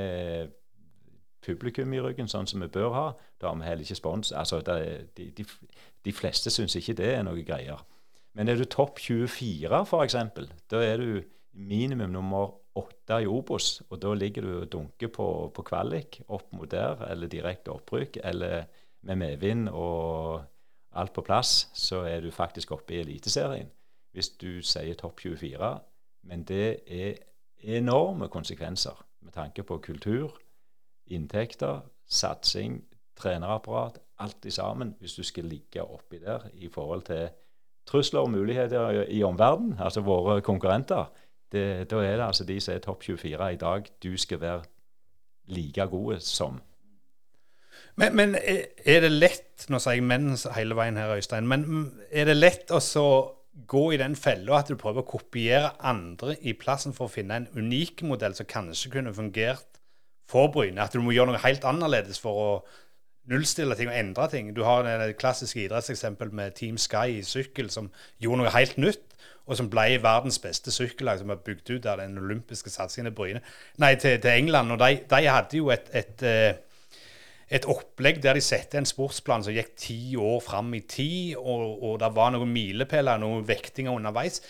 publikum 1.46 1.94
i 1.94 2.00
ryggen, 2.02 2.28
sånn 2.28 2.48
som 2.50 2.62
vi 2.64 2.68
bør 2.72 2.92
ha. 2.94 3.06
Da 3.40 3.50
har 3.50 3.59
vi 3.61 3.68
heller 3.68 3.87
ikke 3.87 3.98
spons. 3.98 4.32
Altså, 4.37 4.61
er, 4.72 5.06
de, 5.16 5.30
de, 5.37 5.46
de, 6.04 6.14
fleste 6.14 6.52
syns 6.52 6.76
ikke 6.78 6.96
det 6.98 7.12
er 7.14 7.24
noe 7.26 7.44
greier. 7.46 7.82
Men 8.37 8.50
er 8.52 8.59
du 8.61 8.66
topp 8.68 9.00
24, 9.00 9.82
f.eks., 9.87 10.16
da 10.70 10.82
er 10.85 11.00
du 11.00 11.11
minimum 11.56 12.12
nummer 12.12 12.52
åtte 12.76 13.22
i 13.22 13.28
Obos. 13.30 13.80
Og 13.88 14.00
da 14.02 14.12
ligger 14.14 14.44
du 14.44 14.52
og 14.59 14.68
dunker 14.72 15.12
på, 15.12 15.28
på 15.54 15.64
kvalik 15.66 16.20
opp 16.28 16.52
mot 16.52 16.70
der, 16.70 17.00
eller 17.11 17.32
direkte 17.32 17.72
opprykk, 17.72 18.20
eller 18.24 18.66
med 19.06 19.22
medvind 19.22 19.70
og 19.70 20.44
alt 20.96 21.12
på 21.12 21.24
plass, 21.24 21.68
så 21.76 22.02
er 22.09 22.20
du 22.24 22.30
faktisk 22.32 22.72
oppe 22.72 22.96
i 22.96 23.00
Eliteserien. 23.04 23.68
Hvis 24.16 24.32
du 24.40 24.62
sier 24.64 24.96
topp 24.96 25.20
24. 25.20 25.72
Men 26.26 26.44
det 26.48 26.68
er 26.87 27.18
enorme 27.76 28.28
konsekvenser 28.32 28.96
med 29.20 29.32
tanke 29.32 29.62
på 29.62 29.78
kultur, 29.85 30.38
inntekter, 31.06 31.80
satsing, 32.08 32.80
trenerapparat, 33.16 33.98
alt 34.18 34.46
i 34.48 34.50
sammen, 34.50 34.94
hvis 35.00 35.14
du 35.14 35.22
skal 35.22 35.44
ligge 35.44 35.82
oppi 35.82 36.18
der 36.18 36.48
i 36.54 36.68
forhold 36.72 37.02
til 37.02 37.28
trusler 37.86 38.20
og 38.20 38.30
muligheter 38.30 39.04
i 39.08 39.22
omverdenen, 39.22 39.76
altså 39.80 40.00
våre 40.00 40.40
konkurrenter. 40.40 41.04
Det, 41.52 41.90
da 41.90 41.96
er 41.96 42.16
det 42.16 42.26
altså 42.26 42.44
de 42.44 42.60
som 42.60 42.74
er 42.74 42.82
topp 42.82 43.02
24 43.02 43.52
i 43.52 43.56
dag, 43.56 43.84
du 44.02 44.16
skal 44.16 44.40
være 44.40 44.62
like 45.46 45.86
gode 45.86 46.20
som. 46.20 46.60
Men, 47.96 48.16
men 48.16 48.34
er 48.84 49.00
det 49.00 49.12
lett 49.12 49.42
Nå 49.72 49.78
sier 49.80 49.96
jeg 49.96 50.04
menn 50.04 50.34
hele 50.52 50.76
veien 50.76 50.98
her, 51.00 51.14
Øystein. 51.16 51.46
Men 51.48 51.62
er 52.12 52.28
det 52.28 52.36
lett 52.36 52.70
å 52.70 52.80
gå 53.66 53.84
i 53.94 53.98
den 54.00 54.16
fella 54.20 54.58
at 54.60 54.68
du 54.68 54.76
prøver 54.76 55.00
å 55.00 55.08
kopiere 55.08 55.70
andre 55.80 56.36
i 56.44 56.52
plassen 56.52 56.92
for 56.92 57.08
å 57.08 57.12
finne 57.12 57.40
en 57.40 57.48
unik 57.56 58.04
modell 58.04 58.36
som 58.36 58.48
kanskje 58.48 58.92
kunne 58.92 59.14
fungert 59.16 59.75
for 60.30 60.50
Bryne. 60.52 60.82
At 60.82 60.94
du 60.94 61.02
må 61.02 61.14
gjøre 61.14 61.32
noe 61.32 61.44
helt 61.44 61.64
annerledes 61.68 62.20
for 62.22 62.42
å 62.42 62.50
nullstille 63.30 63.74
ting 63.78 63.90
og 63.90 63.98
endre 63.98 64.28
ting. 64.30 64.52
Du 64.54 64.62
har 64.66 64.86
det 64.86 65.16
klassiske 65.18 65.64
idrettseksempelet 65.64 66.34
med 66.36 66.54
Team 66.58 66.78
Sky 66.78 67.18
i 67.18 67.24
sykkel, 67.26 67.70
som 67.70 67.90
gjorde 68.22 68.44
noe 68.44 68.54
helt 68.54 68.78
nytt, 68.78 69.16
og 69.46 69.58
som 69.58 69.70
ble 69.70 70.00
verdens 70.02 70.38
beste 70.42 70.74
sykkellag, 70.74 71.20
som 71.22 71.30
er 71.30 71.42
bygd 71.46 71.76
ut 71.76 71.88
av 71.90 72.00
den 72.02 72.18
olympiske 72.18 72.70
satsingen 72.70 73.14
til, 73.14 73.40
til 74.02 74.30
England. 74.30 74.72
Og 74.74 74.78
de, 74.82 75.02
de, 75.10 75.26
hadde 75.26 75.58
jo 75.58 75.70
et, 75.74 75.90
et, 75.94 76.22
eh, 76.26 77.02
et, 77.48 77.66
opplegg 77.70 78.22
der 78.22 78.38
de 78.38 78.42
satte 78.42 78.78
en 78.78 78.88
sportsplan 78.88 79.46
som 79.46 79.54
gikk 79.54 79.74
ti 79.78 80.00
år 80.18 80.40
fram 80.42 80.74
i 80.74 80.82
tid, 80.82 81.36
og, 81.38 81.82
og 81.82 82.01
det 82.03 82.11
var 82.14 82.34
noen 82.34 82.51
milepæler, 82.51 83.22
noen 83.22 83.46
vektinger 83.46 83.94
underveis 83.94 84.42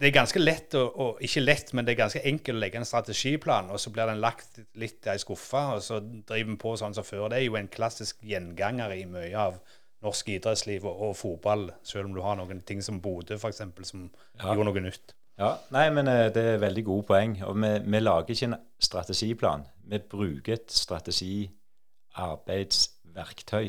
det 0.00 0.08
er 0.08 0.14
ganske 0.16 0.40
lett, 0.40 0.72
og, 0.80 0.94
og, 0.96 1.18
ikke 1.20 1.42
lett, 1.42 1.74
men 1.76 1.84
det 1.84 1.92
er 1.92 1.98
ganske 1.98 2.22
enkelt 2.24 2.56
å 2.56 2.60
legge 2.62 2.78
en 2.80 2.86
strategiplan, 2.88 3.66
og 3.68 3.76
så 3.82 3.90
blir 3.92 4.08
den 4.08 4.22
lagt 4.22 4.56
litt 4.80 5.04
i 5.12 5.18
skuffe, 5.20 5.60
og 5.74 5.82
så 5.84 5.98
driver 6.00 6.48
vi 6.54 6.56
på 6.62 6.72
sånn 6.80 6.96
som 6.96 7.04
før. 7.04 7.26
Det 7.28 7.36
er 7.36 7.44
jo 7.44 7.58
en 7.60 7.68
klassisk 7.72 8.22
gjenganger 8.24 8.92
i 8.96 9.04
mye 9.10 9.36
av 9.36 9.58
norsk 10.00 10.28
idrettsliv 10.32 10.86
og, 10.88 10.96
og 11.04 11.12
fotball, 11.18 11.70
selv 11.84 12.06
om 12.08 12.14
du 12.16 12.20
har 12.24 12.36
noen 12.40 12.60
ting 12.64 12.80
som 12.84 13.00
Bodø 13.04 13.34
f.eks., 13.36 13.60
som 13.90 14.00
ja. 14.08 14.54
gjorde 14.54 14.68
noe 14.70 14.80
nytt. 14.86 15.06
Ja, 15.40 15.50
nei, 15.72 15.90
men 15.92 16.08
eh, 16.08 16.32
Det 16.32 16.44
er 16.54 16.64
veldig 16.64 16.84
gode 16.84 17.04
poeng. 17.12 17.32
og 17.44 17.60
Vi, 17.60 17.78
vi 17.84 17.98
lager 18.00 18.30
ikke 18.32 18.46
en 18.48 18.60
strategiplan. 18.80 19.62
Vi 19.84 19.98
bruker 20.00 20.52
et 20.56 20.72
strategiarbeidsverktøy 20.72 23.66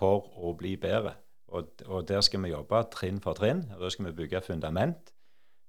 for 0.00 0.32
å 0.36 0.52
bli 0.56 0.76
bedre. 0.80 1.12
Og, 1.52 1.64
og 1.88 2.08
Der 2.08 2.20
skal 2.24 2.42
vi 2.44 2.48
jobbe 2.52 2.82
trinn 2.92 3.20
for 3.24 3.32
trinn. 3.36 3.72
og 3.76 3.80
Da 3.84 3.88
skal 3.92 4.06
vi 4.08 4.18
bygge 4.22 4.40
fundament 4.48 5.12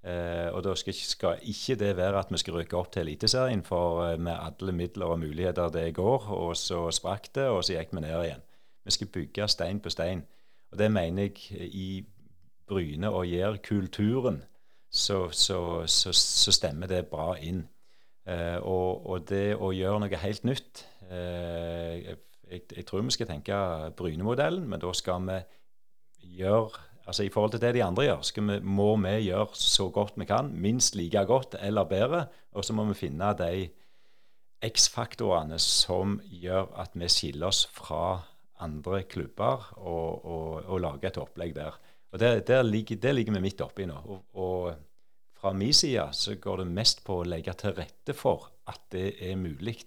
Eh, 0.03 0.47
og 0.55 0.63
da 0.63 0.75
skal, 0.79 0.93
skal, 0.95 1.41
ikke 1.43 1.75
det 1.75 1.97
være 1.97 2.19
at 2.19 2.29
vi 2.31 2.39
skal 2.39 2.55
rykke 2.55 2.77
opp 2.77 2.91
til 2.93 3.01
Eliteserien, 3.01 3.63
for 3.67 4.05
eh, 4.05 4.19
med 4.19 4.31
alle 4.31 4.71
midler 4.71 5.11
og 5.11 5.19
muligheter 5.19 5.69
det 5.69 5.93
går, 5.95 6.29
og 6.31 6.55
så 6.57 6.85
sprakk 6.91 7.33
det, 7.35 7.47
og 7.51 7.63
så 7.63 7.75
gikk 7.75 7.91
vi 7.93 8.05
ned 8.05 8.23
igjen. 8.23 8.45
Vi 8.85 8.95
skal 8.95 9.07
bygge 9.07 9.47
stein 9.47 9.79
på 9.83 9.91
stein. 9.91 10.23
Og 10.71 10.79
det 10.79 10.91
mener 10.91 11.23
jeg 11.23 11.67
i 11.73 12.05
Bryne 12.67 13.09
og 13.09 13.27
Jær-kulturen, 13.27 14.43
så, 14.89 15.29
så, 15.31 15.85
så, 15.85 16.11
så, 16.13 16.51
stemmer 16.51 16.87
det 16.87 17.07
bra 17.07 17.33
inn. 17.37 17.67
Eh, 18.25 18.57
og, 18.61 19.05
og, 19.05 19.27
det 19.29 19.57
å 19.57 19.71
gjøre 19.73 19.99
noe 20.03 20.21
helt 20.21 20.45
nytt 20.45 20.83
eh, 21.09 22.15
jeg, 22.49 22.65
jeg, 22.75 22.85
tror 22.85 23.01
vi 23.05 23.13
skal 23.13 23.29
tenke 23.29 23.57
Bryne-modellen, 23.97 24.67
men 24.69 24.81
da 24.81 24.93
skal 24.93 25.25
vi 25.27 25.39
gjøre 26.39 26.88
altså 27.09 27.25
I 27.25 27.31
forhold 27.33 27.55
til 27.55 27.61
det 27.63 27.73
de 27.75 27.83
andre 27.83 28.05
gjør, 28.05 28.23
vi, 28.37 28.59
må 28.61 28.89
vi 29.01 29.15
gjøre 29.25 29.57
så 29.57 29.89
godt 29.93 30.17
vi 30.19 30.27
kan. 30.29 30.51
Minst 30.53 30.95
like 30.95 31.25
godt 31.25 31.55
eller 31.61 31.89
bedre. 31.89 32.25
Og 32.53 32.65
så 32.65 32.75
må 32.77 32.85
vi 32.89 32.97
finne 32.97 33.33
de 33.37 33.69
X-faktorene 34.69 35.57
som 35.63 36.19
gjør 36.25 36.67
at 36.81 36.93
vi 36.93 37.07
skiller 37.09 37.47
oss 37.47 37.63
fra 37.73 38.19
andre 38.59 39.03
klubber, 39.07 39.69
og, 39.79 40.25
og, 40.25 40.65
og 40.67 40.81
lage 40.83 41.07
et 41.07 41.17
opplegg 41.17 41.55
der. 41.55 41.77
Og 42.11 42.19
Det, 42.19 42.47
der 42.47 42.61
ligger, 42.63 42.95
det 42.95 43.15
ligger 43.15 43.33
vi 43.33 43.39
midt 43.39 43.61
oppi 43.61 43.85
nå. 43.87 43.95
Og, 43.95 44.23
og 44.33 44.73
fra 45.39 45.53
min 45.53 45.73
side 45.73 46.09
så 46.11 46.35
går 46.35 46.63
det 46.63 46.67
mest 46.67 47.03
på 47.05 47.21
å 47.21 47.27
legge 47.27 47.53
til 47.55 47.77
rette 47.77 48.13
for 48.13 48.49
at 48.67 48.81
det 48.91 49.13
er 49.23 49.39
mulig. 49.39 49.77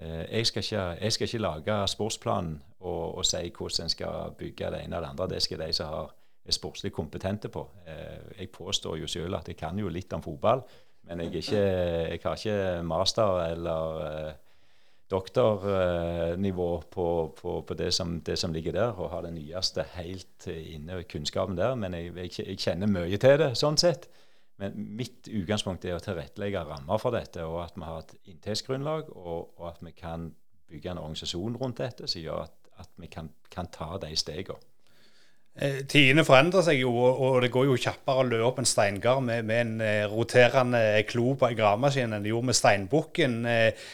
Eh, 0.00 0.24
jeg, 0.38 0.46
skal 0.46 0.64
ikke, 0.64 0.86
jeg 1.02 1.12
skal 1.12 1.28
ikke 1.28 1.42
lage 1.42 1.78
sportsplanen 1.92 2.56
og, 2.80 3.18
og 3.18 3.26
si 3.26 3.50
hvordan 3.50 3.84
en 3.84 3.92
skal 3.92 4.32
bygge 4.38 4.72
det 4.72 4.80
ene 4.86 4.96
eller 4.96 5.06
det 5.06 5.12
andre. 5.12 5.30
Det 5.34 5.42
skal 5.44 5.66
de 5.66 5.72
som 5.76 5.92
har 5.92 6.14
er 6.44 6.56
sportslig 6.56 6.92
kompetente 6.92 7.50
på. 7.52 7.66
Eh, 7.86 8.38
jeg 8.40 8.50
påstår 8.54 8.96
jo 9.00 9.10
selv 9.10 9.38
at 9.38 9.48
jeg 9.48 9.56
kan 9.56 9.78
jo 9.78 9.90
litt 9.92 10.12
om 10.12 10.22
fotball, 10.22 10.64
men 11.08 11.20
jeg, 11.24 11.42
ikke, 11.42 11.58
jeg 11.58 12.20
har 12.22 12.38
ikke 12.38 12.82
master 12.86 13.40
eller 13.48 14.02
eh, 14.06 14.32
doktornivå 15.12 16.68
på, 16.90 17.06
på, 17.36 17.54
på 17.68 17.74
det, 17.74 17.90
som, 17.94 18.20
det, 18.20 18.38
som, 18.38 18.52
ligger 18.52 18.72
der, 18.72 18.98
og 18.98 19.10
har 19.10 19.26
den 19.26 19.36
nyeste 19.36 19.84
helt 19.96 20.46
inne 20.48 21.02
kunnskapen 21.04 21.58
der. 21.58 21.74
Men 21.74 21.94
jeg, 21.98 22.14
jeg, 22.16 22.32
jeg, 22.46 22.58
kjenner 22.58 22.90
mye 22.90 23.20
til 23.20 23.38
det, 23.42 23.52
sånn 23.58 23.78
sett. 23.80 24.08
Men 24.62 24.76
mitt 24.96 25.28
utgangspunkt 25.28 25.84
er 25.84 25.96
å 25.96 26.02
tilrettelegge 26.02 26.64
rammer 26.68 27.00
for 27.02 27.14
dette, 27.14 27.44
og 27.44 27.64
at 27.64 27.76
vi 27.76 27.86
har 27.88 28.02
et 28.04 28.14
inntektsgrunnlag, 28.32 29.10
og, 29.16 29.52
og, 29.58 29.68
at 29.72 29.82
vi 29.84 29.94
kan 29.96 30.30
bygge 30.70 30.92
en 30.92 31.02
organisasjon 31.02 31.58
rundt 31.60 31.82
dette 31.82 32.08
som 32.08 32.22
gjør 32.22 32.46
at, 32.46 32.54
at 32.84 32.92
vi 33.00 33.10
kan, 33.12 33.32
kan 33.52 33.68
ta 33.72 33.96
de 34.00 34.14
stegene. 34.16 34.71
Eh, 35.52 35.82
tidene 35.84 36.24
forandrer 36.24 36.64
seg 36.64 36.78
jo, 36.80 36.94
og 36.96 37.42
det 37.44 37.50
går 37.52 37.66
jo 37.68 37.76
kjappere 37.76 38.22
å 38.22 38.28
løpe 38.28 38.46
opp 38.48 38.62
en 38.62 38.68
steingard 38.68 39.20
med, 39.26 39.44
med 39.44 39.60
en 39.60 39.74
eh, 39.84 40.06
roterende 40.08 40.80
klo 41.10 41.34
på 41.36 41.50
en 41.50 41.58
gravemaskin 41.58 42.16
enn 42.16 42.24
det 42.24 42.32
gjorde 42.32 42.48
med 42.48 42.56
steinbukken. 42.56 43.34
Eh, 43.44 43.86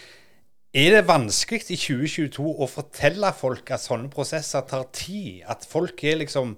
er 0.79 0.95
det 0.95 1.07
vanskelig 1.09 1.65
i 1.75 1.79
2022 1.81 2.45
å 2.47 2.69
fortelle 2.71 3.33
folk 3.35 3.73
at 3.75 3.83
sånne 3.83 4.11
prosesser 4.13 4.63
tar 4.71 4.87
tid? 4.95 5.43
At 5.51 5.67
folk 5.67 6.05
er 6.07 6.21
liksom 6.23 6.55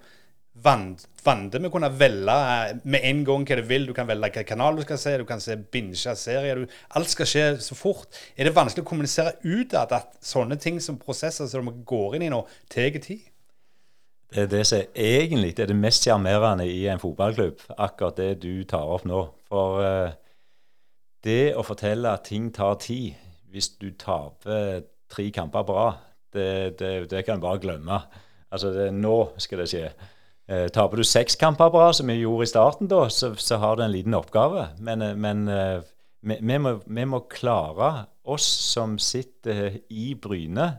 vant 0.60 1.06
med 1.24 1.68
å 1.70 1.72
kunne 1.72 1.88
velge 1.94 2.36
med 2.84 3.06
en 3.06 3.24
gang 3.24 3.46
hva 3.48 3.56
du 3.56 3.64
vil. 3.70 3.88
Du 3.88 3.94
kan 3.96 4.08
velge 4.10 4.28
hvilken 4.34 4.50
kanal 4.50 4.76
du 4.76 4.84
skal 4.84 5.00
se, 5.00 5.16
du 5.16 5.24
kan 5.24 5.40
se 5.40 5.56
binge 5.56 6.12
serier. 6.18 6.60
Du, 6.60 6.78
alt 6.98 7.08
skal 7.08 7.30
skje 7.30 7.46
så 7.64 7.78
fort. 7.78 8.10
Er 8.36 8.50
det 8.50 8.56
vanskelig 8.58 8.84
å 8.84 8.90
kommunisere 8.90 9.38
utad 9.46 9.96
at 9.96 10.18
sånne 10.20 10.60
ting 10.60 10.82
som 10.84 11.00
prosesser 11.00 11.48
som 11.48 11.70
de 11.70 11.86
går 11.88 12.18
inn 12.18 12.28
i 12.28 12.32
nå, 12.34 12.44
tar 12.68 12.98
tid? 13.00 13.29
Det 14.30 14.44
er 14.44 14.50
det 14.50 14.62
som 14.68 14.82
egentlig 14.94 15.56
er 15.58 15.66
det 15.66 15.76
mest 15.76 16.04
sjarmerende 16.06 16.66
i 16.70 16.84
en 16.86 17.00
fotballklubb, 17.02 17.64
akkurat 17.82 18.18
det 18.20 18.42
du 18.44 18.62
tar 18.68 18.86
opp 18.94 19.06
nå. 19.08 19.24
For 19.50 19.80
uh, 19.82 20.12
det 21.26 21.56
å 21.58 21.64
fortelle 21.66 22.12
at 22.14 22.28
ting 22.30 22.52
tar 22.54 22.78
tid 22.82 23.18
hvis 23.50 23.72
du 23.80 23.90
taper 23.98 24.84
tre 25.10 25.26
kamper 25.34 25.66
bra, 25.66 25.86
det, 26.30 26.78
det, 26.78 26.92
det 27.10 27.24
kan 27.26 27.40
du 27.40 27.46
bare 27.48 27.58
glemme. 27.58 27.98
Altså, 28.54 28.70
det, 28.74 28.92
nå 28.94 29.32
skal 29.42 29.64
det 29.64 29.66
skje. 29.72 29.88
Uh, 30.46 30.68
taper 30.70 31.02
du 31.02 31.06
seks 31.06 31.34
kamper 31.40 31.72
bra, 31.74 31.88
som 31.90 32.06
vi 32.06 32.20
gjorde 32.20 32.46
i 32.46 32.52
starten, 32.52 32.90
da, 32.90 33.08
så, 33.10 33.32
så 33.34 33.58
har 33.58 33.76
du 33.80 33.82
en 33.82 33.94
liten 33.96 34.14
oppgave. 34.14 34.68
Men, 34.78 35.02
uh, 35.02 35.16
men 35.18 35.42
vi, 36.22 36.38
vi, 36.38 36.60
må, 36.62 36.76
vi 36.86 37.08
må 37.08 37.24
klare, 37.32 38.06
oss 38.30 38.46
som 38.46 38.94
sitter 39.02 39.80
i 39.90 40.12
Bryne 40.14 40.70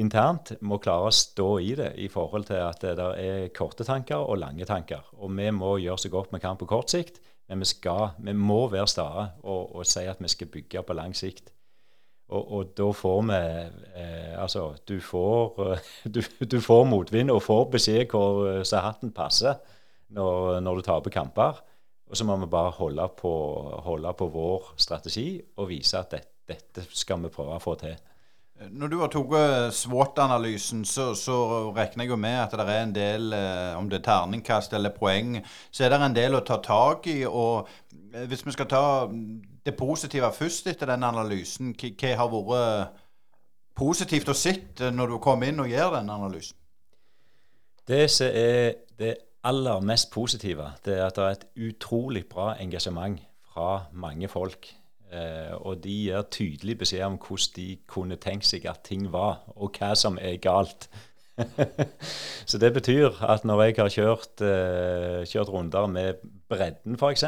internt 0.00 0.52
må 0.64 0.78
klare 0.82 1.08
å 1.08 1.14
stå 1.14 1.48
i 1.62 1.72
det 1.78 1.92
i 2.02 2.08
forhold 2.12 2.48
til 2.48 2.62
at 2.62 2.82
det 2.82 3.08
er 3.20 3.50
korte 3.54 3.86
tanker 3.86 4.22
og 4.22 4.40
lange 4.42 4.66
tanker. 4.68 5.04
Og 5.20 5.32
vi 5.36 5.50
må 5.54 5.76
gjøre 5.82 6.04
så 6.04 6.10
godt 6.12 6.32
vi 6.34 6.42
kan 6.42 6.58
på 6.60 6.68
kort 6.70 6.92
sikt, 6.92 7.20
men 7.48 7.60
vi, 7.60 7.68
skal, 7.68 8.14
vi 8.24 8.32
må 8.36 8.64
være 8.72 8.88
stae 8.90 9.26
og, 9.42 9.74
og, 9.76 9.84
si 9.88 10.06
at 10.08 10.22
vi 10.22 10.30
skal 10.32 10.50
bygge 10.52 10.84
på 10.86 10.96
lang 10.96 11.14
sikt. 11.16 11.52
Og, 12.32 12.40
og 12.56 12.70
da 12.78 12.86
får 12.96 13.18
vi 13.28 13.38
eh, 14.00 14.32
Altså, 14.40 14.70
du 14.88 14.96
får, 15.00 15.60
du, 16.14 16.22
du 16.40 16.58
får, 16.60 16.84
motvind 16.88 17.30
og 17.30 17.42
får 17.44 17.68
beskjed 17.76 18.08
hvor 18.10 18.46
eh, 18.48 18.62
så 18.64 18.80
hatten 18.84 19.12
passer 19.12 19.60
når, 20.14 20.60
når 20.64 20.80
du 20.80 20.86
taper 20.88 21.12
kamper. 21.12 21.60
Og 22.08 22.16
så 22.16 22.24
må 22.24 22.36
vi 22.40 22.48
bare 22.50 22.72
holde 22.76 23.06
på, 23.18 23.34
holde 23.84 24.12
på 24.16 24.28
vår 24.32 24.74
strategi 24.80 25.28
og 25.56 25.68
vise 25.68 26.00
at 26.00 26.16
det, 26.16 26.24
dette 26.48 26.84
skal 26.92 27.22
vi 27.22 27.32
prøve 27.32 27.56
å 27.56 27.62
få 27.62 27.76
til. 27.80 27.96
Når 28.54 28.88
du 28.88 29.00
har 29.00 29.10
tatt 29.10 29.74
SWOT-analysen, 29.74 30.84
så, 30.86 31.08
så, 31.18 31.36
regner 31.74 32.04
jeg 32.04 32.12
jo 32.12 32.18
med 32.22 32.36
at 32.38 32.52
det 32.54 32.66
er 32.70 32.84
en 32.84 32.92
del, 32.94 33.32
eh, 33.34 33.72
om 33.74 33.88
det 33.90 33.98
er 33.98 34.04
terningkast 34.06 34.76
eller 34.78 34.94
poeng, 34.94 35.40
så 35.74 35.84
er 35.84 35.90
det 35.90 35.98
en 35.98 36.14
del 36.14 36.38
å 36.38 36.44
ta 36.46 36.60
tak 36.62 37.08
i. 37.10 37.24
og 37.26 37.66
eh, 38.14 38.28
Hvis 38.30 38.44
vi 38.46 38.54
skal 38.54 38.68
ta 38.70 38.84
det 39.66 39.74
positive 39.74 40.30
først 40.32 40.70
etter 40.70 40.92
den 40.92 41.02
analysen, 41.02 41.74
hva 41.74 42.12
har 42.20 42.30
vært 42.30 43.02
positivt 43.74 44.30
å 44.30 44.38
sitte 44.38 44.92
når 44.94 45.16
du 45.16 45.18
kommer 45.18 45.50
inn 45.50 45.58
og 45.64 45.74
gjør 45.74 45.98
den 45.98 46.14
analysen? 46.14 46.56
Det 47.84 48.06
som 48.06 48.30
er 48.30 48.78
det 49.02 49.16
aller 49.44 49.82
mest 49.82 50.12
positive, 50.14 50.70
det 50.86 50.94
er 50.94 51.08
at 51.08 51.18
det 51.18 51.26
er 51.26 51.36
et 51.40 51.46
utrolig 51.72 52.22
bra 52.30 52.54
engasjement 52.54 53.18
fra 53.50 53.90
mange 53.92 54.30
folk 54.30 54.70
og 55.60 55.82
de 55.84 55.96
gir 56.06 56.22
tydelig 56.32 56.78
beskjed 56.80 57.04
om 57.06 57.18
hvordan 57.20 57.56
de 57.56 57.66
kunne 57.90 58.20
tenkt 58.20 58.48
seg 58.48 58.66
at 58.70 58.84
ting 58.86 59.10
var, 59.12 59.42
og 59.56 59.76
hva 59.78 59.94
som 59.98 60.18
er 60.20 60.40
galt. 60.42 60.88
så 62.50 62.58
det 62.62 62.70
betyr 62.76 63.16
at 63.26 63.44
når 63.44 63.62
jeg 63.62 63.76
har 63.78 63.90
kjørt, 63.90 64.42
uh, 64.42 65.22
kjørt 65.26 65.50
runder 65.50 65.86
med 65.90 66.24
bredden 66.48 66.98
f.eks., 66.98 67.24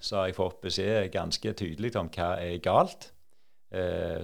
så 0.00 0.16
har 0.16 0.30
jeg 0.30 0.38
fått 0.38 0.60
beskjed 0.64 1.10
ganske 1.12 1.52
tydelig 1.52 1.92
om 2.00 2.08
hva 2.14 2.34
er 2.40 2.60
galt. 2.64 3.10
Eh? 3.70 4.18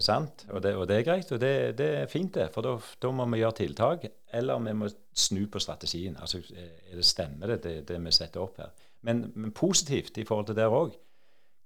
Og 0.51 0.63
det, 0.63 0.75
og 0.75 0.89
det, 0.89 0.97
er 0.97 1.07
greit, 1.07 1.33
og 1.33 1.41
det, 1.41 1.79
det 1.79 1.91
er 2.01 2.11
fint, 2.11 2.35
det. 2.35 2.49
For 2.55 2.65
da 3.03 3.13
må 3.15 3.29
vi 3.31 3.43
gjøre 3.43 3.59
tiltak. 3.61 4.07
Eller 4.35 4.59
vi 4.65 4.75
må 4.75 4.91
snu 5.15 5.47
på 5.47 5.63
strategien. 5.63 6.17
Altså, 6.21 6.43
er 6.57 6.97
det 6.97 7.07
Stemmer 7.07 7.55
det, 7.55 7.63
det, 7.65 7.77
det 7.89 8.01
vi 8.03 8.15
setter 8.15 8.43
opp 8.43 8.59
her? 8.63 8.73
Men, 9.07 9.31
men 9.35 9.53
positivt 9.55 10.19
i 10.19 10.25
forhold 10.27 10.49
til 10.49 10.59
der 10.59 10.73
òg 10.73 10.97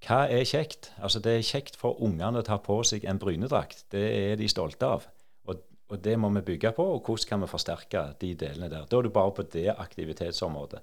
hva 0.06 0.22
er 0.32 0.46
kjekt? 0.48 0.92
Altså 1.00 1.20
Det 1.20 1.32
er 1.36 1.46
kjekt 1.46 1.76
for 1.80 2.00
ungene 2.00 2.40
å 2.40 2.46
ta 2.46 2.56
på 2.62 2.78
seg 2.88 3.04
en 3.08 3.20
brynedrakt. 3.20 3.84
Det 3.92 4.00
er 4.00 4.38
de 4.40 4.48
stolte 4.48 4.88
av. 4.88 5.04
Og, 5.44 5.60
og, 5.90 5.98
det 6.00 6.16
må 6.18 6.30
vi 6.38 6.46
bygge 6.52 6.72
på. 6.76 6.86
Og 6.96 7.04
hvordan 7.04 7.28
kan 7.28 7.44
vi 7.44 7.50
forsterke 7.50 8.06
de 8.22 8.32
delene 8.40 8.70
der? 8.72 8.88
Da 8.88 8.98
er 8.98 9.08
det 9.08 9.12
bare 9.12 9.36
på 9.36 9.44
det 9.52 9.68
aktivitetsområdet. 9.74 10.80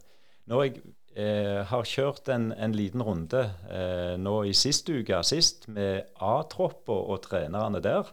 Når 0.47 0.63
jeg 0.63 0.75
eh, 1.17 1.63
har 1.67 1.89
kjørt 1.89 2.29
en, 2.31 2.51
en 2.53 2.75
liten 2.77 3.03
runde 3.03 3.41
eh, 3.73 4.13
nå 4.21 4.37
i 4.47 4.53
sist 4.55 4.87
uke 4.87 5.19
sist 5.25 5.65
med 5.67 6.13
A-troppa 6.23 6.95
og, 6.95 7.17
trenerne 7.25 7.81
der 7.83 8.05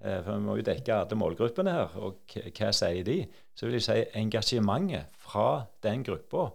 eh, 0.00 0.18
For 0.24 0.32
vi 0.32 0.46
må 0.46 0.56
jo 0.58 0.66
dekke 0.66 0.96
alle 0.96 1.18
målgruppene 1.20 1.76
her. 1.76 1.92
Og 2.00 2.38
hva 2.56 2.72
sier 2.72 3.04
de? 3.06 3.20
Så 3.54 3.68
vil 3.68 3.78
jeg 3.78 3.86
si 3.86 4.00
engasjementet 4.18 5.12
fra 5.28 5.68
den 5.84 6.02
gruppa 6.08 6.48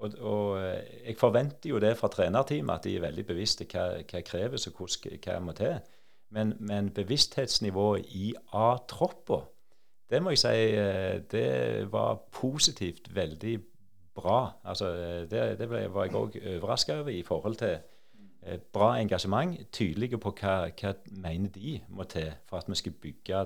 og, 0.00 0.12
og, 0.18 0.62
eh, 0.62 1.06
jeg 1.06 1.16
forventer 1.18 1.70
jo 1.70 1.78
det 1.78 1.96
fra 1.98 2.08
trenerteamet, 2.08 2.74
at 2.74 2.84
de 2.84 2.96
er 2.96 3.04
veldig 3.04 3.24
bevisste 3.26 3.66
hva, 3.70 4.00
hva 4.08 4.22
kreves 4.26 4.66
og 4.70 4.80
hva 4.80 5.38
må 5.44 5.54
til. 5.56 5.78
Men, 6.30 6.54
men 6.60 6.90
bevissthetsnivået 6.94 8.06
i 8.14 8.34
A-troppa, 8.54 9.42
det 10.10 10.22
må 10.22 10.34
jeg 10.34 10.42
si 10.42 10.54
eh, 10.74 11.20
det 11.30 11.92
var 11.92 12.22
positivt 12.32 13.14
veldig 13.14 13.58
bra. 14.14 14.40
Altså, 14.64 14.90
eh, 14.94 15.22
det, 15.30 15.58
det 15.58 15.70
var 15.70 16.04
jeg 16.04 16.14
òg 16.14 16.38
overraska 16.56 17.00
over 17.00 17.14
i 17.14 17.22
forhold 17.22 17.56
til 17.56 17.78
bra 18.72 18.94
engasjement. 18.96 19.58
Tydelige 19.72 20.18
på 20.18 20.32
hva, 20.40 20.70
hva 20.80 20.94
mener 21.12 21.52
de 21.52 21.80
må 21.88 22.06
til 22.08 22.32
for 22.48 22.56
at 22.56 22.68
vi 22.68 22.78
skal 22.78 22.92
bygge 22.92 23.44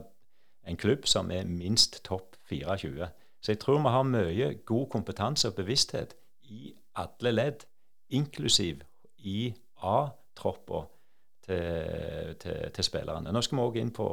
en 0.64 0.76
klubb 0.76 1.06
som 1.10 1.30
er 1.34 1.48
minst 1.50 2.04
topp 2.04 2.36
24. 2.48 3.08
Så 3.40 3.52
jeg 3.52 3.58
tror 3.58 3.82
vi 3.82 3.92
har 3.92 4.06
mye 4.08 4.54
god 4.64 4.86
kompetanse 4.92 5.48
og 5.48 5.56
bevissthet 5.58 6.14
i 6.50 6.72
alle 7.00 7.32
ledd, 7.32 7.66
inklusiv 8.14 8.82
i 9.24 9.52
A-troppa 9.82 10.84
til, 11.44 12.34
til, 12.40 12.70
til, 12.74 12.84
spillerne. 12.84 13.32
Nå 13.32 13.42
skal 13.44 13.58
vi 13.58 13.64
òg 13.64 13.78
inn 13.80 13.92
på 13.94 14.08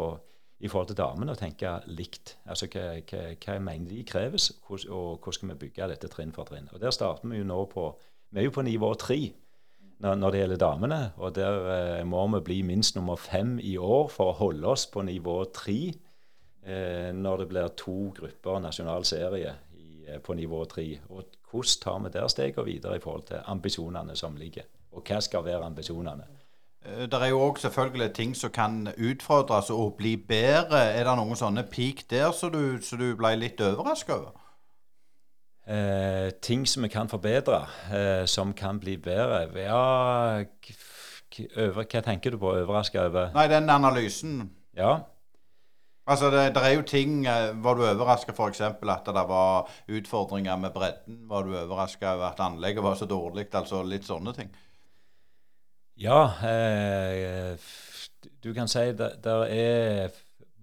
i 0.61 0.69
forhold 0.69 0.91
til 0.91 0.99
damene 0.99 1.34
og 1.34 1.39
tenke 1.41 1.73
likt. 1.89 2.36
Altså 2.45 2.67
hva, 2.71 2.88
hva, 3.09 3.21
hva 3.41 3.57
mener 3.63 3.89
de 3.89 4.03
kreves, 4.07 4.51
og 4.69 5.17
hvordan 5.17 5.38
skal 5.38 5.53
vi 5.53 5.59
bygge 5.65 5.89
dette 5.89 6.09
trinn 6.11 6.34
for 6.36 6.49
trinn. 6.49 6.69
Og 6.73 6.82
Der 6.82 6.93
starter 6.93 7.27
vi 7.27 7.41
jo 7.41 7.47
nå 7.47 7.63
på 7.71 7.91
Vi 8.32 8.39
er 8.39 8.45
jo 8.47 8.53
på 8.55 8.63
nivå 8.63 8.93
tre 8.95 9.34
når, 10.01 10.15
når 10.15 10.32
det 10.32 10.39
gjelder 10.39 10.61
damene. 10.61 10.99
Og 11.17 11.36
der 11.36 11.57
eh, 11.75 12.05
må 12.07 12.23
vi 12.36 12.43
bli 12.45 12.61
minst 12.61 12.95
nummer 12.95 13.15
fem 13.19 13.57
i 13.59 13.75
år 13.77 14.07
for 14.13 14.32
å 14.32 14.38
holde 14.38 14.67
oss 14.71 14.88
på 14.88 15.03
nivå 15.05 15.43
tre 15.53 15.79
eh, 16.63 17.11
når 17.13 17.43
det 17.43 17.49
blir 17.51 17.75
to 17.77 17.97
grupper 18.17 18.61
nasjonal 18.63 19.05
serie 19.05 19.55
i, 19.75 20.05
eh, 20.07 20.21
på 20.23 20.38
nivå 20.38 20.63
tre. 20.71 20.88
Og 21.09 21.41
hvordan 21.52 21.82
tar 21.82 21.99
vi 21.99 22.10
der 22.14 22.28
stegene 22.28 22.66
videre 22.66 22.95
i 22.95 22.99
forhold 23.04 23.24
til 23.28 23.41
ambisjonene 23.45 24.16
som 24.16 24.36
ligger? 24.36 24.64
Og 24.91 25.04
hva 25.08 25.20
skal 25.22 25.43
være 25.45 25.66
ambisjonene? 25.66 26.24
Eh, 26.86 27.06
Det 27.08 27.14
er 27.14 27.28
jo 27.30 27.39
òg 27.39 27.60
selvfølgelig 27.60 28.14
ting 28.14 28.36
som 28.36 28.52
kan 28.52 28.88
utfordres 28.97 29.70
og 29.70 29.95
bli 29.97 30.16
bedre. 30.18 30.80
Er 30.80 31.04
det 31.04 31.18
noen 31.18 31.36
sånne 31.36 31.64
peak 31.64 32.06
der 32.10 32.32
som 32.32 32.52
du, 32.52 32.78
du 32.80 33.16
ble 33.16 33.36
litt 33.36 33.62
overraska 33.62 34.14
over? 34.14 34.38
Eh, 35.68 36.32
ting 36.41 36.66
som 36.68 36.84
vi 36.84 36.89
kan 36.89 37.08
forbedre, 37.10 37.68
eh, 37.93 38.26
som 38.26 38.54
kan 38.54 38.80
bli 38.80 38.97
bedre. 38.97 39.47
Ja, 39.56 40.43
over, 41.58 41.84
hva 41.86 42.02
tenker 42.02 42.32
du 42.32 42.38
på? 42.41 42.49
Overraska 42.64 43.06
over? 43.06 43.32
Nei, 43.34 43.47
den 43.47 43.70
analysen 43.70 44.49
Ja. 44.76 44.99
Altså, 46.10 46.32
det, 46.34 46.56
det 46.56 46.64
er 46.66 46.74
jo 46.74 46.82
ting 46.82 47.28
eh, 47.30 47.52
Var 47.64 47.78
du 47.78 47.84
overraska 47.86 48.34
f.eks. 48.34 48.62
at 48.62 49.06
det 49.06 49.26
var 49.30 49.70
utfordringer 49.88 50.58
med 50.58 50.74
bredden? 50.74 51.20
Var 51.30 51.43
du 51.43 51.56
overraska 51.58 52.16
over 52.16 52.32
at 52.32 52.39
anlegget 52.39 52.84
var 52.84 52.95
så 52.95 53.06
dårlig? 53.06 53.47
Altså 53.54 53.84
litt 53.84 54.08
sånne 54.08 54.34
ting. 54.34 54.49
Ja, 56.02 56.24
eh, 56.47 57.58
du 58.43 58.54
kan 58.54 58.68
si 58.68 58.88
det 58.97 59.12
det 59.24 59.38
er 59.54 60.10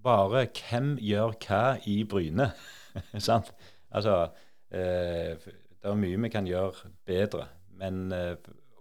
bare 0.02 0.46
hvem 0.46 0.96
gjør 0.98 1.36
hva 1.46 1.62
i 1.86 2.02
Bryne. 2.04 2.50
sant? 3.18 3.52
Altså, 3.90 4.30
eh, 4.70 5.36
det 5.38 5.90
er 5.90 6.00
mye 6.00 6.22
vi 6.22 6.30
kan 6.32 6.46
gjøre 6.46 6.90
bedre. 7.06 7.46
Men 7.78 8.12
eh, 8.12 8.34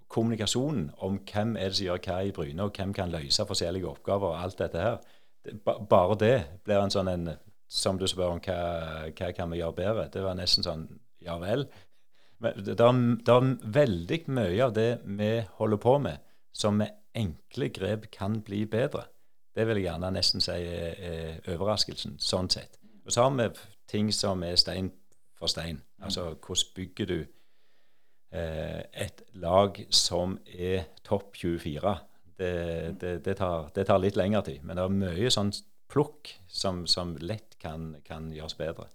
kommunikasjonen 0.08 0.90
om 0.98 1.20
hvem 1.32 1.56
er 1.58 1.70
det 1.70 1.78
som 1.78 1.86
gjør 1.86 2.02
hva 2.06 2.18
i 2.26 2.34
Bryne, 2.34 2.64
og 2.64 2.74
hvem 2.78 2.94
kan 2.94 3.14
løse 3.14 3.46
forskjellige 3.46 3.88
oppgaver 3.88 4.34
og 4.34 4.44
alt 4.44 4.60
dette 4.60 4.82
her, 4.82 4.98
bare 5.64 6.18
det 6.20 6.38
blir 6.66 6.82
en 6.82 6.94
sånn 6.94 7.12
en 7.12 7.36
Som 7.68 7.98
du 8.00 8.06
spør 8.08 8.38
om 8.38 8.40
hva, 8.40 9.10
hva 9.12 9.28
kan 9.36 9.50
vi 9.52 9.58
gjøre 9.60 9.76
bedre, 9.76 10.06
det 10.08 10.22
var 10.24 10.38
nesten 10.40 10.64
sånn 10.64 10.86
ja 11.20 11.34
vel. 11.42 11.66
Men 12.40 12.62
det 12.64 12.78
er, 12.80 13.00
er 13.34 13.50
veldig 13.76 14.20
mye 14.32 14.62
av 14.64 14.72
det 14.78 15.02
vi 15.04 15.32
holder 15.58 15.82
på 15.84 15.98
med, 16.00 16.22
som 16.56 16.78
med 16.80 16.96
enkle 17.18 17.68
grep 17.76 18.08
kan 18.14 18.40
bli 18.46 18.62
bedre. 18.72 19.04
Det 19.52 19.66
vil 19.68 19.82
jeg 19.82 19.90
gjerne 19.90 20.14
nesten 20.16 20.44
si 20.46 20.56
er 20.56 21.42
overraskelsen, 21.52 22.16
sånn 22.24 22.48
sett. 22.54 22.80
Og 23.04 23.12
så 23.12 23.26
har 23.26 23.36
vi 23.36 23.50
ting 23.92 24.14
som 24.16 24.44
er 24.48 24.56
stein 24.56 24.92
for 25.38 25.52
stein. 25.52 25.82
Altså 26.02 26.36
hvordan 26.36 26.74
bygger 26.76 27.10
du 27.10 27.18
eh, 28.32 28.84
et 28.94 29.24
lag 29.34 29.80
som 29.90 30.38
er 30.46 30.88
topp 31.04 31.36
24? 31.36 31.96
Det, 32.38 32.54
det, 33.02 33.16
det, 33.26 33.34
tar, 33.40 33.72
det 33.74 33.88
tar 33.90 34.02
litt 34.04 34.18
lengre 34.20 34.44
tid. 34.46 34.62
Men 34.62 34.78
det 34.78 34.84
er 34.86 35.00
mye 35.02 35.32
sånn 35.34 35.50
plukk 35.90 36.36
som, 36.48 36.86
som 36.90 37.16
lett 37.24 37.58
kan, 37.62 37.96
kan 38.06 38.30
gjøres 38.34 38.58
bedre. 38.60 38.90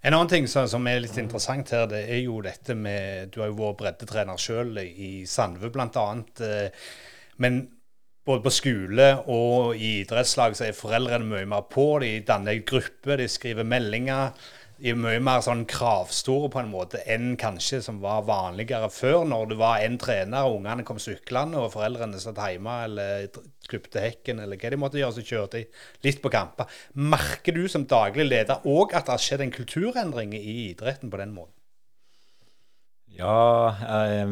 En 0.00 0.14
annen 0.16 0.30
ting 0.32 0.46
som, 0.48 0.86
er 0.88 1.02
litt 1.04 1.18
interessant 1.20 1.72
her, 1.74 1.84
det 1.90 2.06
er 2.08 2.22
jo 2.22 2.38
dette 2.44 2.72
med 2.76 3.34
Du 3.34 3.42
har 3.42 3.50
jo 3.50 3.58
vært 3.58 3.80
breddetrener 3.82 4.40
sjøl 4.40 4.78
i 4.80 5.26
Sandve 5.28 5.68
bl.a. 5.72 6.06
Men 7.40 7.60
både 8.24 8.44
på 8.44 8.52
skole 8.54 9.10
og 9.32 9.76
i 9.76 10.00
idrettslag 10.00 10.56
så 10.56 10.68
er 10.68 10.76
foreldrene 10.76 11.28
mye 11.28 11.48
mer 11.48 11.66
på. 11.68 11.86
De 12.00 12.14
danner 12.24 12.62
grupper, 12.64 13.20
de 13.20 13.28
skriver 13.28 13.68
meldinger. 13.68 14.32
De 14.80 14.94
er 14.94 14.96
mye 14.96 15.20
mer 15.20 15.42
sånn 15.44 15.66
kravstore 15.68 16.48
på 16.52 16.62
en 16.62 16.70
måte 16.72 17.02
enn 17.04 17.34
kanskje 17.40 17.82
som 17.84 17.98
var 18.00 18.22
vanligere 18.28 18.88
før, 18.92 19.26
når 19.28 19.50
du 19.50 19.54
var 19.60 19.84
en 19.84 19.98
trener, 20.00 20.48
og 20.48 20.62
ungene 20.62 20.86
kom 20.88 21.00
syklende, 21.02 21.60
og 21.60 21.74
foreldrene 21.74 22.20
satt 22.22 22.40
hjemme 22.40 22.78
eller 22.86 23.28
klipte 23.68 24.00
hekken, 24.00 24.40
eller 24.40 24.56
hva 24.56 24.72
de 24.72 24.80
måtte 24.80 25.00
gjøre, 25.02 25.18
så 25.18 25.26
kjørte 25.26 25.60
de 25.60 26.08
litt 26.08 26.22
på 26.24 26.32
kamper. 26.32 26.80
Merker 26.96 27.58
du 27.58 27.66
som 27.68 27.84
daglig 27.90 28.30
leder 28.30 28.64
òg 28.64 28.96
at 28.96 29.04
det 29.04 29.18
har 29.18 29.24
skjedd 29.26 29.44
en 29.44 29.56
kulturendring 29.58 30.32
i 30.38 30.56
idretten 30.70 31.12
på 31.12 31.20
den 31.20 31.36
måten? 31.36 31.54
Ja, 33.20 33.76
eh, 33.84 34.22
eh, 34.22 34.28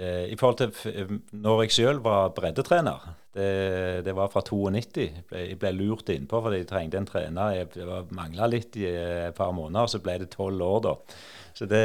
i 0.00 0.36
forhold 0.40 0.60
til 0.60 0.92
eh, 0.92 1.16
når 1.36 1.64
jeg 1.64 1.76
sjøl 1.76 1.98
var 2.04 2.32
breddetrener 2.36 3.08
det, 3.34 4.04
det 4.04 4.14
var 4.16 4.30
fra 4.32 4.42
92. 4.42 5.04
Jeg 5.30 5.58
ble, 5.60 5.70
lurt 5.76 6.10
innpå 6.10 6.40
fordi 6.42 6.62
jeg 6.62 6.70
trengte 6.70 6.98
en 6.98 7.06
trener. 7.06 7.60
Jeg 7.60 8.06
mangla 8.16 8.48
litt 8.50 8.78
i 8.80 8.88
eh, 8.90 9.28
et 9.28 9.36
par 9.36 9.52
måneder, 9.54 9.90
så 9.90 10.02
ble 10.02 10.16
det 10.22 10.32
tolv 10.34 10.64
år, 10.66 10.80
da. 10.88 10.96
Det, 11.60 11.80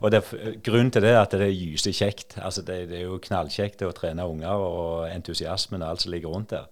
og 0.00 0.10
det, 0.10 0.20
grunnen 0.66 0.90
til 0.90 1.04
det 1.04 1.12
er 1.12 1.20
at 1.20 1.34
det 1.36 1.46
er 1.46 1.54
gyse 1.54 1.92
kjekt. 1.94 2.36
Altså 2.42 2.64
det, 2.66 2.82
det 2.90 2.98
er 2.98 3.06
jo 3.06 3.20
knallkjekt 3.22 3.84
å 3.86 3.92
trene 3.94 4.26
unger 4.26 4.64
og 4.66 5.04
entusiasmen 5.12 5.84
og 5.84 5.92
alt 5.92 6.04
som 6.04 6.14
ligger 6.14 6.34
rundt 6.34 6.56
der. 6.56 6.66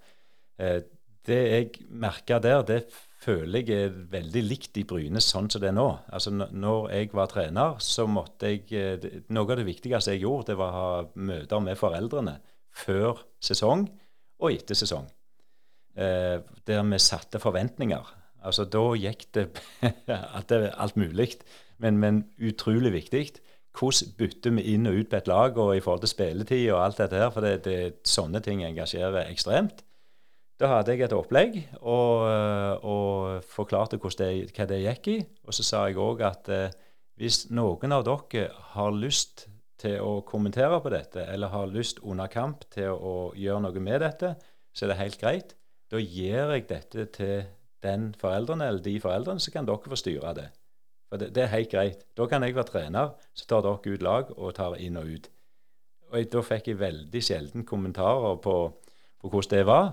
Eh, 0.59 0.81
det 1.29 1.39
jeg 1.39 1.87
merka 1.89 2.41
der, 2.43 2.65
det 2.67 2.83
føler 3.19 3.65
jeg 3.67 3.89
er 3.89 3.97
veldig 4.13 4.43
likt 4.47 4.79
i 4.79 4.85
Bryne 4.89 5.21
sånn 5.23 5.49
som 5.51 5.63
det 5.63 5.73
er 5.73 5.77
nå. 5.77 5.89
Altså 6.15 6.31
Når 6.33 6.91
jeg 6.95 7.11
var 7.17 7.31
trener, 7.33 7.79
så 7.83 8.07
måtte 8.11 8.53
jeg 8.53 8.69
eh, 8.79 9.23
Noe 9.35 9.51
av 9.51 9.59
det 9.61 9.67
viktigste 9.69 10.15
jeg 10.15 10.25
gjorde, 10.25 10.53
det 10.53 10.59
var 10.61 10.71
å 10.71 10.79
ha 10.79 11.01
møter 11.15 11.65
med 11.65 11.81
foreldrene 11.81 12.39
før 12.79 13.25
sesong 13.43 13.89
og 14.39 14.53
etter 14.53 14.79
sesong. 14.79 15.09
Eh, 15.99 16.39
der 16.69 16.87
vi 16.87 17.03
satte 17.03 17.43
forventninger. 17.43 18.15
Altså 18.47 18.69
Da 18.71 18.85
gikk 18.95 19.27
det 19.35 19.49
er 20.15 20.71
alt 20.79 20.97
mulig, 20.97 21.35
men, 21.83 21.99
men 21.99 22.25
utrolig 22.39 22.93
viktig. 22.95 23.27
Hvordan 23.79 24.15
bytter 24.19 24.55
vi 24.57 24.75
inn 24.75 24.87
og 24.91 25.03
ut 25.03 25.11
på 25.11 25.19
et 25.19 25.29
lag 25.31 25.59
og 25.59 25.75
i 25.77 25.83
forhold 25.83 26.03
til 26.03 26.15
spilletid 26.15 26.65
og 26.73 26.85
alt 26.85 27.03
dette 27.03 27.19
her, 27.19 27.31
for 27.35 27.45
det, 27.45 27.59
det, 27.67 27.79
sånne 28.07 28.41
ting 28.43 28.65
engasjerer 28.67 29.29
ekstremt. 29.29 29.85
Da 30.59 30.73
hadde 30.73 30.95
jeg 30.95 31.07
et 31.07 31.15
opplegg 31.15 31.57
og, 31.79 32.25
og 32.83 33.45
forklarte 33.47 33.99
det, 34.19 34.49
hva 34.57 34.67
det 34.67 34.81
gikk 34.83 35.11
i. 35.13 35.19
Og 35.47 35.55
så 35.55 35.67
sa 35.67 35.85
jeg 35.87 36.01
òg 36.03 36.25
at 36.27 36.51
eh, 36.51 36.75
hvis 37.19 37.45
noen 37.55 37.95
av 37.95 38.03
dere 38.07 38.49
har 38.75 38.91
lyst 38.95 39.47
til 39.79 40.01
å 40.03 40.25
kommentere 40.27 40.81
på 40.83 40.91
dette, 40.91 41.23
eller 41.31 41.53
har 41.53 41.71
lyst 41.71 42.03
under 42.03 42.31
kamp 42.31 42.65
til 42.75 42.91
å, 42.91 43.31
gjøre 43.39 43.63
noe 43.69 43.83
med 43.83 44.03
dette, 44.03 44.33
så 44.75 44.87
er 44.87 44.93
det 44.93 44.99
helt 44.99 45.21
greit. 45.21 45.55
Da 45.91 46.03
gir 46.03 46.51
jeg 46.53 46.67
dette 46.69 47.07
til 47.15 47.47
den 47.87 48.11
foreldrene 48.19 48.67
eller 48.67 48.83
de 48.83 48.97
foreldrene, 48.99 49.43
så 49.43 49.55
kan 49.55 49.67
dere 49.69 49.95
få 49.95 49.99
styre 49.99 50.35
det. 50.35 50.49
For 51.09 51.23
det, 51.23 51.31
det 51.37 51.45
er 51.45 51.55
helt 51.55 51.71
greit. 51.73 52.05
Da 52.19 52.27
kan 52.27 52.43
jeg 52.43 52.59
være 52.59 52.73
trener, 52.73 53.15
så 53.31 53.47
tar 53.47 53.63
dere 53.65 53.95
ut 53.95 54.05
lag 54.05 54.35
og 54.35 54.55
tar 54.59 54.77
inn 54.83 54.99
og 54.99 55.07
ut. 55.07 55.31
Og 56.11 56.19
jeg, 56.19 56.33
da 56.35 56.43
fikk 56.43 56.73
jeg 56.73 56.83
veldig 56.83 57.23
sjelden 57.23 57.67
kommentarer 57.69 58.43
på, 58.43 58.57
på 59.23 59.31
hvordan 59.31 59.55
det 59.55 59.67
var. 59.71 59.93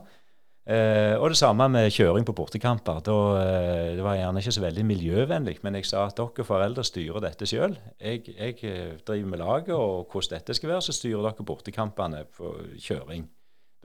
Eh, 0.65 1.13
og 1.21 1.29
det 1.29 1.37
samme 1.37 1.67
med 1.69 1.91
kjøring 1.93 2.25
på 2.25 2.33
bortekamper. 2.33 3.03
Da, 3.05 3.15
eh, 3.37 3.91
det 3.97 4.03
var 4.03 4.17
gjerne 4.17 4.41
ikke 4.41 4.55
så 4.55 4.63
veldig 4.63 4.85
miljøvennlig, 4.89 5.59
men 5.61 5.77
jeg 5.77 5.85
sa 5.85 6.07
at 6.07 6.17
dere 6.17 6.45
foreldre 6.47 6.83
styrer 6.83 7.21
dette 7.21 7.45
sjøl. 7.45 7.77
Jeg, 8.01 8.23
jeg 8.33 8.57
eh, 8.65 8.95
driver 9.05 9.29
med 9.29 9.43
laget, 9.43 9.75
og 9.77 10.09
hvordan 10.09 10.39
dette 10.39 10.57
skal 10.57 10.73
være, 10.73 10.81
så 10.87 10.97
styrer 10.97 11.21
dere 11.29 11.45
bortekampene 11.45 12.25
på 12.33 12.55
kjøring. 12.81 13.29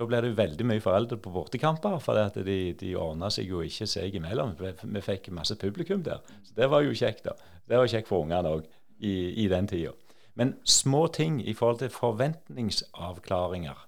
Da 0.01 0.07
blir 0.09 0.25
det 0.25 0.37
veldig 0.39 0.65
mye 0.65 0.81
foreldre 0.81 1.19
på 1.21 1.31
bortekamper, 1.35 1.99
for 2.01 2.17
de, 2.41 2.59
de 2.73 2.97
ordna 2.97 3.29
seg 3.29 3.53
jo 3.53 3.61
ikke 3.61 3.85
seg 3.85 4.15
imellom. 4.17 4.57
Vi 4.57 5.05
fikk 5.05 5.29
masse 5.37 5.59
publikum 5.61 6.01
der. 6.03 6.25
Så 6.43 6.57
det 6.57 6.71
var 6.73 6.87
jo 6.87 6.97
kjekt, 6.97 7.27
da. 7.29 7.37
Det 7.69 7.77
var 7.77 7.93
kjekt 7.93 8.09
for 8.09 8.25
ungene 8.25 8.57
òg 8.57 8.65
i, 9.05 9.45
i 9.45 9.49
den 9.53 9.69
tida. 9.69 9.93
Men 10.41 10.57
små 10.65 11.11
ting 11.13 11.43
i 11.45 11.53
forhold 11.53 11.83
til 11.83 11.93
forventningsavklaringer 11.93 13.85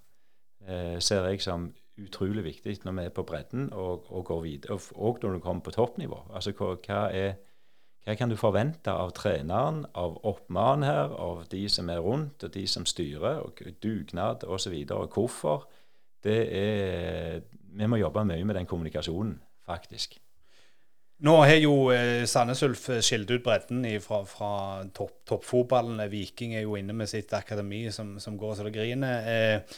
eh, 0.68 0.98
ser 1.00 1.30
jeg 1.30 1.40
som 1.40 1.70
utrolig 2.00 2.44
viktig 2.44 2.78
når 2.86 2.96
vi 2.96 3.04
er 3.06 3.14
på 3.14 3.24
bredden 3.28 3.68
og, 3.76 4.06
og 4.10 4.24
går 4.30 4.42
videre, 4.46 4.78
og, 4.94 5.18
når 5.22 5.36
du 5.36 5.42
kommer 5.44 5.64
på 5.64 5.74
toppnivå. 5.74 6.22
Altså 6.32 6.54
hva, 6.56 7.04
er, 7.12 7.36
hva 8.04 8.16
kan 8.18 8.32
du 8.32 8.38
forvente 8.40 8.92
av 8.92 9.12
treneren, 9.16 9.84
av 9.98 10.18
oppmannen 10.28 10.88
her, 10.88 11.12
av 11.12 11.44
de 11.52 11.66
som 11.68 11.90
er 11.92 12.02
rundt, 12.02 12.44
og 12.44 12.54
de 12.54 12.66
som 12.66 12.88
styrer, 12.88 13.42
og 13.44 13.60
dugnad 13.82 14.46
osv., 14.48 14.74
og, 14.88 14.98
og 14.98 15.16
hvorfor? 15.18 15.68
Det 16.22 16.40
er 16.54 17.40
Vi 17.72 17.86
må 17.88 17.96
jobbe 17.96 18.24
mye 18.28 18.44
med 18.44 18.54
den 18.54 18.66
kommunikasjonen, 18.68 19.40
faktisk. 19.66 20.18
Nå 21.22 21.36
har 21.44 21.56
jo 21.62 21.74
eh, 21.94 22.24
Sandnes 22.26 22.62
Ulf 22.66 22.88
skilt 23.00 23.30
ut 23.30 23.44
bredden 23.44 23.84
fra, 24.02 24.24
fra 24.26 24.82
toppfotballen. 24.90 26.00
Top 26.02 26.10
Viking 26.10 26.56
er 26.58 26.64
jo 26.64 26.74
inne 26.76 26.96
med 26.98 27.08
sitt 27.10 27.32
akademi 27.32 27.84
som, 27.94 28.16
som 28.20 28.36
går 28.36 28.56
så 28.58 28.66
det 28.66 28.74
griner. 28.74 29.28
Eh, 29.30 29.76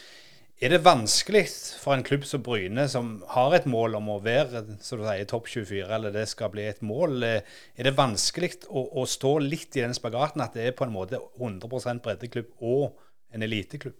er 0.61 0.71
det 0.71 0.83
vanskelig 0.85 1.43
for 1.81 1.95
en 1.95 2.03
klubb 2.05 2.23
som 2.27 2.43
Bryne, 2.43 2.87
som 2.87 3.17
har 3.33 3.57
et 3.57 3.67
mål 3.67 3.97
om 3.99 4.13
å 4.13 4.21
være 4.23 4.63
som 4.79 5.01
du 5.01 5.03
sier, 5.03 5.27
topp 5.27 5.49
24, 5.51 5.89
eller 5.97 6.15
det 6.15 6.27
skal 6.31 6.53
bli 6.53 6.63
et 6.69 6.81
mål, 6.85 7.17
eh, 7.27 7.57
er 7.75 7.89
det 7.89 7.97
vanskelig 7.97 8.53
å, 8.69 8.85
å 9.01 9.03
stå 9.09 9.37
litt 9.43 9.75
i 9.75 9.83
den 9.83 9.95
spagaten 9.97 10.43
at 10.45 10.55
det 10.55 10.69
er 10.69 10.77
på 10.77 10.87
en 10.87 10.95
måte 10.95 11.19
100 11.35 11.99
breddeklubb 12.05 12.55
og 12.63 12.95
en 13.35 13.43
eliteklubb? 13.43 13.97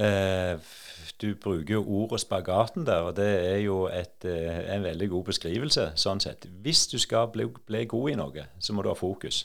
Eh, 0.00 0.56
du 1.20 1.34
bruker 1.34 1.74
jo 1.74 1.84
ordet 1.84 2.22
spagaten 2.22 2.86
der, 2.86 3.04
og 3.10 3.16
det 3.16 3.28
er 3.28 3.58
jo 3.58 3.84
et, 3.92 4.24
eh, 4.24 4.74
en 4.74 4.82
veldig 4.82 5.08
god 5.08 5.24
beskrivelse. 5.24 5.92
sånn 5.96 6.20
sett. 6.20 6.46
Hvis 6.62 6.86
du 6.86 6.98
skal 6.98 7.28
bli, 7.28 7.44
bli 7.66 7.84
god 7.84 8.10
i 8.10 8.14
noe, 8.14 8.46
så 8.58 8.72
må 8.72 8.82
du 8.82 8.88
ha 8.88 8.94
fokus. 8.94 9.44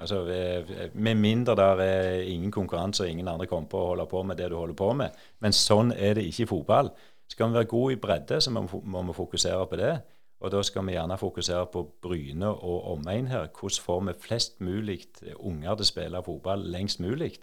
Altså, 0.00 0.26
eh, 0.28 0.90
Med 0.94 1.14
mindre 1.14 1.56
der 1.56 1.80
er 1.80 2.20
ingen 2.22 2.50
konkurranse 2.52 3.04
og 3.04 3.10
ingen 3.10 3.28
andre 3.28 3.46
kommer 3.46 3.68
på 3.68 3.78
å 3.78 3.86
holde 3.88 4.06
på 4.06 4.22
med 4.22 4.36
det 4.36 4.50
du 4.50 4.56
holder 4.56 4.74
på 4.74 4.92
med. 4.92 5.10
Men 5.40 5.52
sånn 5.52 5.92
er 5.92 6.14
det 6.14 6.26
ikke 6.26 6.42
i 6.42 6.50
fotball. 6.52 6.90
Skal 7.28 7.48
vi 7.48 7.58
være 7.58 7.70
gode 7.70 7.92
i 7.92 7.96
bredde, 7.96 8.40
så 8.40 8.50
må, 8.50 9.02
vi 9.02 9.12
fokusere 9.12 9.66
på 9.66 9.76
det. 9.76 9.96
Og 10.40 10.52
da 10.52 10.60
skal 10.62 10.84
vi 10.86 10.92
gjerne 10.92 11.16
fokusere 11.18 11.66
på 11.72 11.82
Bryne 12.02 12.48
og 12.48 12.90
omegn 12.92 13.26
her. 13.26 13.48
Hvordan 13.48 13.82
får 13.82 14.00
vi 14.06 14.12
flest 14.20 14.60
mulig 14.60 15.00
unger 15.38 15.74
til 15.74 15.86
å 15.86 15.88
spille 15.88 16.22
fotball 16.22 16.66
lengst 16.70 17.00
mulig? 17.00 17.38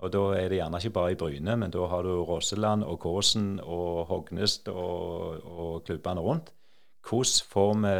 Og 0.00 0.12
da 0.12 0.22
er 0.38 0.48
det 0.48 0.60
gjerne 0.60 0.78
ikke 0.78 0.94
bare 0.96 1.12
i 1.12 1.18
Bryne, 1.18 1.56
men 1.56 1.74
da 1.74 1.86
har 1.90 2.06
du 2.06 2.22
Rosseland 2.24 2.84
og 2.84 3.00
Kåsen 3.02 3.58
og 3.60 4.06
Hognest 4.08 4.68
og, 4.68 5.42
og 5.44 5.84
klubbene 5.84 6.22
rundt. 6.24 6.54
Hvordan 7.04 7.50
får 7.50 7.74
vi 7.82 7.94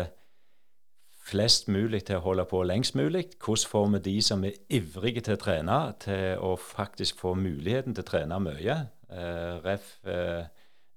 flest 1.20 1.68
mulig 1.68 2.04
til 2.08 2.18
å 2.18 2.24
holde 2.24 2.46
på 2.48 2.62
lengst 2.66 2.96
mulig? 2.98 3.26
Hvordan 3.44 3.70
får 3.70 3.90
vi 3.94 4.00
de 4.06 4.16
som 4.24 4.44
er 4.44 4.56
ivrige 4.72 5.22
til 5.26 5.36
å 5.36 5.40
trene, 5.40 5.78
til 6.00 6.40
å 6.40 6.54
faktisk 6.60 7.20
få 7.20 7.34
muligheten 7.38 7.94
til 7.94 8.04
å 8.04 8.10
trene 8.10 8.40
mye? 8.42 8.78
Eh, 9.10 9.58
ref, 9.64 9.92
eh, 10.06 10.46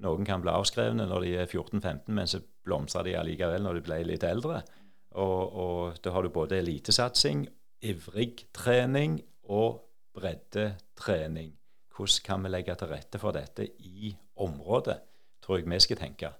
noen 0.06 0.26
kan 0.26 0.42
bli 0.42 0.54
avskrevne 0.54 1.08
når 1.10 1.26
de 1.26 1.34
er 1.42 1.50
14-15, 1.50 2.14
men 2.14 2.30
så 2.30 2.42
blomstrer 2.64 3.10
de 3.10 3.18
allikevel 3.20 3.64
når 3.64 3.80
de 3.80 3.86
blir 3.88 4.08
litt 4.08 4.24
eldre. 4.28 4.62
Og, 5.14 5.42
og 5.54 6.00
da 6.04 6.14
har 6.16 6.26
du 6.26 6.34
både 6.34 6.58
elitesatsing, 6.62 7.48
ivrig 7.84 8.48
trening 8.56 9.20
og 9.52 9.84
breddetrening. 10.16 11.54
Hvordan 11.94 12.26
kan 12.26 12.46
vi 12.46 12.50
legge 12.50 12.76
til 12.80 12.90
rette 12.90 13.20
for 13.22 13.36
dette 13.36 13.68
i 13.86 14.14
området, 14.42 14.98
tror 15.44 15.60
jeg 15.60 15.70
vi 15.70 15.80
skal 15.84 16.00
tenke. 16.00 16.32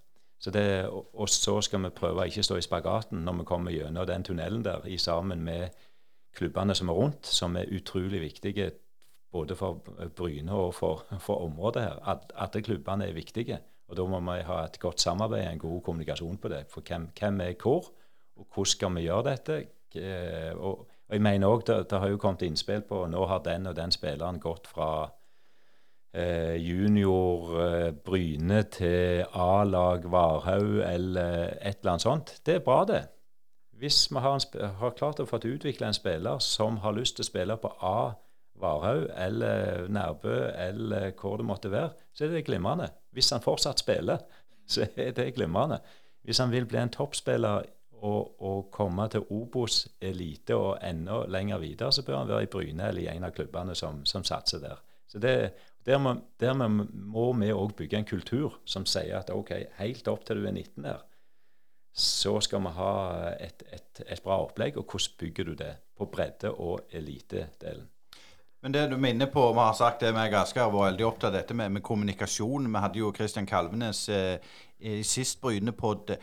Så 0.44 0.52
det, 0.52 0.90
og 0.90 1.30
så 1.30 1.62
skal 1.64 1.86
vi 1.86 1.94
prøve 1.96 2.20
å 2.20 2.28
ikke 2.28 2.44
stå 2.44 2.58
i 2.60 2.66
spagaten 2.66 3.22
når 3.24 3.38
vi 3.38 3.48
kommer 3.48 3.72
gjennom 3.72 4.08
den 4.10 4.26
tunnelen 4.28 4.64
der 4.66 4.84
i 4.92 4.98
sammen 5.00 5.44
med 5.46 5.72
klubbene 6.36 6.76
som 6.76 6.90
er 6.92 6.98
rundt, 6.98 7.30
som 7.30 7.56
er 7.56 7.72
utrolig 7.72 8.20
viktige 8.22 8.72
både 9.34 9.56
for 9.56 9.80
Bryne 10.16 10.54
og 10.54 10.74
for, 10.78 11.06
for 11.24 11.46
området 11.48 11.84
her. 11.84 12.02
Alle 12.36 12.62
klubbene 12.62 13.08
er 13.08 13.16
viktige. 13.16 13.60
Og 13.88 13.98
da 13.98 14.06
må 14.10 14.20
vi 14.26 14.44
ha 14.46 14.60
et 14.66 14.80
godt 14.80 15.02
samarbeid, 15.02 15.48
en 15.48 15.62
god 15.62 15.82
kommunikasjon 15.86 16.38
på 16.38 16.52
det. 16.52 16.66
For 16.70 16.86
hvem, 16.86 17.10
hvem 17.20 17.42
er 17.42 17.56
hvor, 17.62 17.90
og 18.36 18.48
hvordan 18.54 18.72
skal 18.72 18.96
vi 18.96 19.08
gjøre 19.08 19.30
dette? 19.32 19.58
Og, 20.58 20.88
og 21.08 21.16
jeg 21.16 21.22
mener 21.22 21.48
òg 21.48 21.66
det, 21.68 21.78
det, 21.90 22.00
har 22.00 22.10
jo 22.10 22.22
kommet 22.22 22.46
innspill 22.48 22.82
på 22.90 23.04
nå 23.08 23.26
har 23.30 23.44
den 23.46 23.68
og 23.70 23.76
den 23.78 23.92
spilleren 23.94 24.40
gått 24.42 24.68
fra 24.68 24.90
eh, 25.06 25.12
junior 26.62 27.62
eh, 27.64 27.92
Bryne 28.06 28.64
til 28.70 29.26
A-lag 29.34 30.06
Varhaug 30.12 30.84
eller 30.86 31.58
et 31.62 31.80
eller 31.80 31.96
annet 31.96 32.06
sånt. 32.06 32.36
Det 32.46 32.56
er 32.56 32.66
bra, 32.66 32.84
det. 32.86 33.02
Hvis 33.82 34.12
vi 34.12 34.22
har, 34.22 34.38
har 34.80 34.94
klart 34.98 35.20
å 35.20 35.26
få 35.26 35.42
utvikle 35.42 35.90
en 35.90 35.98
spiller 35.98 36.40
som 36.40 36.78
har 36.84 36.94
lyst 36.94 37.18
til 37.18 37.26
å 37.26 37.32
spille 37.32 37.58
på 37.58 37.74
A 37.82 38.14
Varhaug 38.62 39.10
eller 39.18 39.88
Nærbø 39.90 40.38
eller 40.54 41.12
hvor 41.20 41.38
det 41.38 41.46
måtte 41.50 41.72
være, 41.72 41.90
så 42.14 42.26
er 42.26 42.36
det 42.36 42.46
glimrende. 42.46 42.92
Hvis 43.12 43.34
han 43.34 43.42
fortsatt 43.42 43.82
spiller, 43.82 44.22
så 44.74 44.86
er 44.96 45.12
det 45.18 45.34
glimrende. 45.36 45.82
Hvis 46.24 46.38
han 46.40 46.52
vil 46.52 46.70
bli 46.70 46.80
en 46.80 46.94
toppspiller 46.94 47.66
og, 48.04 48.42
og 48.42 48.72
komme 48.72 49.10
til 49.10 49.26
Obos 49.32 49.88
elite 50.02 50.56
og 50.56 50.78
enda 50.84 51.24
lenger 51.26 51.58
videre, 51.58 51.92
så 51.92 52.04
bør 52.06 52.18
han 52.18 52.30
være 52.30 52.44
i 52.44 52.52
Bryne 52.52 52.88
eller 52.88 53.02
i 53.02 53.16
en 53.16 53.24
av 53.24 53.34
klubbene 53.36 53.76
som, 53.76 54.06
som 54.06 54.24
satser 54.24 54.62
der. 54.62 54.80
Så 55.08 55.20
det, 55.20 55.36
Dermed, 55.86 56.22
dermed 56.40 56.92
må 56.94 57.32
vi 57.40 57.52
òg 57.52 57.74
bygge 57.76 58.00
en 58.00 58.08
kultur 58.08 58.60
som 58.66 58.86
sier 58.88 59.18
at 59.20 59.34
ok, 59.34 59.52
helt 59.82 60.08
opp 60.08 60.24
til 60.26 60.40
du 60.40 60.48
er 60.48 60.56
19 60.56 60.88
her, 60.88 61.02
så 61.94 62.40
skal 62.42 62.64
vi 62.64 62.72
ha 62.78 62.94
et, 63.38 63.66
et, 63.72 64.06
et 64.08 64.24
bra 64.24 64.40
opplegg. 64.46 64.78
Og 64.80 64.88
hvordan 64.88 65.18
bygger 65.20 65.50
du 65.50 65.54
det 65.60 65.74
på 65.98 66.08
bredde- 66.10 66.56
og 66.56 66.88
elitedelen? 66.92 67.90
Men 68.64 68.72
det 68.72 68.90
du 68.90 68.98
minner 68.98 69.26
på, 69.26 69.42
vi 69.54 69.60
har 69.60 69.74
sagt 69.76 70.00
det 70.00 70.14
med 70.16 70.34
Asker, 70.40 70.70
var 70.72 70.86
veldig 70.86 71.04
opptatt 71.06 71.34
av 71.34 71.34
dette 71.36 71.54
med, 71.54 71.72
med, 71.76 71.84
kommunikasjon. 71.84 72.70
Vi 72.72 72.80
hadde 72.80 73.02
jo 73.02 73.10
Kristian 73.12 73.46
Kalvenes 73.46 74.06
eh, 74.10 74.38
i 74.80 75.02
sist 75.04 75.42
bryne 75.44 75.74
på 75.76 75.92
eh, 76.16 76.22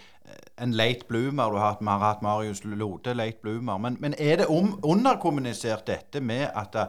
en 0.64 0.72
late 0.72 1.04
bloomer. 1.08 1.52
Du 1.52 1.58
har 1.60 1.74
hatt, 1.74 1.82
vi 1.84 1.90
har 1.90 2.00
hatt 2.00 2.22
Marius 2.24 2.64
Lode, 2.64 3.12
late 3.12 3.44
bloomer. 3.44 3.76
Men, 3.78 3.98
men 4.00 4.16
er 4.16 4.40
det 4.40 4.48
om, 4.48 4.72
underkommunisert 4.80 5.84
dette 5.92 6.24
med 6.24 6.46
at 6.48 6.80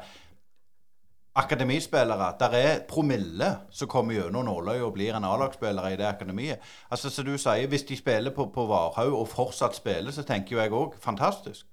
akademispillere. 1.36 2.34
Der 2.40 2.46
er 2.58 2.80
promille 2.88 3.58
som 3.72 3.88
kommer 3.88 4.14
gjennom 4.14 4.46
nåløyet 4.46 4.84
og 4.84 4.94
blir 4.94 5.16
en 5.16 5.26
A-lagsspiller 5.26 5.88
i 5.88 5.98
det 6.00 6.08
akademiet. 6.08 6.60
Altså, 6.92 7.10
som 7.10 7.26
du 7.26 7.38
sier, 7.38 7.68
Hvis 7.68 7.84
de 7.84 7.98
spiller 7.98 8.32
på, 8.32 8.46
på 8.46 8.66
Varhaug 8.66 9.20
og 9.20 9.28
fortsatt 9.28 9.76
spiller, 9.76 10.12
så 10.12 10.24
tenker 10.24 10.56
jo 10.56 10.62
jeg 10.62 10.72
òg 10.72 10.96
fantastisk. 11.00 11.66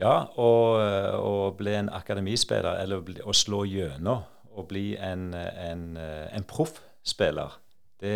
Ja, 0.00 0.24
å 0.36 1.54
bli 1.56 1.74
en 1.74 1.88
akademispiller, 1.88 2.80
eller 2.82 3.04
å 3.24 3.32
slå 3.32 3.64
gjennom 3.64 4.24
og 4.54 4.68
bli 4.68 4.96
en, 4.96 5.34
en, 5.34 5.96
en 5.96 6.44
proffspiller, 6.44 7.60
det, 8.00 8.14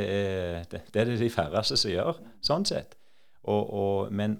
det, 0.71 0.81
det, 0.93 1.01
er 1.01 1.05
det 1.05 1.19
de 1.21 1.31
færreste 1.31 1.77
som 1.77 1.91
gjør, 1.91 2.19
sånn 2.45 2.67
sett. 2.69 2.95
Og, 3.43 3.63
og, 3.75 4.13
men 4.13 4.37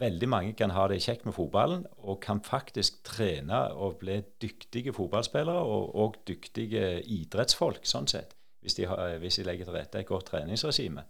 veldig 0.00 0.28
mange 0.28 0.56
kan 0.58 0.72
ha 0.74 0.86
det 0.88 1.02
kjekt 1.04 1.26
med 1.28 1.36
fotballen 1.36 1.84
og 1.98 2.20
kan 2.24 2.40
faktisk 2.44 3.02
trene 3.06 3.62
og 3.76 4.00
bli 4.00 4.20
dyktige 4.42 4.94
fotballspillere 4.96 5.60
og, 5.60 5.94
og 5.94 6.20
dyktige 6.28 7.00
idrettsfolk, 7.04 7.84
sånn 7.86 8.08
sett, 8.10 8.34
hvis 8.64 8.78
de, 8.78 8.88
har, 8.90 9.16
hvis 9.22 9.40
de, 9.40 9.46
legger 9.48 9.68
til 9.68 9.76
rette 9.76 10.00
et 10.00 10.08
godt 10.08 10.30
treningsregime. 10.32 11.04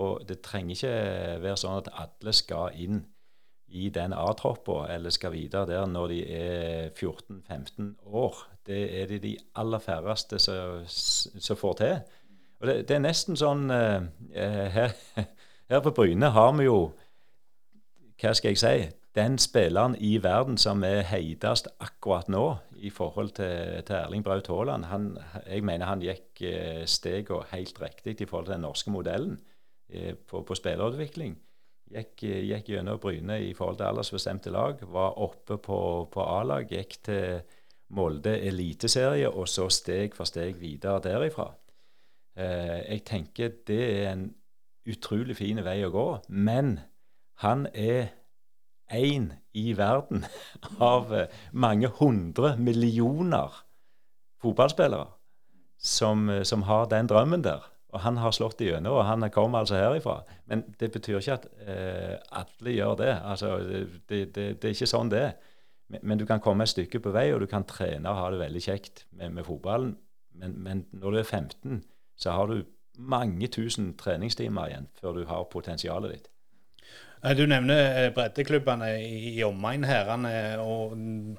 Og 0.00 0.24
det 0.28 0.40
trenger 0.46 0.76
ikke 0.76 1.40
være 1.42 1.58
sånn 1.60 1.80
at 1.80 1.90
alle 2.04 2.34
skal 2.36 2.76
inn 2.78 3.02
i 3.70 3.88
den 3.94 4.14
A-troppa 4.16 4.86
eller 4.90 5.14
skal 5.14 5.34
videre 5.34 5.68
der 5.68 5.86
når 5.86 6.08
de 6.10 6.20
er 6.34 6.88
14-15 6.90 7.92
år. 8.06 8.40
Det 8.66 8.80
er 9.02 9.06
det 9.10 9.20
de 9.22 9.36
aller 9.58 9.78
færreste 9.82 10.40
som 10.42 11.56
får 11.58 11.76
til. 11.78 12.00
Og 12.60 12.66
det, 12.66 12.74
det, 12.88 12.96
er 12.96 13.04
nesten 13.04 13.38
sånn 13.40 13.70
uh, 13.72 14.02
her, 14.74 14.96
her 15.70 15.84
på 15.84 15.94
Bryne 15.96 16.32
har 16.34 16.52
vi 16.58 16.66
jo 16.66 16.90
hva 18.20 18.32
skal 18.36 18.52
jeg 18.52 18.60
si, 18.60 18.88
den 19.16 19.38
spilleren 19.42 19.96
i 19.98 20.16
verden 20.22 20.58
som 20.60 20.84
er 20.86 21.02
heitest 21.08 21.70
akkurat 21.82 22.28
nå 22.30 22.44
i 22.78 22.90
forhold 22.94 23.32
til, 23.36 23.82
til 23.86 23.96
Erling 23.96 24.24
Braut 24.24 24.48
Haaland, 24.48 24.86
han, 24.90 25.06
jeg 25.46 25.64
mener 25.66 25.90
han 25.90 26.04
gikk 26.04 26.42
eh, 26.46 26.82
stegene 26.86 27.48
helt 27.50 27.80
riktig 27.82 28.20
i 28.20 28.28
forhold 28.28 28.46
til 28.46 28.54
den 28.54 28.66
norske 28.68 28.92
modellen 28.94 29.38
eh, 29.88 30.14
på, 30.14 30.44
på 30.46 30.56
spillerutvikling. 30.56 31.38
Gikk, 31.90 32.22
eh, 32.24 32.44
gikk 32.52 32.70
gjennom 32.70 33.00
Bryne 33.02 33.40
i 33.42 33.54
forhold 33.56 33.80
til 33.80 33.88
aldersbestemte 33.88 34.52
lag, 34.54 34.84
var 34.86 35.18
oppe 35.18 35.58
på, 35.58 35.80
på 36.12 36.26
A-lag, 36.38 36.70
gikk 36.70 37.00
til 37.10 37.40
Molde 37.90 38.36
eliteserie, 38.46 39.26
og 39.26 39.48
så 39.50 39.66
steg 39.74 40.14
for 40.14 40.28
steg 40.28 40.60
videre 40.60 41.02
derifra. 41.02 41.48
Eh, 42.38 42.78
jeg 42.92 43.02
tenker 43.08 43.56
det 43.66 43.80
er 43.82 44.12
en 44.12 44.28
utrolig 44.90 45.34
fin 45.36 45.58
vei 45.66 45.80
å 45.84 45.90
gå, 45.92 46.06
men 46.30 46.76
han 47.40 47.66
er 47.74 48.10
én 48.90 49.30
i 49.52 49.72
verden 49.76 50.24
av 50.92 51.14
eh, 51.14 51.28
mange 51.52 51.88
hundre 52.00 52.56
millioner 52.58 53.62
fotballspillere 54.42 55.06
som, 55.78 56.28
eh, 56.28 56.42
som, 56.42 56.62
har 56.62 56.88
den 56.90 57.08
drømmen 57.08 57.44
der. 57.44 57.64
Og 57.90 58.00
han 58.04 58.20
har 58.22 58.30
slått 58.30 58.60
igjennom, 58.62 59.00
og 59.00 59.06
han 59.08 59.24
kommer 59.34 59.64
altså 59.64 59.74
herifra. 59.74 60.20
Men 60.46 60.62
det 60.78 60.92
betyr 60.94 61.18
ikke 61.18 61.38
at 61.38 61.46
eh, 61.66 62.18
alle 62.30 62.74
gjør 62.76 62.98
det. 63.00 63.14
Altså, 63.24 63.56
det, 63.58 63.88
det, 64.08 64.34
det, 64.34 64.64
er 64.64 64.76
ikke 64.76 64.86
sånn 64.90 65.10
det 65.10 65.22
er. 65.24 65.32
Men, 65.90 66.04
men, 66.04 66.20
du 66.20 66.26
kan 66.26 66.42
komme 66.42 66.66
et 66.66 66.70
stykke 66.70 67.00
på 67.02 67.14
vei, 67.14 67.32
og 67.34 67.40
du 67.42 67.48
kan 67.50 67.66
trene 67.66 68.12
og 68.12 68.20
ha 68.20 68.28
det 68.30 68.42
veldig 68.44 68.62
kjekt 68.62 69.06
med, 69.10 69.32
med 69.34 69.48
fotballen. 69.48 69.96
Men, 70.38 70.54
men, 70.62 70.84
når 70.92 71.16
du 71.16 71.18
er 71.18 71.26
15, 71.26 71.80
så 72.20 72.36
har 72.36 72.52
du 72.52 72.60
mange 73.00 73.48
tusen 73.50 73.94
treningstimer 73.98 74.70
igjen 74.70 74.86
før 75.00 75.16
du 75.16 75.24
har 75.26 75.48
potensialet 75.50 76.14
ditt. 76.14 76.30
Du 77.20 77.42
nevner 77.44 78.06
eh, 78.06 78.12
breddeklubbene 78.16 78.94
i, 79.04 79.42
omegn 79.44 79.84
her. 79.84 80.08
og 80.62 80.94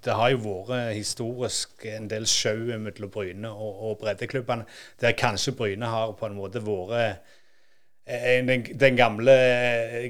Det 0.05 0.13
har 0.13 0.29
jo 0.29 0.41
vært 0.43 0.93
historisk 0.93 1.87
en 1.89 2.05
del 2.11 2.27
sjau 2.29 2.77
mellom 2.77 3.09
Bryne 3.09 3.49
og, 3.49 3.79
og 3.87 3.95
breddeklubbene, 4.03 4.67
der 5.01 5.17
kanskje 5.17 5.55
Bryne 5.57 5.89
har 5.89 6.13
på 6.19 6.27
en 6.29 6.37
måte 6.37 6.61
vært 6.61 7.25
eh, 8.05 8.43
den, 8.45 8.67
den, 8.77 8.99
gamle, 8.99 9.33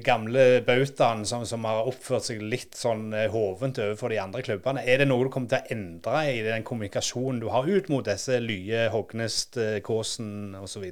gamle 0.03 0.43
bautaen 0.67 1.23
som, 1.23 1.47
som, 1.47 1.63
har 1.63 1.87
oppført 1.87 2.27
seg 2.27 2.43
litt 2.43 2.75
sånn 2.75 3.07
eh, 3.15 3.31
hovent 3.31 3.79
overfor 3.79 4.11
de 4.11 4.19
andre 4.19 4.43
klubbene. 4.43 4.83
Er 4.83 4.99
det 4.99 5.07
noe 5.07 5.23
du 5.23 5.31
kommer 5.31 5.53
til 5.55 5.63
å 5.63 5.77
endre 5.77 6.25
i 6.33 6.43
den 6.49 6.67
kommunikasjonen 6.67 7.39
du 7.39 7.47
har 7.55 7.71
ut 7.71 7.87
mot 7.87 8.11
disse 8.11 8.43
Lye, 8.43 8.89
Hognest, 8.91 9.55
Kåsen 9.87 10.51
osv.? 10.59 10.91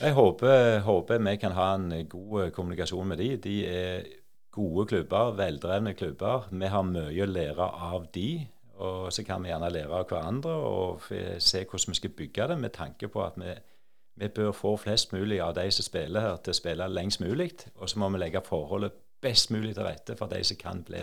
Jeg 0.00 0.14
håper, 0.14 0.78
håper, 0.86 1.18
vi 1.22 1.36
kan 1.36 1.54
ha 1.54 1.72
en 1.74 1.90
god 2.10 2.44
eh, 2.44 2.50
kommunikasjon 2.54 3.08
med 3.08 3.20
de. 3.22 3.28
De 3.42 3.56
er 3.66 4.06
gode 4.54 4.86
klubber, 4.90 5.34
veldrevne 5.38 5.94
klubber. 5.94 6.48
Vi 6.50 6.70
har 6.72 6.86
mye 6.86 7.24
å 7.24 7.30
lære 7.30 7.68
av 7.88 8.08
de. 8.14 8.30
Og 8.78 9.12
så 9.12 9.24
kan 9.26 9.42
vi 9.42 9.50
gjerne 9.50 9.70
lære 9.74 9.94
av 9.94 10.06
hverandre 10.06 10.52
og 10.54 11.08
se 11.08 11.64
hvordan 11.64 11.94
vi 11.94 11.98
skal 11.98 12.14
bygge 12.14 12.46
det, 12.52 12.58
med 12.62 12.74
tanke 12.74 13.08
på 13.10 13.24
at 13.24 13.38
vi, 13.38 13.54
vi 14.22 14.28
bør 14.34 14.52
få 14.54 14.76
flest 14.78 15.12
mulig 15.12 15.40
av 15.42 15.56
de 15.56 15.66
som 15.74 15.86
spiller 15.86 16.26
her, 16.26 16.36
til 16.42 16.54
å 16.54 16.58
spille 16.60 16.90
lengst 16.90 17.22
mulig. 17.22 17.50
Og 17.78 17.90
så 17.90 17.98
må 17.98 18.10
vi 18.14 18.22
legge 18.22 18.44
forholdet 18.46 18.94
best 19.22 19.50
mulig 19.50 19.74
til 19.74 19.86
rette 19.86 20.14
for 20.18 20.30
de 20.30 20.44
som 20.46 20.60
kan 20.60 20.84
bli 20.86 21.02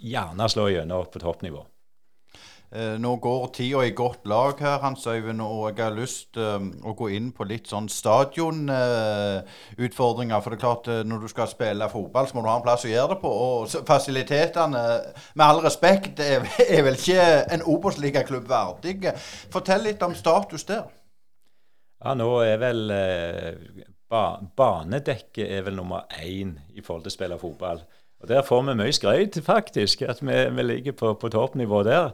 gjerne 0.00 0.48
slå 0.50 0.68
gjennom 0.70 1.06
på 1.10 1.22
toppnivå. 1.22 1.62
Eh, 2.74 2.96
nå 2.98 3.12
går 3.22 3.52
tida 3.54 3.84
i 3.86 3.92
godt 3.94 4.24
lag 4.26 4.58
her, 4.58 4.80
Hans 4.82 5.04
Øyvind, 5.06 5.38
og 5.44 5.68
jeg 5.68 5.84
har 5.84 5.92
lyst 5.94 6.34
eh, 6.42 6.56
å 6.58 6.94
gå 6.98 7.06
inn 7.14 7.28
på 7.30 7.46
litt 7.46 7.70
sånn 7.70 7.86
stadionutfordringer. 7.92 10.40
for 10.42 10.50
det 10.50 10.58
er 10.58 10.64
klart, 10.64 10.88
eh, 10.90 11.06
når 11.06 11.22
du 11.22 11.30
skal 11.30 11.46
spille 11.52 11.86
fotball, 11.92 12.26
så 12.26 12.34
må 12.34 12.42
du 12.42 12.50
ha 12.50 12.56
en 12.58 12.66
plass 12.66 12.82
å 12.88 12.90
gjøre 12.90 13.14
det 13.14 13.22
på. 13.22 13.30
Og 13.30 13.70
fasilitetene, 13.86 14.82
med 15.38 15.46
all 15.46 15.62
respekt, 15.62 16.18
er, 16.18 16.42
er 16.66 16.82
vel 16.82 16.98
ikke 16.98 17.46
en 17.54 17.62
Obos-ligaklubb 17.62 18.50
verdig. 18.50 19.06
Fortell 19.54 19.86
litt 19.86 20.02
om 20.02 20.10
status 20.18 20.66
der. 20.66 20.90
Ja, 22.02 22.18
nå 22.18 22.42
er 22.42 22.58
vel 22.58 22.90
ba, 24.10 24.42
Banedekket 24.42 25.46
er 25.46 25.62
vel 25.62 25.78
nummer 25.78 26.10
én 26.18 26.58
i 26.74 26.82
forhold 26.82 27.06
til 27.06 27.14
å 27.14 27.18
spille 27.22 27.38
fotball. 27.38 27.86
Og 28.18 28.26
Der 28.28 28.42
får 28.42 28.66
vi 28.66 28.74
mye 28.82 28.92
skryt, 28.92 29.38
faktisk, 29.46 30.02
at 30.02 30.18
vi, 30.26 30.50
vi 30.58 30.62
ligger 30.74 30.92
på, 30.98 31.14
på 31.14 31.30
toppnivå 31.30 31.86
der. 31.86 32.10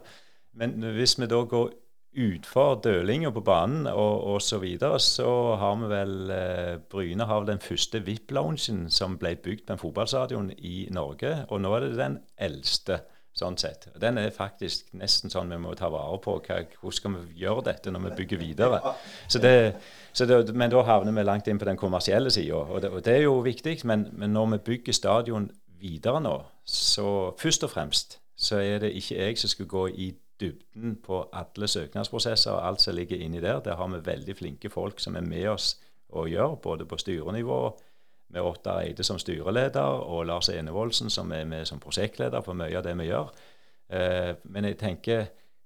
Men 0.57 0.81
hvis 0.95 1.19
vi 1.19 1.29
da 1.31 1.43
går 1.47 1.71
utfor 2.11 2.81
dølinga 2.83 3.31
på 3.31 3.43
banen 3.45 3.87
og, 3.87 4.23
og, 4.33 4.41
så 4.41 4.59
videre, 4.59 4.99
så 4.99 5.55
har 5.55 5.77
vi 5.79 5.87
vel 5.91 6.33
eh, 6.35 6.73
Bryne 6.91 7.27
har 7.27 7.45
den 7.47 7.61
første 7.63 8.01
VIP-loungen 8.03 8.89
som 8.91 9.15
ble 9.19 9.37
bygd 9.39 9.65
på 9.67 9.77
en 9.77 9.79
fotballstadion 9.79 10.51
i 10.57 10.89
Norge. 10.91 11.45
Og 11.49 11.61
nå 11.63 11.71
er 11.75 11.87
det 11.87 11.95
den 11.99 12.19
eldste, 12.35 12.99
sånn 13.31 13.55
sett. 13.55 13.87
Den 13.95 14.19
er 14.19 14.33
faktisk 14.35 14.89
nesten 14.99 15.31
sånn 15.31 15.53
vi 15.53 15.59
må 15.63 15.71
ta 15.79 15.87
vare 15.87 16.17
på. 16.19 16.35
Hva, 16.43 16.57
hvordan 16.81 16.97
skal 16.97 17.15
vi 17.15 17.45
gjøre 17.45 17.63
dette 17.69 17.93
når 17.93 18.09
vi 18.09 18.15
bygger 18.17 18.41
videre? 18.41 18.81
Så 19.31 19.39
det, 19.39 19.53
så 20.11 20.27
det, 20.27 20.41
men 20.51 20.73
da 20.73 20.83
havner 20.83 21.15
vi 21.15 21.23
langt 21.23 21.47
inn 21.47 21.61
på 21.61 21.69
den 21.69 21.79
kommersielle 21.79 22.33
sida, 22.33 22.59
og, 22.59 22.83
og, 22.91 22.99
det 23.05 23.15
er 23.21 23.23
jo 23.29 23.39
viktig. 23.45 23.79
Men, 23.87 24.09
men 24.11 24.35
når 24.35 24.57
vi 24.57 24.65
bygger 24.73 24.99
stadion 24.99 25.47
videre 25.79 26.19
nå, 26.19 26.41
så 26.67 27.31
først 27.39 27.63
og 27.63 27.71
fremst 27.71 28.19
så 28.41 28.57
er 28.57 28.81
det 28.81 28.95
ikke 28.97 29.15
jeg 29.15 29.37
som 29.37 29.51
skal 29.53 29.67
gå 29.69 29.87
i 29.87 30.11
dybden 30.41 30.97
på 31.05 31.21
alle 31.33 31.67
søknadsprosesser 31.67 32.51
og 32.51 32.67
alt 32.67 32.81
som 32.81 32.95
ligger 32.95 33.21
inni 33.21 33.41
der. 33.41 33.59
Der 33.59 33.75
har 33.75 33.87
vi 33.87 34.05
veldig 34.05 34.35
flinke 34.37 34.69
folk 34.69 34.99
som 34.99 35.15
er 35.15 35.25
med 35.25 35.47
oss 35.47 35.75
og 36.09 36.29
gjør, 36.29 36.55
både 36.55 36.85
på 36.85 36.97
styrenivå, 36.97 37.61
med 38.31 38.41
Ottar 38.41 38.79
Eide 38.79 39.03
som 39.03 39.19
styreleder 39.19 39.81
og 39.81 40.25
Lars 40.25 40.49
Enevoldsen 40.49 41.09
som 41.09 41.31
er 41.35 41.43
med 41.45 41.65
som 41.67 41.79
prosjektleder 41.83 42.41
for 42.45 42.55
mye 42.55 42.77
av 42.79 42.85
det 42.85 42.95
vi 42.99 43.09
gjør. 43.09 43.31
Eh, 43.91 44.31
men 44.43 44.67
jeg 44.69 44.77
tenker 44.79 45.25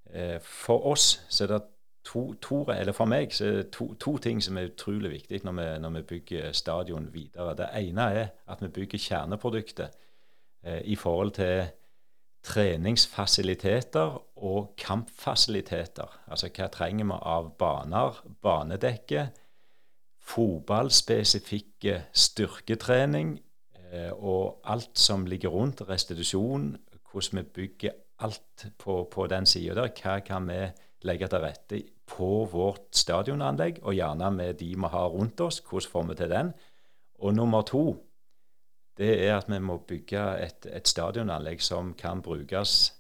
eh, 0.10 0.40
for 0.42 0.88
oss 0.90 1.20
så 1.30 1.46
er 1.46 1.52
det 1.54 1.62
to, 2.06 2.34
to, 2.42 2.64
eller 2.74 2.94
for 2.94 3.10
meg 3.10 3.34
så 3.34 3.46
er 3.46 3.60
det 3.60 3.68
to, 3.74 3.92
to 4.02 4.18
ting 4.22 4.42
som 4.44 4.58
er 4.58 4.72
utrolig 4.72 5.12
viktig 5.12 5.44
når 5.46 5.58
vi, 5.60 5.68
når 5.82 5.96
vi, 5.98 6.04
bygger 6.14 6.52
stadion 6.52 7.10
videre. 7.14 7.56
Det 7.58 7.70
ene 7.82 8.10
er 8.14 8.28
at 8.50 8.62
vi 8.62 8.72
bygger 8.80 9.04
kjerneproduktet 9.08 9.98
eh, 10.64 10.82
i 10.86 10.96
forhold 10.96 11.36
til 11.38 11.66
treningsfasiliteter 12.46 14.20
og 14.46 14.76
kampfasiliteter. 14.78 16.20
Altså 16.30 16.52
hva 16.54 16.70
trenger 16.74 17.10
vi 17.10 17.18
av 17.18 17.50
baner, 17.60 18.22
banedekke, 18.46 19.28
fotballspesifikke 20.26 22.00
styrketrening 22.14 23.36
eh, 23.92 24.12
og 24.14 24.62
alt 24.66 24.98
som 24.98 25.26
ligger 25.30 25.54
rundt, 25.54 25.84
restitusjon, 25.90 26.74
hvordan 27.12 27.42
vi 27.42 27.44
bygger 27.60 27.98
alt 28.26 28.68
på, 28.78 29.04
på 29.12 29.28
den 29.28 29.46
sida 29.46 29.76
der. 29.82 29.94
Hva 30.02 30.20
kan 30.26 30.50
vi 30.50 30.62
legge 31.06 31.30
til 31.30 31.44
rette 31.44 31.82
på 32.10 32.46
vårt 32.50 32.94
stadionanlegg, 32.96 33.82
og 33.84 33.98
gjerne 33.98 34.32
med 34.32 34.60
de 34.62 34.74
vi 34.76 34.90
har 34.92 35.08
rundt 35.14 35.42
oss. 35.42 35.62
Hvordan 35.66 35.92
får 35.92 36.04
vi 36.10 36.16
til 36.16 36.30
den? 36.30 36.54
Og 37.20 37.34
nummer 37.34 37.62
to 37.62 38.05
det 38.98 39.28
er 39.28 39.38
at 39.38 39.50
vi 39.52 39.60
må 39.60 39.78
bygge 39.88 40.24
et, 40.46 40.68
et 40.72 40.88
stadionanlegg 40.88 41.62
som 41.62 41.94
kan 42.00 42.22
brukes 42.24 42.94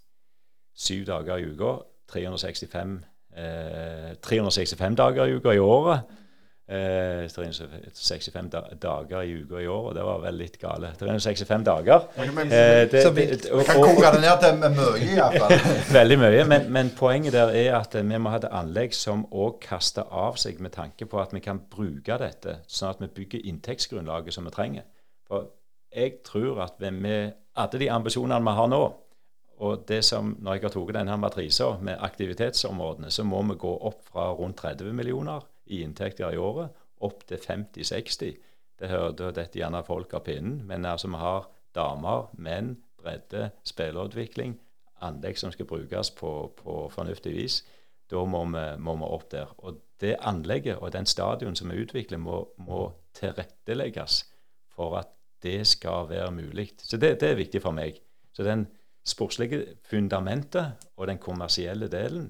syv 0.75 1.05
dager 1.07 1.39
i 1.39 1.47
uka, 1.53 1.77
365, 2.11 2.99
eh, 3.37 4.15
365 4.21 4.95
dager 4.95 5.25
i 5.25 5.35
uka 5.39 5.55
i 5.55 5.59
året. 5.59 5.99
Eh, 6.67 7.29
365 7.29 8.49
da, 8.49 8.61
dager 8.81 9.21
i 9.21 9.33
uka 9.43 9.59
i 9.61 9.67
året. 9.67 9.95
Det 9.95 10.03
var 10.03 10.21
vel 10.23 10.39
litt 10.41 10.57
gale. 10.59 10.89
365 10.99 11.63
dager. 11.63 12.07
Eh, 12.17 12.25
det, 12.91 12.91
det, 12.91 13.51
og, 13.51 13.61
kan 13.65 13.81
koke 13.83 14.11
det 14.15 14.21
ned 14.23 14.41
til 14.41 14.57
mye, 14.63 15.11
iallfall. 15.13 15.53
veldig 15.99 16.17
mye. 16.19 16.45
Men, 16.49 16.71
men, 16.73 16.89
poenget 16.97 17.37
der 17.37 17.53
er 17.53 17.77
at 17.79 17.93
vi 17.95 18.17
må 18.17 18.33
ha 18.33 18.41
et 18.41 18.49
anlegg 18.49 18.97
som 18.97 19.27
òg 19.31 19.59
kaster 19.61 20.09
av 20.09 20.41
seg 20.41 20.57
med 20.59 20.73
tanke 20.73 21.05
på 21.05 21.21
at 21.21 21.37
vi 21.37 21.43
kan 21.45 21.61
bruke 21.69 22.17
dette, 22.19 22.63
sånn 22.67 22.95
at 22.95 23.05
vi 23.05 23.13
bygger 23.21 23.45
inntektsgrunnlaget 23.45 24.33
som 24.33 24.49
vi 24.49 24.55
trenger. 24.57 24.89
For 25.29 25.45
jeg 25.95 26.21
tror 26.27 26.61
at 26.65 26.79
med 26.91 27.33
alle 27.55 27.79
de 27.79 27.89
ambisjonene 27.89 28.43
vi 28.43 28.55
har 28.59 28.69
nå, 28.71 28.83
og 29.65 29.85
det 29.87 30.01
som, 30.03 30.33
når 30.43 30.57
jeg 30.57 30.65
har 30.65 30.73
tatt 30.73 30.95
denne 30.97 31.15
matrisen 31.19 31.83
med 31.87 32.01
aktivitetsområdene, 32.03 33.11
så 33.11 33.23
må 33.23 33.39
vi 33.51 33.55
gå 33.59 33.71
opp 33.87 34.01
fra 34.09 34.27
rundt 34.35 34.59
30 34.59 34.91
millioner 34.93 35.45
i 35.71 35.79
inntekter 35.85 36.35
i 36.35 36.41
året 36.41 36.75
opp 37.05 37.23
til 37.29 37.39
50-60. 37.39 38.35
Det 38.75 38.91
hørte 38.91 39.31
dette 39.35 39.59
gjerne 39.59 39.83
folk 39.87 40.13
av 40.17 40.25
pinnen, 40.27 40.59
men 40.67 40.85
altså 40.85 41.07
vi 41.11 41.21
har 41.21 41.47
damer, 41.75 42.27
menn, 42.37 42.75
bredde, 42.99 43.49
spillerutvikling, 43.67 44.57
anlegg 45.05 45.39
som 45.39 45.51
skal 45.53 45.67
brukes 45.69 46.11
på, 46.17 46.31
på 46.59 46.77
fornuftig 46.91 47.35
vis. 47.35 47.61
Da 48.11 48.21
må 48.27 48.43
vi, 48.51 48.65
må 48.77 48.95
vi, 48.99 49.09
opp 49.17 49.29
der. 49.31 49.51
Og 49.63 49.79
det 50.01 50.17
anlegget 50.19 50.77
og 50.77 50.91
den 50.93 51.07
stadion 51.07 51.55
som 51.55 51.71
vi 51.71 51.81
utvikler, 51.83 52.19
må, 52.21 52.43
må 52.57 52.89
tilrettelegges 53.17 54.23
for 54.75 54.97
at 54.99 55.14
det 55.45 55.59
skal 55.69 56.09
være 56.09 56.31
mulig. 56.33 56.71
Så 56.81 56.97
det, 56.97 57.19
det, 57.21 57.29
er 57.31 57.39
viktig 57.39 57.61
for 57.63 57.75
meg. 57.75 58.01
Så 58.35 58.43
den 58.43 58.65
sportslige 59.05 59.77
fundamentet 59.85 60.89
og 60.97 61.07
den 61.07 61.21
kommersielle 61.21 61.87
delen, 61.91 62.27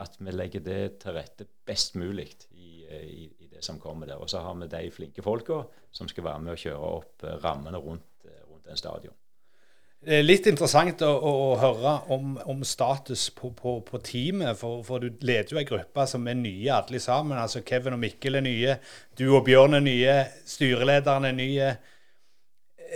at 0.00 0.16
vi 0.20 0.32
legger 0.32 0.62
det 0.62 0.80
til 1.02 1.16
rette 1.16 1.46
best 1.66 1.96
mulig 1.96 2.28
i, 2.52 2.84
i, 2.84 3.28
i 3.38 3.48
det 3.50 3.64
som 3.64 3.80
kommer 3.80 4.06
der. 4.06 4.20
Og 4.20 4.30
så 4.30 4.44
har 4.44 4.54
vi 4.60 4.68
de 4.70 4.90
flinke 4.92 5.24
folka 5.24 5.62
som 5.90 6.08
skal 6.08 6.28
være 6.28 6.42
med 6.44 6.54
å 6.54 6.60
kjøre 6.60 6.90
opp 6.98 7.24
eh, 7.24 7.38
rammene 7.42 7.80
rundt, 7.80 8.26
eh, 8.28 8.42
rundt 8.50 8.68
en 8.68 8.78
stadion. 8.80 9.16
Det 10.06 10.20
er 10.20 10.26
litt 10.26 10.46
interessant 10.46 11.00
å, 11.02 11.08
å 11.18 11.46
høre 11.58 11.92
om, 12.14 12.36
om, 12.46 12.60
status 12.68 13.24
på, 13.34 13.48
på, 13.56 13.78
på 13.82 13.98
teamet. 14.04 14.54
For, 14.60 14.84
for, 14.86 15.02
du 15.02 15.24
leder 15.24 15.56
jo 15.56 15.58
ei 15.58 15.66
gruppe 15.66 16.04
som 16.06 16.28
er 16.28 16.36
nye 16.38 16.76
alle 16.76 17.00
sammen. 17.02 17.38
altså 17.40 17.64
Kevin 17.66 17.96
og 17.96 18.02
Mikkel 18.04 18.38
er 18.38 18.44
nye. 18.44 18.76
Du 19.18 19.24
og 19.32 19.42
Bjørn 19.48 19.80
er 19.80 19.82
nye. 19.82 20.16
Styrelederen 20.46 21.26
er 21.30 21.34
nye 21.34 21.70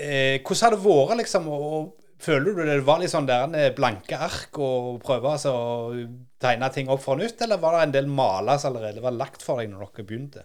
eh, 0.00 0.40
hvordan 0.40 0.64
har 0.66 0.74
det 0.76 0.84
vært, 0.84 1.16
liksom? 1.22 1.50
Og, 1.52 1.90
føler 2.20 2.52
du 2.52 2.66
det 2.68 2.80
var 2.84 3.00
litt 3.00 3.12
sånn 3.12 3.28
der 3.28 3.46
en 3.46 3.76
blanke 3.76 4.18
ark 4.20 4.58
og 4.60 4.98
prøve 5.04 5.32
altså, 5.32 5.54
å 5.56 6.02
tegne 6.40 6.68
ting 6.74 6.90
opp 6.92 7.02
fra 7.04 7.16
nytt, 7.16 7.40
eller 7.44 7.60
var 7.62 7.78
det 7.78 7.86
en 7.86 7.94
del 7.96 8.10
maler 8.12 8.60
som 8.60 8.74
allerede 8.74 9.04
var 9.04 9.16
lagt 9.16 9.44
for 9.44 9.60
deg 9.60 9.72
når 9.72 9.86
dere 9.86 10.06
begynte? 10.08 10.44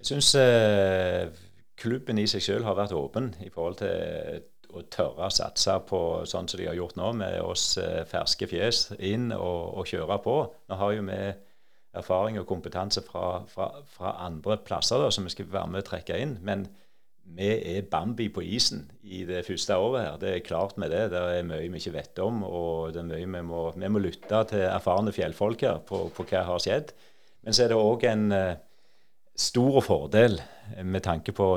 Jeg 0.00 0.10
syns 0.10 0.32
eh, 0.40 1.30
klubben 1.78 2.18
i 2.20 2.26
seg 2.28 2.44
selv 2.44 2.68
har 2.68 2.76
vært 2.78 2.94
åpen 2.96 3.32
i 3.44 3.50
forhold 3.52 3.80
til 3.80 4.44
å 4.76 4.82
tørre 4.92 5.28
å 5.28 5.32
satse 5.32 5.76
på 5.88 6.00
sånn 6.28 6.48
som 6.50 6.60
de 6.60 6.66
har 6.68 6.76
gjort 6.76 6.98
nå, 6.98 7.12
med 7.22 7.38
oss 7.40 7.76
eh, 7.80 8.02
ferske 8.08 8.48
fjes 8.50 8.88
inn 8.98 9.30
og, 9.32 9.78
og, 9.78 9.86
kjøre 9.88 10.18
på. 10.24 10.38
Nå 10.68 10.80
har 10.80 10.96
jo 10.96 11.06
vi 11.06 11.20
erfaring 11.96 12.36
og 12.36 12.48
kompetanse 12.50 13.00
fra, 13.06 13.44
fra, 13.48 13.70
fra 13.88 14.18
andre 14.26 14.58
plasser 14.66 15.00
da, 15.00 15.08
som 15.14 15.24
vi 15.24 15.32
skal 15.32 15.48
være 15.48 15.72
med 15.72 15.84
å 15.84 15.86
trekke 15.86 16.18
inn. 16.20 16.36
men 16.44 16.66
vi 17.34 17.48
er 17.76 17.86
Bambi 17.90 18.28
på 18.32 18.42
isen 18.44 18.84
i 19.02 19.24
det 19.28 19.42
første 19.46 19.76
året 19.76 20.04
her. 20.04 20.18
Det 20.20 20.30
er 20.30 20.44
klart 20.46 20.76
med 20.78 20.92
det. 20.94 21.10
Det 21.12 21.20
er 21.20 21.46
mye 21.46 21.68
vi 21.68 21.80
ikke 21.80 21.96
vet 21.96 22.20
om, 22.22 22.42
og 22.46 22.94
det 22.94 23.02
er 23.02 23.08
mye 23.10 23.26
vi 23.26 23.42
må, 23.44 23.62
vi 23.74 23.90
må 23.92 24.02
lytte 24.02 24.42
til 24.52 24.64
erfarne 24.68 25.12
fjellfolk 25.14 25.66
her 25.66 25.82
på, 25.86 26.06
på 26.14 26.26
hva 26.30 26.44
har 26.48 26.62
skjedd. 26.62 26.94
Men 27.44 27.56
så 27.56 27.66
er 27.66 27.72
det 27.72 27.80
òg 27.80 28.06
en 28.08 28.28
uh, 28.32 28.54
stor 29.36 29.80
fordel 29.84 30.38
med 30.82 31.04
tanke 31.04 31.34
på 31.36 31.50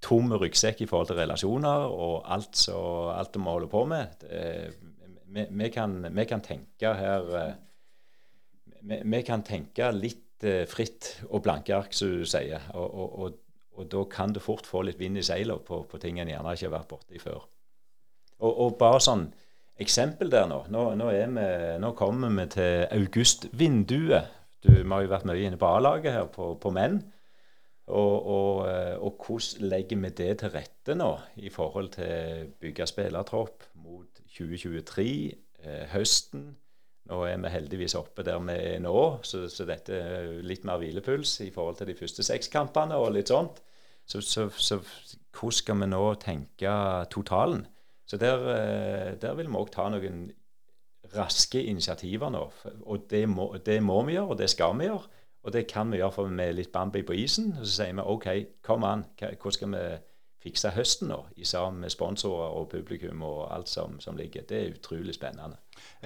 tom 0.00 0.32
ryggsekk 0.32 0.80
i 0.80 0.88
forhold 0.88 1.10
til 1.10 1.20
relasjoner 1.20 1.90
og 1.90 2.22
alt, 2.24 2.54
så, 2.56 2.78
alt 3.12 3.36
vi 3.36 3.44
holder 3.44 3.70
på 3.70 3.84
med. 3.90 4.16
Det, 4.22 4.46
vi, 5.30 5.44
vi, 5.50 5.68
kan, 5.70 6.00
vi, 6.08 6.24
kan, 6.26 6.42
tenke 6.42 6.94
her 6.96 7.28
uh, 7.34 7.52
vi, 8.80 9.02
vi, 9.04 9.22
kan 9.26 9.44
tenke 9.46 9.92
litt 9.94 10.48
uh, 10.48 10.64
fritt 10.70 11.16
og 11.28 11.44
blanke 11.44 11.76
ark, 11.76 11.92
som 11.94 12.22
du 12.22 12.26
sier. 12.26 12.70
og, 12.72 12.88
og, 12.88 13.14
og 13.20 13.38
og 13.78 13.86
da 13.92 14.02
kan 14.10 14.34
du 14.34 14.40
fort 14.42 14.66
få 14.66 14.82
litt 14.86 14.98
vind 15.00 15.20
i 15.20 15.24
seilene 15.24 15.62
på, 15.64 15.82
på, 15.88 16.00
ting 16.02 16.18
en 16.20 16.28
gjerne 16.30 16.56
ikke 16.56 16.68
har 16.68 16.74
vært 16.74 16.90
borti 16.90 17.22
før. 17.22 17.46
Og, 18.40 18.50
og, 18.50 18.74
bare 18.80 19.00
sånn 19.04 19.28
eksempel 19.80 20.32
der 20.32 20.48
nå. 20.50 20.64
Nå, 20.72 20.84
nå, 20.98 21.08
vi, 21.12 21.46
nå 21.80 21.92
kommer 21.96 22.32
vi 22.34 22.46
til 22.56 22.84
augustvinduet. 22.98 24.36
Du, 24.60 24.72
vi 24.74 24.84
har 24.84 25.04
jo 25.04 25.12
vært 25.12 25.28
mye 25.28 25.46
inne 25.46 25.60
på 25.60 25.68
A-laget 25.68 26.16
her, 26.16 26.28
på, 26.32 26.52
på 26.60 26.72
menn. 26.76 27.00
Og, 27.90 28.26
og, 28.26 28.68
eh, 28.70 28.96
og, 29.02 29.24
hvordan 29.26 29.68
legger 29.70 29.98
vi 29.98 30.10
det 30.20 30.30
til 30.42 30.52
rette 30.54 30.94
nå 30.94 31.10
i 31.42 31.50
forhold 31.50 31.90
til 31.96 32.50
bygge 32.62 32.86
spillertropp 32.86 33.64
mot 33.82 34.20
2023, 34.36 35.06
eh, 35.64 35.86
høsten? 35.94 36.52
Nå 37.10 37.24
er 37.26 37.40
vi 37.42 37.50
heldigvis 37.50 37.96
oppe 37.98 38.22
der 38.26 38.38
vi 38.46 38.54
er 38.54 38.82
nå, 38.84 38.94
så, 39.26 39.44
så 39.50 39.66
dette 39.66 39.96
er 39.98 40.28
litt 40.46 40.62
mer 40.68 40.78
hvilepuls 40.78 41.40
i 41.42 41.50
forhold 41.54 41.80
til 41.80 41.90
de 41.90 41.98
første 41.98 42.22
seks 42.26 42.50
kampene 42.52 42.98
og 43.00 43.10
litt 43.16 43.32
sånt. 43.32 43.58
Så, 44.06 44.22
så, 44.22 44.46
så 44.54 44.78
hvordan 45.34 45.56
skal 45.56 45.80
vi 45.82 45.88
nå 45.90 46.04
tenke 46.22 46.74
totalen? 47.10 47.64
Så 48.06 48.18
der, 48.18 48.44
eh, 48.54 49.16
der 49.22 49.34
vil 49.38 49.50
vi 49.50 49.58
òg 49.58 49.70
ta 49.74 49.88
noen 49.90 50.28
raske 51.14 51.62
initiativer 51.62 52.30
nå. 52.30 52.44
Og 52.86 53.06
det 53.10 53.24
må, 53.30 53.52
det 53.66 53.80
må 53.82 54.00
vi 54.06 54.16
gjøre, 54.16 54.34
og 54.34 54.38
det 54.38 54.50
skal 54.50 54.78
vi 54.78 54.88
gjøre. 54.88 55.18
Og 55.40 55.54
det 55.54 55.66
kan 55.70 55.90
vi 55.90 56.00
gjøre 56.00 56.12
for 56.12 56.28
med 56.30 56.54
litt 56.58 56.72
Bambi 56.72 57.02
på 57.06 57.16
isen. 57.16 57.54
Og 57.58 57.64
så 57.64 57.72
sier 57.72 57.96
vi 57.96 58.06
OK, 58.06 58.28
kom 58.66 58.84
an, 58.84 59.06
hvordan 59.18 59.56
skal 59.56 59.72
vi 59.74 59.84
fikse 60.40 60.72
høsten 60.72 61.10
nå, 61.12 61.18
i 61.36 61.44
sammen 61.44 61.82
med 61.84 61.92
sponsorer 61.92 62.54
og 62.56 62.70
publikum 62.70 63.22
og 63.26 63.42
alt 63.52 63.68
som, 63.68 63.98
som 64.00 64.16
ligger. 64.16 64.46
Det 64.48 64.56
er 64.56 64.72
utrolig 64.72 65.14
spennende. 65.14 65.58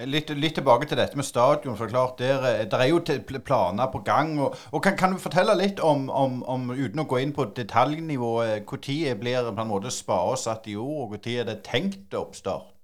Litt, 0.07 0.29
litt, 0.35 0.55
tilbake 0.57 0.87
til 0.87 0.99
dette 0.99 1.15
med 1.15 1.27
stadion. 1.27 1.77
for 1.77 1.87
klart, 1.87 2.19
Der, 2.19 2.43
eh, 2.43 2.65
der 2.71 2.77
er 2.77 2.89
jo 2.89 2.99
planer 3.45 3.87
på 3.91 4.03
gang. 4.03 4.39
og, 4.39 4.55
og 4.71 4.83
kan, 4.83 4.97
kan, 4.97 5.11
du 5.11 5.17
fortelle 5.17 5.55
litt 5.57 5.79
om, 5.79 6.09
om, 6.09 6.43
om, 6.43 6.69
uten 6.71 6.99
å 6.99 7.07
gå 7.07 7.17
inn 7.17 7.33
på 7.33 7.45
detaljnivået, 7.55 8.65
når 8.65 9.19
blir 9.19 9.51
på 9.51 9.61
en 9.61 9.67
måte 9.67 9.91
Spare 9.91 10.37
satt 10.37 10.67
i 10.67 10.75
ord, 10.75 11.13
og 11.13 11.13
når 11.13 11.39
er 11.39 11.43
det 11.45 11.63
tenkt 11.63 12.13
oppstart? 12.13 12.75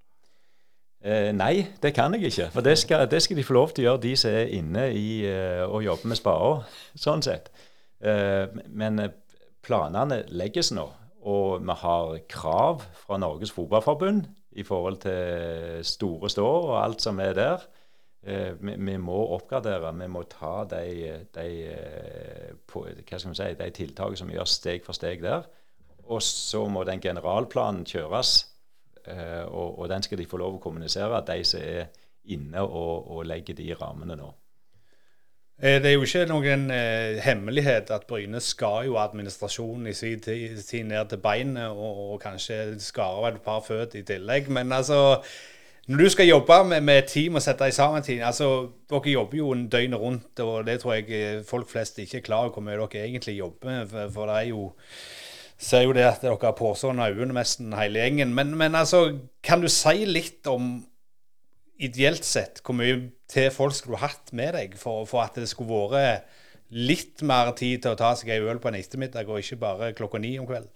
Eh, 1.03 1.31
nei, 1.33 1.67
det 1.81 1.95
kan 1.97 2.13
jeg 2.13 2.29
ikke. 2.29 2.51
For 2.53 2.61
det 2.61 2.77
skal, 2.77 3.07
det 3.09 3.21
skal, 3.23 3.37
de 3.37 3.43
få 3.43 3.53
lov 3.57 3.73
til 3.73 3.83
å 3.83 3.87
gjøre, 3.89 4.01
de 4.03 4.15
som 4.15 4.31
er 4.31 4.53
inne 4.53 4.87
i 4.93 5.25
eh, 5.25 5.63
og 5.65 5.83
jobber 5.83 6.13
med 6.13 6.19
spader. 6.19 6.79
Sånn 6.95 7.25
sett. 7.25 7.49
Eh, 7.99 8.45
men 8.69 9.01
eh, 9.01 9.15
planene 9.65 10.21
legges 10.29 10.71
nå. 10.77 10.85
Og 11.21 11.61
vi 11.61 11.75
har 11.83 12.17
krav 12.29 12.81
fra 13.03 13.19
Norges 13.21 13.53
Fotballforbund 13.53 14.25
i 14.57 14.65
forhold 14.67 14.97
til 15.03 15.85
store 15.85 16.29
står 16.29 16.67
og 16.71 16.79
alt 16.81 17.01
som 17.01 17.19
er 17.19 17.37
der. 17.37 17.65
Eh, 18.23 18.53
vi, 18.61 18.97
må 18.97 19.17
oppgradere. 19.35 19.93
Vi 19.97 20.07
må 20.09 20.23
ta 20.29 20.65
de, 20.69 21.25
de, 21.33 21.47
eh, 21.71 22.53
på, 22.67 22.85
si, 23.13 23.51
de 23.59 23.69
tiltakene 23.73 24.17
som 24.17 24.33
gjøres 24.33 24.57
steg 24.61 24.85
for 24.85 24.97
steg 24.97 25.21
der. 25.23 25.45
Og 26.11 26.21
så 26.25 26.65
må 26.67 26.83
den 26.83 27.01
generalplanen 27.01 27.85
kjøres 27.85 28.51
Eh, 29.05 29.45
og, 29.45 29.89
den 29.89 30.03
skal 30.03 30.17
de 30.17 30.27
få 30.29 30.37
lov 30.37 30.57
å 30.57 30.61
kommunisere, 30.61 31.23
de 31.25 31.43
som 31.47 31.63
er 31.63 31.89
inne 32.31 32.61
og, 32.61 33.07
og 33.09 33.25
legger 33.25 33.57
de 33.57 33.71
rammene 33.77 34.17
nå. 34.17 34.29
Eh, 35.63 35.77
det 35.77 35.91
er 35.91 35.93
jo 35.93 36.05
ikke 36.07 36.25
noen 36.25 36.71
eh, 36.73 37.19
hemmelighet 37.21 37.91
at 37.93 38.07
Bryne 38.09 38.39
skal 38.41 38.87
jo 38.87 38.97
administrasjonen 38.97 39.91
i 39.91 39.93
sin 39.93 40.21
tid 40.25 40.87
ned 40.89 41.11
til 41.11 41.21
beinet, 41.21 41.67
og, 41.69 41.99
og 42.13 42.21
kanskje 42.23 42.79
skare 42.81 43.35
et 43.35 43.41
par 43.45 43.61
føtter 43.61 44.01
i 44.01 44.05
tillegg. 44.07 44.49
Men 44.49 44.73
altså, 44.73 45.21
når 45.87 45.97
du 45.97 46.09
skal 46.09 46.25
jobbe 46.25 46.63
med, 46.63 46.81
med 46.81 47.07
team 47.07 47.37
og 47.37 47.45
sette 47.45 47.71
sammen 47.71 48.03
team 48.03 48.25
altså, 48.25 48.69
Dere 48.89 49.13
jobber 49.13 49.37
jo 49.37 49.51
en 49.51 49.67
døgnet 49.69 49.99
rundt, 49.99 50.39
og 50.39 50.65
det 50.65 50.79
tror 50.81 50.97
jeg 50.97 51.09
eh, 51.09 51.43
folk 51.45 51.69
flest 51.69 51.99
ikke 51.99 52.17
er 52.17 52.25
klar 52.25 52.47
over 52.47 52.57
hvor 52.57 52.65
mye 52.65 52.79
dere 52.81 53.05
egentlig 53.05 53.37
jobber. 53.37 53.85
For, 53.85 54.09
for 54.13 54.31
det 54.31 54.39
er 54.39 54.49
jo 54.49 54.71
ser 55.61 55.85
jo 55.85 55.93
det 55.93 56.07
at 56.07 56.23
dere 56.25 56.41
har 56.41 56.57
påsående 56.57 57.05
øyne 57.13 57.35
nesten 57.37 57.73
hele 57.77 58.01
gjengen. 58.01 58.33
Men, 58.33 58.55
men, 58.57 58.75
altså, 58.75 59.19
kan 59.43 59.61
du 59.61 59.69
si 59.69 60.05
litt 60.09 60.47
om 60.49 60.79
ideelt 61.81 62.25
sett 62.27 62.61
hvor 62.65 62.77
mye 62.77 62.97
til 63.31 63.49
folk 63.53 63.75
skulle 63.75 63.97
du 63.97 64.05
hatt 64.05 64.31
med 64.37 64.55
deg 64.57 64.77
for, 64.79 65.05
for, 65.09 65.25
at 65.25 65.37
det 65.39 65.49
skulle 65.49 65.87
vært 65.91 66.29
litt 66.71 67.23
mer 67.27 67.51
tid 67.57 67.83
til 67.83 67.95
å 67.95 67.99
ta 67.99 68.13
seg 68.15 68.31
ei 68.31 68.41
øl 68.41 68.61
på 68.63 68.71
en 68.71 68.79
ettermiddag, 68.79 69.27
og 69.27 69.41
ikke 69.43 69.59
bare 69.59 69.93
klokka 69.97 70.21
ni 70.23 70.37
om 70.39 70.47
kvelden? 70.47 70.71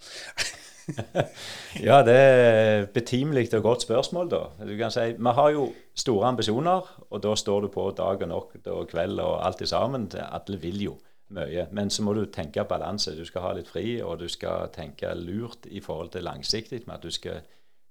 ja, 1.88 2.02
det 2.06 2.16
er 2.16 2.86
betimelig 2.94 3.48
og 3.58 3.64
godt 3.66 3.86
spørsmål, 3.88 4.30
da. 4.30 4.42
Du 4.68 4.76
kan 4.78 4.94
si, 4.94 5.16
Vi 5.18 5.34
har 5.40 5.50
jo 5.56 5.70
store 5.98 6.28
ambisjoner, 6.34 6.92
og 7.10 7.24
da 7.24 7.34
står 7.36 7.66
du 7.66 7.72
på 7.74 7.90
dag 7.98 8.22
og 8.22 8.32
natt 8.32 8.70
og 8.74 8.88
kveld 8.92 9.20
og 9.24 9.40
alt 9.46 9.64
i 9.64 9.70
sammen. 9.72 10.10
Alle 10.20 10.60
vil 10.62 10.84
jo 10.84 10.98
mye. 11.36 11.68
Men 11.72 11.90
så 11.90 12.04
må 12.06 12.14
du 12.14 12.26
tenke 12.30 12.64
balanse. 12.70 13.16
Du 13.18 13.26
skal 13.26 13.48
ha 13.48 13.54
litt 13.58 13.72
fri, 13.72 14.02
og 14.04 14.20
du 14.22 14.28
skal 14.30 14.70
tenke 14.76 15.14
lurt 15.18 15.66
i 15.72 15.82
forhold 15.82 16.12
til 16.14 16.28
langsiktig. 16.28 16.84
med 16.86 16.96
at 16.96 17.04
Du 17.04 17.12
skal 17.12 17.42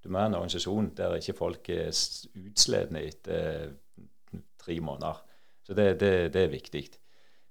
du 0.05 0.11
må 0.13 0.21
ha 0.21 0.29
en 0.29 0.37
organisasjon 0.37 0.91
der 0.97 1.17
ikke 1.17 1.33
folk 1.37 1.69
er 1.73 1.89
utsledende 1.89 3.01
etter 3.09 3.65
eh, 3.65 4.41
tre 4.61 4.77
måneder. 4.79 5.23
Så 5.65 5.73
det, 5.73 5.87
det, 5.99 6.13
det 6.33 6.43
er 6.43 6.53
viktig. 6.53 6.83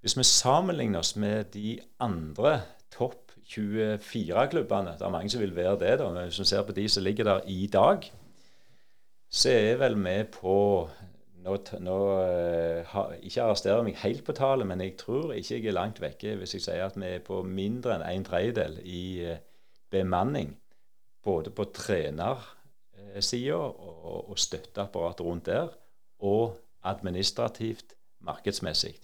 Hvis 0.01 0.17
vi 0.19 0.25
sammenligner 0.29 1.03
oss 1.03 1.17
med 1.17 1.51
de 1.55 1.79
andre 1.99 2.61
topp 2.95 3.33
24-klubbene 3.45 4.95
Det 4.97 5.05
er 5.05 5.13
mange 5.13 5.31
som 5.31 5.41
vil 5.43 5.57
være 5.57 5.79
det, 5.81 5.99
da, 6.01 6.09
men 6.13 6.29
hvis 6.29 6.39
vi 6.41 6.47
ser 6.49 6.63
på 6.63 6.73
de 6.73 6.89
som 6.89 7.03
ligger 7.05 7.25
der 7.25 7.41
i 7.47 7.67
dag, 7.67 8.07
så 9.29 9.51
er 9.51 9.77
vel 9.83 9.99
vi 10.05 10.15
på 10.33 10.57
nå, 11.45 11.57
nå 11.85 11.97
uh, 12.09 12.81
ha, 12.89 13.05
Ikke 13.21 13.43
arresterer 13.43 13.85
meg 13.85 13.99
helt 14.01 14.25
på 14.25 14.33
tallet, 14.33 14.67
men 14.67 14.81
jeg 14.81 14.97
tror 15.01 15.35
ikke 15.37 15.59
jeg 15.59 15.67
er 15.69 15.77
langt 15.77 16.01
vekke 16.01 16.37
hvis 16.41 16.57
jeg 16.57 16.65
sier 16.65 16.87
at 16.87 16.97
vi 16.97 17.11
er 17.19 17.25
på 17.25 17.43
mindre 17.45 17.99
enn 17.99 18.07
en 18.09 18.25
tredjedel 18.25 18.79
i 18.85 19.05
uh, 19.29 19.37
bemanning. 19.93 20.55
Både 21.25 21.51
på 21.51 21.65
trenersida 21.73 23.57
og, 23.57 24.31
og 24.31 24.39
støtteapparatet 24.39 25.25
rundt 25.27 25.47
der, 25.49 25.69
og 26.21 26.59
administrativt 26.85 27.95
markedsmessig. 28.25 28.95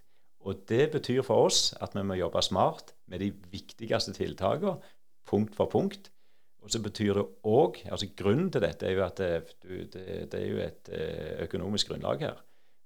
Og 0.40 0.64
Det 0.68 0.90
betyr 0.92 1.22
for 1.22 1.48
oss 1.48 1.74
at 1.80 1.94
vi 1.94 2.02
må 2.02 2.16
jobbe 2.16 2.42
smart 2.42 2.94
med 3.06 3.20
de 3.20 3.32
viktigste 3.52 4.12
tiltakene, 4.16 4.78
punkt 5.28 5.56
for 5.56 5.68
punkt. 5.70 6.10
Og 6.60 6.70
så 6.72 6.80
betyr 6.84 7.16
det 7.16 7.26
òg 7.48 7.80
altså 7.88 8.08
Grunnen 8.16 8.50
til 8.52 8.60
dette 8.64 8.86
er 8.86 8.96
jo 8.96 9.04
at 9.04 9.20
det, 9.20 9.56
det, 9.64 10.30
det, 10.32 10.40
er 10.40 10.46
jo 10.46 10.58
et 10.60 10.90
eh, 10.92 11.42
økonomisk 11.46 11.88
grunnlag 11.88 12.20
her. 12.20 12.40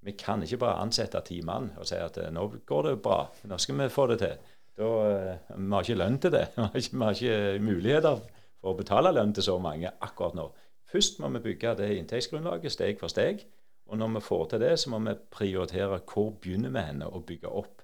Vi 0.05 0.13
kan 0.19 0.43
ikke 0.43 0.61
bare 0.61 0.83
ansette 0.83 1.19
ti 1.27 1.41
mann 1.41 1.71
og 1.77 1.87
si 1.89 1.97
at 1.99 2.17
eh, 2.21 2.31
nå 2.31 2.47
går 2.67 2.87
det 2.89 3.01
bra, 3.03 3.25
nå 3.43 3.57
skal 3.59 3.81
vi 3.81 3.89
få 3.91 4.07
det 4.13 4.19
til. 4.21 4.53
Da, 4.75 4.91
eh, 5.09 5.51
vi 5.57 5.71
har 5.73 5.83
ikke 5.83 5.99
lønn 5.99 6.19
til 6.23 6.35
det. 6.35 6.45
Vi 6.55 6.61
har 6.61 6.79
ikke, 6.79 6.95
vi 6.95 7.03
har 7.03 7.19
ikke 7.19 7.63
muligheter 7.63 8.23
å 8.71 8.77
betale 8.77 9.13
lønn 9.13 9.33
til 9.35 9.45
så 9.45 9.57
mange 9.61 9.91
akkurat 10.01 10.37
nå. 10.37 10.49
Først 10.91 11.19
må 11.19 11.29
vi 11.35 11.43
bygge 11.49 11.75
det 11.79 11.91
inntektsgrunnlaget 11.99 12.73
steg 12.73 12.99
for 12.99 13.11
steg. 13.11 13.43
Og 13.85 13.99
når 14.01 14.15
vi 14.15 14.21
får 14.25 14.45
til 14.49 14.63
det, 14.63 14.73
så 14.81 14.89
må 14.89 14.99
vi 15.05 15.13
prioritere 15.31 15.99
hvor 16.09 16.31
begynner 16.41 16.73
vi 16.73 16.85
henne 16.87 17.09
å 17.09 17.21
bygge 17.21 17.51
opp. 17.51 17.83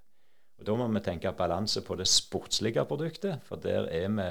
Og 0.61 0.65
Da 0.65 0.77
må 0.77 0.87
vi 0.93 1.01
tenke 1.01 1.33
balanse 1.33 1.81
på 1.81 1.95
det 1.97 2.07
sportslige 2.07 2.85
produktet, 2.85 3.41
for 3.43 3.61
der 3.61 3.89
er 3.89 4.09
vi 4.09 4.29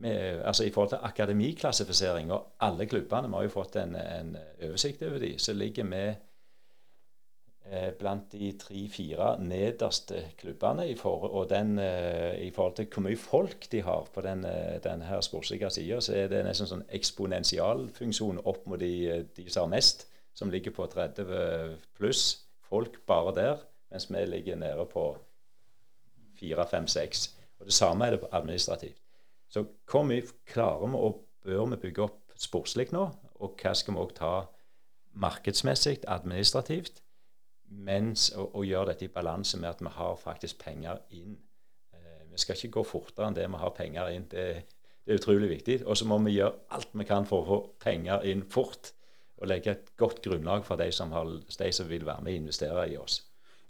vi 0.00 0.08
altså 0.08 0.64
I 0.64 0.70
forhold 0.70 0.88
til 0.88 0.98
akademiklassifisering 1.02 2.32
og 2.32 2.54
alle 2.60 2.86
klubbene, 2.86 3.28
vi 3.28 3.34
har 3.34 3.42
jo 3.42 3.52
fått 3.52 3.76
en, 3.76 3.96
en 3.96 4.36
oversikt 4.64 5.02
over 5.02 5.18
de, 5.18 5.34
så 5.38 5.52
ligger 5.52 5.84
vi 5.84 6.04
blant 7.98 8.32
de 8.32 8.50
tre-fire 8.58 9.34
nederste 9.38 10.24
klubbene 10.40 10.88
i, 10.90 10.94
for, 10.98 11.44
den, 11.50 11.78
eh, 11.78 12.40
i 12.46 12.50
forhold 12.50 12.74
til 12.76 12.88
hvor 12.90 13.04
mye 13.04 13.18
folk 13.20 13.66
de 13.72 13.82
har 13.86 14.08
på 14.14 14.24
den, 14.24 14.44
eh, 14.44 14.78
den 14.82 15.02
her 15.02 15.20
sportslige 15.20 15.70
sida, 15.70 16.00
så 16.00 16.16
er 16.16 16.30
det 16.32 16.44
nesten 16.46 16.66
sånn 16.66 16.86
eksponentialfunksjon 16.88 18.40
opp 18.44 18.66
mot 18.66 18.80
de, 18.80 19.26
de 19.36 19.44
som 19.48 19.68
har 19.68 19.74
mest, 19.76 20.08
som 20.34 20.50
ligger 20.50 20.74
på 20.74 20.86
30 20.86 21.76
pluss 21.98 22.46
folk 22.70 23.00
bare 23.06 23.34
der, 23.36 23.66
mens 23.90 24.08
vi 24.10 24.24
ligger 24.26 24.56
nede 24.56 24.86
på 24.90 25.04
4, 26.40 26.66
5, 26.70 26.86
6. 26.86 27.26
Og 27.60 27.66
Det 27.66 27.74
samme 27.74 28.06
er 28.06 28.16
det 28.16 28.28
administrativt. 28.32 28.96
Så 29.50 29.64
hvor 29.90 30.02
mye 30.06 30.24
klarer 30.46 30.86
vi 30.86 30.96
og 30.96 31.24
bør 31.44 31.66
vi 31.74 31.76
bygge 31.76 32.02
opp 32.02 32.34
sportslig 32.38 32.88
nå? 32.94 33.10
Og 33.40 33.58
hva 33.60 33.74
skal 33.74 33.94
vi 33.94 34.00
òg 34.00 34.14
ta 34.16 34.32
markedsmessig, 35.12 35.98
administrativt, 36.06 37.02
mens, 37.70 38.30
og, 38.34 38.54
og, 38.54 38.66
gjøre 38.66 38.92
dette 38.92 39.06
i 39.06 39.14
balanse 39.14 39.58
med 39.60 39.70
at 39.70 39.80
vi 39.80 39.94
har 39.94 40.18
faktisk 40.20 40.60
penger 40.64 41.00
inn. 41.16 41.38
Eh, 41.94 42.26
vi 42.32 42.42
skal 42.42 42.58
ikke 42.58 42.80
gå 42.80 42.86
fortere 42.92 43.30
enn 43.30 43.38
det 43.38 43.46
vi 43.48 43.62
har 43.62 43.74
penger 43.76 44.12
inn. 44.14 44.28
Det, 44.30 44.46
det 45.06 45.14
er 45.14 45.20
utrolig 45.22 45.50
viktig. 45.50 45.80
Og 45.86 45.96
så 45.96 46.08
må 46.08 46.18
vi 46.26 46.36
gjøre 46.38 46.76
alt 46.76 46.92
vi 46.92 47.08
kan 47.08 47.28
for 47.28 47.42
å 47.42 47.48
få 47.48 47.60
penger 47.82 48.26
inn 48.30 48.44
fort. 48.50 48.92
Og 49.40 49.48
legge 49.48 49.72
et 49.72 49.92
godt 49.96 50.20
grunnlag 50.22 50.66
for 50.66 50.76
de 50.76 50.90
som, 50.92 51.14
har, 51.16 51.26
de 51.26 51.72
som 51.72 51.88
vil 51.88 52.04
være 52.06 52.26
med 52.26 52.34
og 52.34 52.42
investere 52.42 52.88
i 52.92 52.98
oss. 53.00 53.22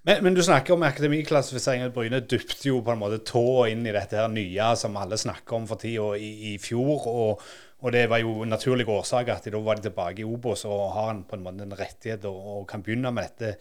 Men, 0.03 0.23
men, 0.25 0.35
du 0.35 0.43
snakker 0.43 0.75
om 0.75 0.83
akademiklassifisering. 0.83 1.93
Bryne 1.93 2.23
dypte 2.25 2.71
jo 2.71 2.81
på 2.85 2.95
en 2.95 3.03
måte 3.03 3.21
tåa 3.29 3.69
inn 3.71 3.85
i 3.85 3.93
dette 3.93 4.17
her 4.17 4.31
nye 4.33 4.71
som 4.81 4.97
alle 4.97 5.19
snakker 5.21 5.59
om 5.59 5.69
for 5.69 5.81
tida 5.81 6.15
i, 6.17 6.31
i, 6.51 6.55
fjor. 6.63 7.07
Og, 7.11 7.45
og, 7.81 7.93
det 7.93 8.05
var 8.11 8.21
jo 8.23 8.45
naturlig 8.45 8.89
årsak 8.89 9.29
at 9.33 9.49
da 9.53 9.61
var 9.65 9.79
de 9.79 9.89
tilbake 9.89 10.23
i 10.23 10.29
Obos 10.29 10.65
og 10.69 10.93
har 10.97 11.15
en, 11.15 11.25
på 11.25 11.37
en 11.37 11.45
måte 11.45 11.65
en 11.65 11.79
rettighet 11.79 12.25
og, 12.29 12.43
og 12.57 12.69
kan 12.69 12.83
begynne 12.83 13.13
med 13.15 13.29
dette. 13.31 13.57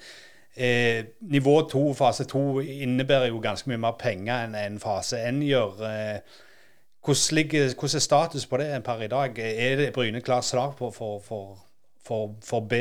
Eh, 0.59 1.05
nivå 1.21 1.61
to, 1.69 1.93
fase 1.93 2.25
to, 2.27 2.59
innebærer 2.59 3.29
jo 3.29 3.39
ganske 3.39 3.69
mye 3.69 3.79
mer 3.79 3.97
penger 3.99 4.47
enn 4.47 4.57
en 4.59 4.79
fase 4.81 5.21
én 5.23 5.43
gjør. 5.45 5.83
Eh, 5.87 6.39
hvordan, 7.05 7.93
er 7.95 7.99
status 7.99 8.45
på 8.45 8.57
det 8.57 8.83
per 8.83 9.01
i 9.05 9.07
dag? 9.07 9.39
Er 9.39 9.77
det 9.77 9.93
Bryne 9.93 10.21
klart 10.21 10.45
slag 10.45 10.75
på 10.77 10.91
for, 10.91 11.19
for, 11.23 11.57
for, 12.05 12.35
for 12.43 12.59
B? 12.59 12.73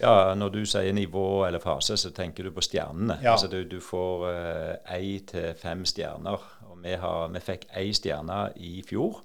Ja, 0.00 0.34
Når 0.34 0.48
du 0.48 0.64
sier 0.66 0.92
nivå 0.92 1.44
eller 1.46 1.60
fase, 1.60 1.96
så 1.96 2.10
tenker 2.10 2.44
du 2.44 2.50
på 2.50 2.60
stjernene. 2.60 3.18
Ja. 3.22 3.32
Altså 3.32 3.46
Du, 3.46 3.62
du 3.64 3.80
får 3.80 4.26
én 4.90 5.20
uh, 5.20 5.26
til 5.26 5.54
fem 5.54 5.84
stjerner. 5.84 6.38
og 6.70 6.82
Vi, 6.82 6.94
har, 6.94 7.28
vi 7.28 7.40
fikk 7.40 7.66
én 7.76 7.92
stjerne 7.94 8.48
i 8.56 8.82
fjor. 8.88 9.22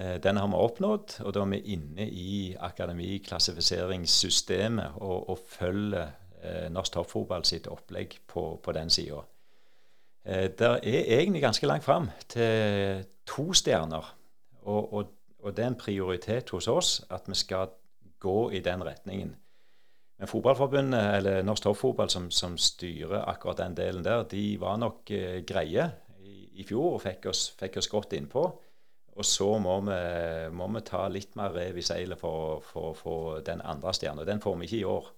Uh, 0.00 0.16
den 0.22 0.36
har 0.40 0.48
vi 0.48 0.56
oppnådd, 0.56 1.20
og 1.26 1.30
da 1.36 1.40
er 1.44 1.52
vi 1.52 1.60
inne 1.74 2.04
i 2.08 2.56
akademiklassifiseringssystemet 2.56 4.88
og, 4.96 5.28
og 5.34 5.38
følger 5.44 6.08
eh, 6.42 6.70
norsk 6.72 6.94
toppfotball 6.94 7.44
sitt 7.44 7.68
opplegg 7.68 8.16
på, 8.26 8.60
på 8.62 8.72
den 8.72 8.90
sida. 8.90 9.20
Eh, 10.24 10.50
det 10.58 10.70
er 10.82 11.20
egentlig 11.20 11.42
ganske 11.42 11.66
langt 11.66 11.84
fram 11.84 12.10
til 12.28 13.04
to 13.26 13.52
stjerner. 13.52 14.14
Og, 14.62 14.94
og, 14.94 15.12
og 15.40 15.56
det 15.56 15.64
er 15.64 15.72
en 15.72 15.80
prioritet 15.80 16.50
hos 16.50 16.68
oss 16.68 17.00
at 17.10 17.28
vi 17.28 17.38
skal 17.38 17.70
gå 18.20 18.50
i 18.50 18.60
den 18.60 18.84
retningen. 18.84 19.36
Men 20.20 20.28
Fotballforbundet, 20.28 21.14
eller 21.16 21.42
Norsk 21.42 21.64
Toppfotball, 21.64 22.10
som, 22.12 22.26
som, 22.30 22.58
styrer 22.58 23.24
akkurat 23.24 23.62
den 23.62 23.76
delen 23.76 24.04
der, 24.04 24.26
de 24.28 24.60
var 24.60 24.76
nok 24.76 25.10
eh, 25.16 25.40
greie 25.48 25.86
i, 26.20 26.34
i, 26.60 26.66
fjor 26.68 26.98
og 26.98 27.04
fikk 27.06 27.30
oss, 27.32 27.46
fikk 27.56 27.80
oss 27.80 27.88
godt 27.88 28.12
innpå. 28.18 28.44
Og 29.18 29.26
så 29.26 29.48
må 29.58 29.76
vi, 29.86 29.96
må 30.54 30.68
vi, 30.74 30.82
ta 30.86 31.06
litt 31.10 31.34
mer 31.38 31.54
rev 31.54 31.80
i 31.80 31.84
seilet 31.84 32.20
for 32.20 32.62
å 32.78 32.92
få 32.96 33.16
den 33.46 33.62
andre 33.66 33.94
stjerna. 33.96 34.26
Den 34.28 34.42
får 34.42 34.58
vi 34.60 34.68
ikke 34.68 34.78
i 34.80 34.86
år, 34.88 35.08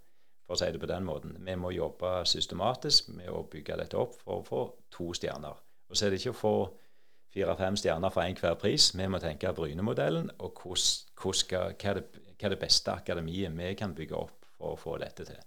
for 0.46 0.56
å 0.56 0.60
si 0.60 0.70
det 0.72 0.80
på 0.82 0.90
den 0.90 1.04
måten. 1.06 1.36
Vi 1.44 1.56
må 1.60 1.74
jobbe 1.74 2.22
systematisk 2.28 3.12
med 3.16 3.30
å 3.30 3.44
bygge 3.52 3.78
dette 3.82 4.00
opp 4.00 4.16
for 4.22 4.40
å 4.40 4.46
få 4.46 4.62
to 4.94 5.12
stjerner. 5.16 5.60
Og 5.90 5.98
så 5.98 6.06
er 6.06 6.14
det 6.14 6.22
ikke 6.22 6.32
å 6.32 6.40
få 6.40 6.56
fire-fem 7.32 7.76
stjerner 7.80 8.12
for 8.12 8.24
enhver 8.24 8.56
pris. 8.60 8.90
Vi 8.96 9.08
må 9.08 9.20
tenke 9.22 9.52
Bryne-modellen, 9.56 10.30
og 10.40 10.64
hva, 10.64 10.76
det, 10.76 11.62
hva, 11.78 11.94
er 11.94 12.52
det, 12.56 12.60
beste 12.60 12.96
akademiet 12.96 13.54
vi 13.56 13.72
kan 13.78 13.96
bygge 13.96 14.18
opp 14.18 14.52
for 14.56 14.74
å 14.74 14.80
få 14.80 14.98
dette 15.02 15.28
til. 15.28 15.40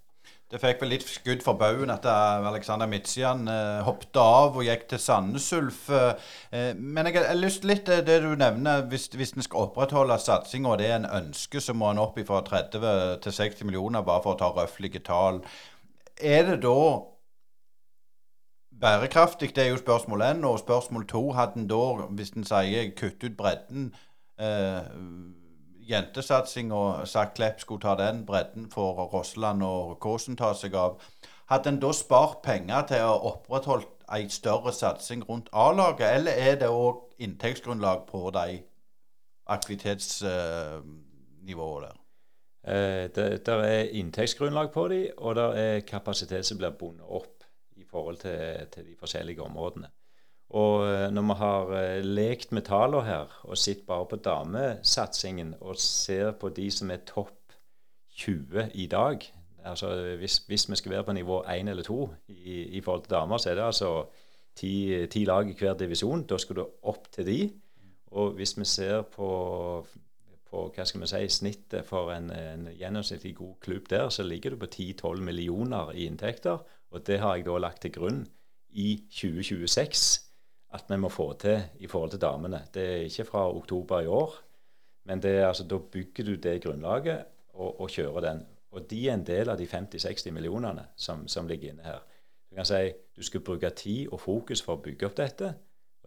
Det 0.46 0.60
fikk 0.62 0.78
vel 0.84 0.92
litt 0.94 1.04
skudd 1.10 1.40
for 1.42 1.58
baugen 1.58 1.90
at 1.90 2.04
Alexander 2.06 2.86
Midtsian 2.86 3.48
eh, 3.50 3.80
hoppet 3.82 4.14
av 4.22 4.54
og 4.54 4.62
gikk 4.62 4.84
til 4.92 5.00
Sandnes 5.02 5.48
Ulf. 5.56 5.88
Eh, 5.90 6.68
men 6.78 7.08
jeg 7.08 7.18
har 7.18 7.34
lyst 7.34 7.66
litt 7.66 7.82
til 7.88 8.04
det 8.06 8.20
du 8.22 8.28
nevner. 8.38 8.84
Hvis, 8.86 9.08
hvis 9.18 9.34
en 9.34 9.42
skal 9.42 9.66
opprettholde 9.66 10.14
satsinga, 10.22 10.70
og 10.70 10.78
det 10.78 10.86
er 10.86 11.00
en 11.00 11.08
ønske, 11.18 11.58
så 11.58 11.74
må 11.74 11.90
en 11.90 11.98
opp 12.04 12.20
fra 12.28 12.44
30 12.46 12.78
til 13.26 13.34
60 13.40 13.66
millioner, 13.66 14.06
bare 14.06 14.22
for 14.22 14.36
å 14.36 14.38
ta 14.38 14.52
røflige 14.54 15.02
tall. 15.08 15.40
Er 16.22 16.46
det 16.52 16.60
da 16.62 16.76
bærekraftig? 18.86 19.50
Det 19.56 19.64
er 19.64 19.72
jo 19.72 19.82
spørsmål 19.82 20.22
én. 20.28 20.46
Og 20.46 20.62
spørsmål 20.62 21.08
to, 21.10 21.24
hadde 21.34 21.64
en 21.64 21.66
da, 21.74 21.82
hvis 22.14 22.36
en 22.38 22.46
sier 22.46 22.94
kutt 22.94 23.26
ut 23.26 23.34
bredden 23.34 23.90
eh, 24.38 24.86
jentesatsing 25.88 26.72
og 26.74 27.08
sagt 27.08 27.36
Klepp 27.36 27.60
skulle 27.60 27.80
ta 27.80 27.94
den 27.98 28.26
bredden 28.26 28.70
for 28.70 28.92
Rossland 29.12 29.62
og 29.62 30.00
Kåsen 30.00 30.36
ta 30.36 30.54
seg 30.54 30.74
av. 30.74 31.00
Hadde 31.50 31.68
en 31.70 31.80
da 31.82 31.92
spart 31.94 32.42
penger 32.42 32.82
til 32.90 33.02
å 33.06 33.20
opprettholde 33.30 33.86
ei 34.12 34.28
større 34.30 34.72
satsing 34.72 35.28
rundt 35.28 35.48
A-laget, 35.52 36.14
eller 36.14 36.32
er 36.32 36.54
det 36.60 36.68
òg 36.70 36.94
inntektsgrunnlag 37.22 37.98
på 38.10 38.30
de 38.34 38.62
aktivitetsnivåene 39.46 41.86
der? 41.86 41.96
Eh, 42.66 43.06
det, 43.14 43.46
der 43.46 43.58
er 43.62 43.92
inntektsgrunnlag 43.94 44.72
på 44.74 44.88
de, 44.88 45.10
og 45.18 45.34
det 45.38 45.58
er 45.62 45.80
kapasitet 45.86 46.46
som 46.46 46.58
blir 46.58 46.74
bundet 46.78 47.06
opp 47.06 47.44
i 47.76 47.84
forhold 47.86 48.16
til, 48.16 48.66
til 48.72 48.86
de 48.86 48.96
forskjellige 48.98 49.42
områdene. 49.42 49.86
Og 50.54 50.86
eh, 50.86 51.08
når 51.10 51.22
vi 51.30 51.38
har 51.40 51.72
eh, 51.80 52.04
lekt 52.04 52.52
med 52.52 52.68
tallene 52.68 53.06
her 53.06 53.32
og 53.44 53.58
sett 53.58 53.86
bare 53.86 54.06
på 54.06 54.20
damesatsingen 54.22 55.56
og 55.60 55.80
ser 55.82 56.36
på 56.38 56.52
de 56.54 56.70
som 56.70 56.90
er 56.94 57.02
topp 57.08 57.34
20 58.16 58.70
i 58.74 58.86
dag 58.86 59.26
altså 59.66 60.16
hvis, 60.16 60.38
hvis 60.38 60.70
vi 60.70 60.76
skal 60.76 60.90
være 60.90 61.04
på 61.04 61.12
nivå 61.12 61.42
1 61.42 61.68
eller 61.68 61.82
2 61.82 62.14
i, 62.28 62.62
i 62.62 62.80
forhold 62.80 63.02
til 63.02 63.10
damer, 63.10 63.38
så 63.38 63.50
er 63.50 63.54
det 63.54 63.62
altså 63.62 64.04
ti, 64.56 65.06
ti 65.06 65.24
lag 65.24 65.50
i 65.50 65.54
hver 65.58 65.74
divisjon. 65.74 66.22
Da 66.22 66.38
skal 66.38 66.56
du 66.56 66.66
opp 66.82 67.12
til 67.12 67.26
de. 67.26 67.52
Og 68.10 68.30
hvis 68.30 68.58
vi 68.58 68.64
ser 68.64 69.02
på, 69.02 69.86
på 70.50 70.68
hva 70.74 70.84
skal 70.84 71.00
vi 71.00 71.10
si, 71.10 71.28
snittet 71.28 71.84
for 71.84 72.12
en, 72.14 72.30
en 72.30 72.68
gjennomsnittlig 72.78 73.34
god 73.36 73.54
klubb 73.60 73.90
der, 73.90 74.08
så 74.08 74.22
ligger 74.22 74.50
du 74.50 74.56
på 74.56 74.66
10-12 74.66 75.20
millioner 75.20 75.90
i 75.90 76.06
inntekter. 76.06 76.58
Og 76.90 77.06
det 77.06 77.20
har 77.20 77.36
jeg 77.36 77.46
da 77.46 77.58
lagt 77.58 77.82
til 77.82 77.92
grunn 77.92 78.26
i 78.70 79.02
2026 79.10 80.25
at 80.76 80.90
vi 80.92 80.98
må 81.00 81.10
få 81.12 81.32
til 81.40 81.62
i 81.80 81.88
forhold 81.90 82.12
til 82.14 82.22
damene. 82.22 82.62
Det 82.74 82.84
er 82.84 83.06
ikke 83.08 83.26
fra 83.28 83.46
oktober 83.50 84.04
i 84.04 84.10
år, 84.12 84.34
men 85.06 85.22
det 85.22 85.38
er, 85.38 85.48
altså, 85.48 85.64
da 85.64 85.78
bygger 85.78 86.24
du 86.24 86.34
det 86.34 86.62
grunnlaget 86.62 87.24
og, 87.54 87.80
og, 87.80 87.90
kjører 87.90 88.20
den. 88.20 88.46
Og 88.70 88.90
de 88.90 89.08
er 89.08 89.14
en 89.14 89.26
del 89.26 89.48
av 89.48 89.58
de 89.58 89.66
50-60 89.66 90.30
millionene 90.34 90.88
som, 90.96 91.28
som, 91.28 91.48
ligger 91.48 91.72
inne 91.72 91.86
her. 91.86 92.02
Du 92.50 92.56
kan 92.58 92.66
si 92.66 92.90
du 93.16 93.22
skal 93.22 93.40
bruke 93.40 93.70
tid 93.70 94.12
og 94.12 94.20
fokus 94.20 94.62
for 94.62 94.76
å 94.76 94.82
bygge 94.82 95.08
opp 95.08 95.16
dette. 95.16 95.54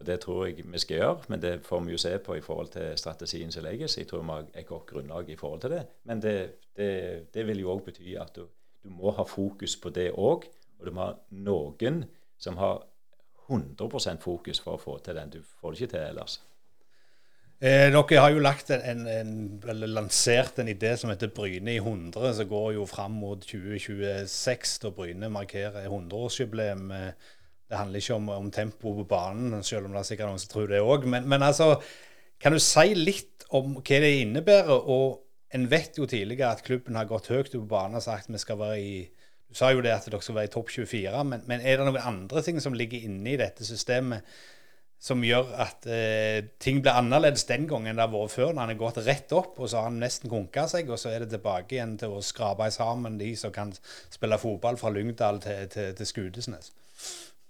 Og 0.00 0.06
Det 0.06 0.20
tror 0.20 0.46
jeg 0.46 0.64
vi 0.64 0.78
skal 0.78 0.96
gjøre, 0.96 1.24
men 1.28 1.42
det 1.42 1.52
får 1.64 1.80
vi 1.84 1.92
jo 1.92 1.98
se 2.00 2.12
på 2.18 2.36
i 2.36 2.40
forhold 2.40 2.70
til 2.72 2.96
strategien 2.96 3.52
som 3.52 3.64
legges. 3.64 3.98
Jeg 3.98 4.08
tror 4.08 4.22
vi 4.22 4.32
har 4.32 4.46
et 4.54 4.66
godt 4.66 4.86
grunnlag 4.86 5.28
i 5.28 5.36
forhold 5.36 5.60
til 5.60 5.70
det. 5.70 5.82
Men 6.04 6.22
det, 6.22 6.36
det, 6.76 7.34
det 7.34 7.46
vil 7.46 7.60
jo 7.60 7.74
òg 7.74 7.82
bety 7.84 8.14
at 8.20 8.32
du, 8.36 8.46
du, 8.84 8.88
må 8.88 9.10
ha 9.10 9.26
fokus 9.28 9.76
på 9.76 9.90
det 9.90 10.12
òg. 10.12 10.46
Og 10.78 10.86
du 10.86 10.92
må 10.96 11.04
ha 11.04 11.12
noen 11.30 12.04
som 12.40 12.56
har 12.56 12.86
100% 13.50 14.22
fokus 14.22 14.62
for 14.62 14.76
å 14.76 14.80
få 14.80 15.00
til 15.04 15.18
den. 15.18 15.34
Du 15.34 15.42
får 15.42 15.74
det 15.74 15.80
ikke 15.80 15.94
til 15.96 16.06
ellers. 16.06 16.38
Eh, 17.60 17.90
dere 17.92 18.20
har 18.22 18.32
jo 18.32 18.40
lagt 18.40 18.70
en, 18.72 19.02
en, 19.04 19.32
eller 19.68 19.90
lansert 19.92 20.62
en 20.62 20.70
idé 20.72 20.94
som 20.96 21.10
heter 21.12 21.28
Bryne 21.36 21.74
i 21.74 21.82
100, 21.82 22.32
som 22.38 22.48
går 22.48 22.70
jo 22.78 22.86
fram 22.88 23.18
mot 23.20 23.42
2026, 23.44 24.78
da 24.80 24.92
Bryne 24.96 25.28
markerer 25.28 25.90
100-årsjubileum. 25.90 26.86
Eh, 26.96 27.34
det 27.70 27.78
handler 27.78 28.00
ikke 28.00 28.16
om, 28.16 28.30
om 28.32 28.48
tempo 28.50 28.94
på 28.96 29.04
banen, 29.10 29.60
selv 29.62 29.86
om 29.86 29.92
det 29.92 30.00
er 30.00 30.08
sikkert 30.08 30.32
noen 30.32 30.40
som 30.40 30.54
tror 30.54 30.72
det 30.72 30.80
òg. 30.80 31.04
Men, 31.04 31.28
men, 31.28 31.44
altså, 31.44 31.74
kan 32.40 32.56
du 32.56 32.62
si 32.64 32.94
litt 32.96 33.44
om 33.52 33.76
hva 33.76 34.00
det 34.06 34.14
innebærer? 34.22 34.88
Og 34.96 35.20
en 35.52 35.68
vet 35.70 36.00
jo 36.00 36.08
tidligere 36.08 36.54
at 36.54 36.64
klubben 36.64 36.96
har 36.96 37.10
gått 37.10 37.28
høyt 37.28 37.52
på 37.52 37.66
banen 37.68 38.00
og 38.00 38.06
sagt 38.06 38.32
vi 38.32 38.40
skal 38.40 38.58
være 38.58 38.80
i 38.80 38.94
du 39.50 39.58
sa 39.58 39.72
jo 39.74 39.82
det 39.82 39.90
at 39.90 40.06
dere 40.06 40.22
skal 40.22 40.36
være 40.38 40.46
i 40.46 40.54
topp 40.54 40.70
24, 40.70 41.24
men, 41.26 41.44
men, 41.50 41.60
er 41.66 41.80
det 41.80 41.88
noen 41.88 42.08
andre 42.12 42.42
ting 42.46 42.60
som 42.62 42.76
ligger 42.76 43.02
inne 43.08 43.32
i 43.32 43.38
dette 43.40 43.66
systemet 43.66 44.26
som 45.00 45.22
gjør 45.24 45.54
at 45.64 45.86
eh, 45.88 46.50
ting 46.60 46.82
blir 46.84 46.92
annerledes 46.92 47.46
den 47.48 47.64
gangen 47.66 47.96
det 47.96 48.04
har 48.04 48.12
vært 48.12 48.34
før, 48.34 48.50
når 48.52 48.60
han 48.60 48.72
har 48.74 48.80
gått 48.82 49.00
rett 49.06 49.32
opp, 49.32 49.56
og 49.56 49.70
så 49.70 49.80
har 49.80 49.88
han 49.88 49.96
nesten 50.02 50.30
konka 50.30 50.66
seg, 50.68 50.92
og 50.92 51.00
så 51.00 51.14
er 51.14 51.24
det 51.24 51.30
tilbake 51.32 51.78
igjen 51.78 51.96
til 51.98 52.12
å 52.14 52.20
skrape 52.24 52.68
sammen 52.74 53.16
de 53.18 53.32
som 53.40 53.54
kan 53.54 53.72
spille 54.12 54.38
fotball 54.38 54.76
fra 54.78 54.92
Lyngdal 54.92 55.40
til, 55.40 55.64
til, 55.72 55.94
til 55.96 56.10
Skudesnes? 56.10 56.74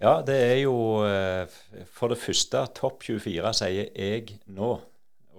Ja, 0.01 0.15
det 0.25 0.39
er 0.41 0.57
jo 0.63 0.77
eh, 1.05 1.59
for 1.91 2.09
det 2.09 2.21
første 2.23 2.63
topp 2.79 3.03
24, 3.05 3.53
sier 3.59 3.91
jeg 3.91 4.39
nå. 4.49 4.71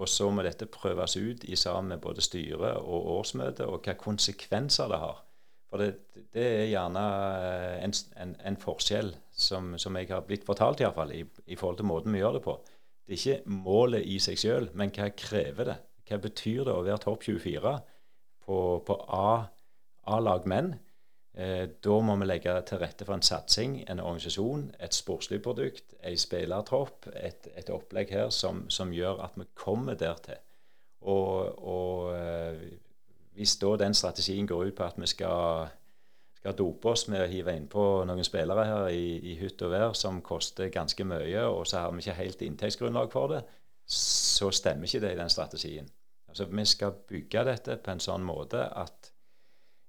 Og 0.03 0.09
så 0.09 0.29
må 0.33 0.45
dette 0.45 0.69
prøves 0.71 1.17
ut 1.17 1.43
i 1.49 1.57
sammen 1.59 1.95
med 1.95 2.05
både 2.05 2.23
styret 2.25 2.79
og 2.79 3.11
årsmøtet, 3.17 3.67
og 3.67 3.83
hva 3.83 3.97
konsekvenser 3.99 4.93
det 4.93 5.01
har. 5.01 5.25
For 5.73 5.81
det, 5.81 6.19
det 6.37 6.43
er 6.45 6.67
gjerne 6.69 7.03
eh, 7.49 7.79
en, 7.87 7.95
en, 8.21 8.35
en 8.51 8.59
forskjell 8.61 9.15
som, 9.33 9.73
som, 9.81 9.97
jeg 9.97 10.11
har 10.11 10.27
blitt 10.29 10.45
fortalt, 10.45 10.83
iallfall, 10.85 11.15
i, 11.17 11.23
i 11.49 11.57
forhold 11.57 11.81
til 11.81 11.89
måten 11.89 12.13
vi 12.13 12.21
gjør 12.21 12.37
det 12.37 12.45
på. 12.45 12.59
Det 13.09 13.17
er 13.17 13.23
ikke 13.23 13.57
målet 13.65 14.05
i 14.05 14.19
seg 14.21 14.37
sjøl, 14.43 14.69
men 14.77 14.93
hva 14.93 15.09
krever 15.17 15.71
det? 15.73 15.79
Hva 16.11 16.21
betyr 16.21 16.67
det 16.69 16.77
å 16.77 16.85
være 16.85 17.01
topp 17.07 17.25
24 17.25 17.73
på, 18.45 18.59
på 18.85 18.99
A-lag 19.17 20.45
menn? 20.53 20.75
Eh, 21.33 21.65
da 21.81 21.97
må 22.05 22.19
vi 22.21 22.29
legge 22.29 22.53
til 22.69 22.83
rette 22.83 23.09
for 23.09 23.17
en 23.17 23.25
satsing, 23.25 23.79
en 23.89 24.05
organisasjon, 24.05 24.67
et 24.77 24.93
sportslig 24.93 25.41
produkt, 25.45 25.95
en 26.05 26.21
spillertropp, 26.21 27.09
et, 27.17 27.49
et, 27.57 27.73
opplegg 27.73 28.13
her 28.13 28.29
som, 28.29 28.67
som, 28.69 28.93
gjør 28.93 29.25
at 29.25 29.41
vi 29.41 29.49
kommer 29.57 29.97
dertil. 29.97 30.37
Og, 31.09 31.57
og 31.65 32.13
eh, 32.13 32.67
hvis 33.37 33.57
da 33.61 33.77
den 33.81 33.95
strategien 33.95 34.47
går 34.47 34.71
ut 34.71 34.77
på 34.77 34.85
at 34.85 34.99
vi 35.01 35.09
skal, 35.09 35.71
skal 36.37 36.57
dope 36.59 36.93
oss 36.93 37.07
med 37.09 37.25
å 37.25 37.31
hive 37.31 37.55
innpå 37.57 37.87
noen 38.09 38.27
spillere 38.27 38.67
her 38.69 38.91
i, 38.93 39.17
i 39.33 39.39
hytt 39.41 39.63
og 39.65 39.73
vær 39.73 39.97
som 39.99 40.21
koster 40.25 40.73
ganske 40.73 41.05
mye, 41.09 41.47
og 41.49 41.67
så 41.67 41.85
har 41.85 41.93
vi 41.95 42.05
ikke 42.05 42.19
helt 42.21 42.45
inntektsgrunnlag 42.49 43.13
for 43.13 43.33
det, 43.33 43.43
så 43.89 44.51
stemmer 44.55 44.87
ikke 44.87 45.03
det 45.05 45.15
i 45.15 45.21
den 45.21 45.33
strategien. 45.33 45.89
Altså, 46.29 46.45
Vi 46.45 46.65
skal 46.65 46.93
bygge 47.09 47.45
dette 47.45 47.77
på 47.77 47.93
en 47.93 48.01
sånn 48.01 48.25
måte 48.25 48.67
at 48.69 49.13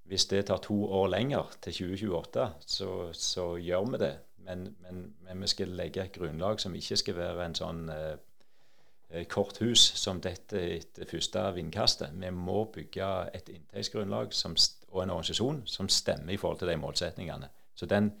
hvis 0.04 0.26
det 0.28 0.46
tar 0.46 0.60
to 0.60 0.84
år 0.84 1.08
lenger, 1.08 1.48
til 1.64 1.72
2028, 1.72 2.48
så, 2.66 2.88
så 3.12 3.56
gjør 3.56 3.90
vi 3.90 4.00
det. 4.02 4.14
Men, 4.44 4.76
men, 4.80 5.14
men, 5.24 5.40
vi 5.40 5.48
skal 5.48 5.72
legge 5.72 6.02
et 6.02 6.12
grunnlag 6.12 6.60
som 6.60 6.74
ikke 6.76 6.98
skal 7.00 7.16
være 7.16 7.46
en 7.46 7.56
sånn 7.56 7.88
eh, 7.88 8.16
korthus 9.30 9.82
som 10.00 10.20
dette 10.20 10.60
etter 10.76 11.08
første 11.08 11.42
vindkastet. 11.54 12.14
Vi 12.20 12.30
må 12.34 12.64
bygge 12.74 13.10
et 13.34 13.48
inntektsgrunnlag 13.52 14.34
og 14.34 15.02
en 15.02 15.14
organisasjon 15.14 15.62
som 15.70 15.88
stemmer 15.88 16.34
i 16.34 16.40
forhold 16.40 16.58
til 16.62 16.72
de 16.72 16.76
målsetningene. 16.80 17.48
Så 17.74 17.86
den, 17.86 18.12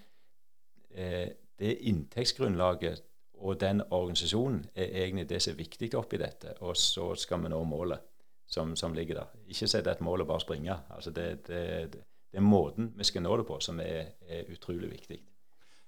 eh, 0.90 1.28
det 1.58 1.76
inntektsgrunnlaget 1.90 3.02
og 3.34 3.60
den 3.60 3.82
organisasjonen 3.90 4.64
er 4.74 5.04
egentlig 5.04 5.28
det 5.28 5.42
som 5.42 5.52
er 5.52 5.56
viktig 5.56 5.94
oppi 5.98 6.16
dette. 6.16 6.54
Og 6.60 6.76
så 6.76 7.14
skal 7.14 7.42
vi 7.42 7.48
nå 7.48 7.62
målet 7.64 8.00
som, 8.46 8.76
som 8.76 8.94
ligger 8.94 9.14
der. 9.14 9.36
Ikke 9.48 9.68
sette 9.68 9.90
et 9.90 10.00
mål 10.00 10.24
og 10.24 10.26
bare 10.26 10.40
springe. 10.40 10.76
Altså 10.90 11.10
det, 11.10 11.46
det, 11.48 11.92
det, 11.92 12.02
er 12.32 12.40
måten 12.40 12.92
vi 12.96 13.04
skal 13.04 13.22
nå 13.22 13.36
det 13.36 13.46
på, 13.46 13.60
som 13.60 13.80
er, 13.80 14.14
er 14.28 14.50
utrolig 14.52 14.90
viktig. 14.90 15.20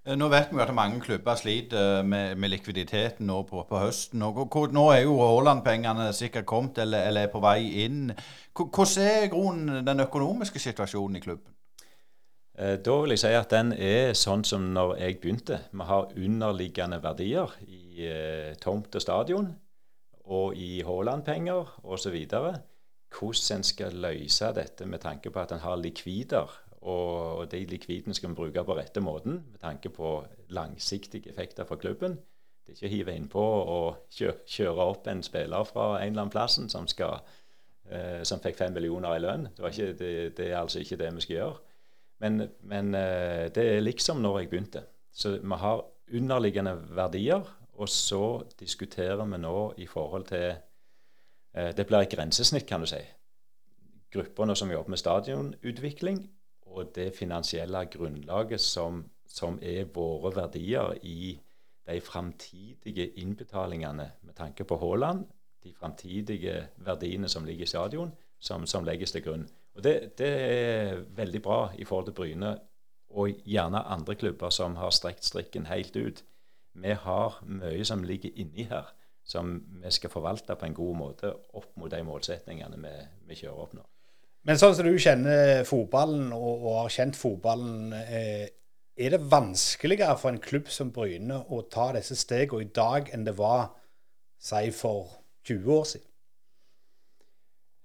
Eh, 0.07 0.15
nå 0.15 0.29
vet 0.31 0.53
vi 0.55 0.63
at 0.63 0.71
mange 0.75 1.01
klubber 1.03 1.35
sliter 1.35 2.05
med, 2.07 2.37
med 2.39 2.53
likviditeten 2.53 3.27
nå 3.27 3.41
på, 3.49 3.65
på 3.67 3.81
høsten. 3.83 4.23
Og, 4.23 4.55
nå 4.71 4.85
er 4.95 5.03
jo 5.03 5.19
Haaland-pengene 5.19 6.13
sikkert 6.15 6.47
kommet 6.47 6.79
eller, 6.79 7.09
eller, 7.09 7.27
er 7.27 7.33
på 7.33 7.43
vei 7.43 7.59
inn. 7.83 8.13
Hvordan 8.55 9.03
er 9.03 9.31
grunnen 9.33 9.87
den 9.87 10.05
økonomiske 10.07 10.63
situasjonen 10.63 11.19
i 11.19 11.25
klubben? 11.25 11.57
Eh, 12.55 12.77
da 12.79 12.95
vil 13.03 13.17
jeg 13.17 13.25
si 13.25 13.33
at 13.35 13.51
den 13.51 13.75
er 13.75 14.15
sånn 14.15 14.47
som 14.47 14.71
når 14.77 14.95
jeg 15.01 15.19
begynte. 15.25 15.59
Vi 15.73 15.89
har 15.91 16.15
underliggende 16.15 17.03
verdier 17.03 17.59
i 17.67 18.07
eh, 18.07 18.55
tomt 18.63 18.95
og 18.95 19.03
stadion. 19.03 19.55
og 20.27 20.57
i 20.59 20.83
Haaland-penger 20.83 21.69
osv. 21.85 22.15
Hvordan 22.27 23.59
en 23.59 23.65
skal 23.65 23.93
løse 23.95 24.49
dette 24.55 24.87
med 24.87 24.99
tanke 24.99 25.31
på 25.31 25.39
at 25.39 25.53
en 25.53 25.63
har 25.63 25.77
likvider, 25.79 26.51
og, 26.87 27.47
de 27.51 27.65
likvidene 27.67 28.15
skal 28.15 28.31
vi 28.31 28.39
bruke 28.39 28.65
på 28.65 28.77
rette 28.79 29.03
måten 29.03 29.41
med 29.51 29.61
tanke 29.63 29.91
på 29.91 30.19
langsiktige 30.55 31.31
effekter 31.31 31.67
for 31.69 31.81
klubben. 31.83 32.19
Det 32.67 32.73
er 32.73 32.79
ikke 32.79 32.89
å 32.89 32.95
hive 32.95 33.15
innpå 33.15 33.43
og 33.73 34.15
kjøre 34.51 34.87
opp 34.91 35.07
en 35.11 35.23
spiller 35.23 35.67
fra 35.69 35.97
en 36.01 36.09
eller 36.09 36.25
annen 36.25 36.35
plass 36.35 36.59
som, 36.73 36.89
skal, 36.91 37.21
eh, 37.91 38.23
som 38.27 38.43
fikk 38.43 38.59
fem 38.59 38.75
millioner 38.75 39.15
i 39.15 39.23
lønn. 39.23 39.49
Det, 39.55 39.71
ikke, 39.71 39.93
det, 39.99 40.13
det, 40.39 40.49
er 40.51 40.61
altså 40.61 40.83
ikke 40.83 40.99
det 41.03 41.13
vi 41.15 41.27
skal 41.27 41.37
gjøre. 41.37 41.77
Men, 42.25 42.49
men 42.67 42.95
eh, 42.99 43.47
det 43.55 43.67
er 43.77 43.85
liksom 43.85 44.23
når 44.25 44.41
jeg 44.41 44.51
begynte. 44.51 44.83
Så 45.15 45.37
vi 45.39 45.61
har 45.63 45.85
underliggende 46.13 46.75
verdier, 46.97 47.47
og 47.77 47.89
så 47.89 48.43
diskuterer 48.59 49.25
vi 49.25 49.39
nå 49.43 49.59
i 49.79 49.87
forhold 49.87 50.27
til 50.31 50.49
eh, 51.55 51.71
Det 51.77 51.87
blir 51.87 52.03
et 52.03 52.11
grensesnitt, 52.13 52.67
kan 52.67 52.83
du 52.83 52.91
si. 52.91 53.03
Gruppene 54.13 54.57
som 54.57 54.71
jobber 54.71 54.91
med 54.91 54.99
stadionutvikling, 54.99 56.25
og 56.77 56.93
det 56.95 57.15
finansielle 57.17 57.87
grunnlaget 57.93 58.61
som, 58.61 59.05
som 59.27 59.59
er 59.63 59.89
våre 59.95 60.35
verdier 60.37 60.93
i 61.03 61.33
de 61.87 62.01
framtidige 62.01 63.09
innbetalingene 63.23 64.11
med 64.23 64.35
tanke 64.37 64.65
på 64.65 64.77
Haaland, 64.77 65.25
de 65.65 65.73
framtidige 65.75 66.67
verdiene 66.77 67.29
som 67.29 67.45
ligger 67.45 67.65
i 67.65 67.71
stadion, 67.71 68.13
som, 68.39 68.67
som 68.67 68.85
legges 68.85 69.15
til 69.15 69.25
grunn. 69.25 69.47
Og 69.77 69.85
det, 69.85 70.19
det, 70.19 70.29
er 70.29 71.03
veldig 71.17 71.43
bra 71.43 71.61
i 71.79 71.85
forhold 71.85 72.11
til 72.11 72.17
Bryne 72.17 72.53
og 73.17 73.43
gjerne 73.45 73.85
andre 73.93 74.15
klubber 74.15 74.51
som 74.51 74.77
har 74.77 74.93
strekt 74.95 75.25
strikken 75.25 75.67
helt 75.67 75.97
ut. 75.97 76.23
Vi 76.77 76.93
har 76.93 77.41
mye 77.49 77.85
som 77.85 78.05
ligger 78.05 78.37
inni 78.37 78.67
her, 78.69 78.93
som 79.25 79.57
vi 79.83 79.91
skal 79.91 80.13
forvalte 80.13 80.57
på 80.57 80.67
en 80.69 80.77
god 80.77 80.97
måte 80.97 81.33
opp 81.33 81.77
mot 81.77 81.91
de 81.91 82.03
målsetningene 82.05 82.81
vi, 82.83 82.95
vi 83.29 83.39
kjører 83.41 83.63
opp 83.63 83.77
nå. 83.77 83.85
Men 84.47 84.61
sånn 84.61 84.77
som 84.79 84.87
du 84.87 84.95
kjenner 85.03 85.65
fotballen 85.67 86.29
og, 86.35 86.53
og 86.55 86.75
har 86.85 86.93
kjent 86.95 87.19
fotballen, 87.19 87.91
eh, 87.99 88.47
er 88.97 89.13
det 89.13 89.27
vanskeligere 89.29 90.15
for 90.21 90.31
en 90.33 90.43
klubb 90.43 90.71
som 90.73 90.93
Bryne 90.95 91.43
å 91.53 91.65
ta 91.71 91.91
disse 91.97 92.15
stegene 92.17 92.65
i 92.65 92.75
dag 92.75 93.11
enn 93.13 93.27
det 93.27 93.35
var 93.37 93.73
si 94.39 94.71
for 94.73 95.11
20 95.51 95.73
år 95.75 95.89
siden? 95.91 96.13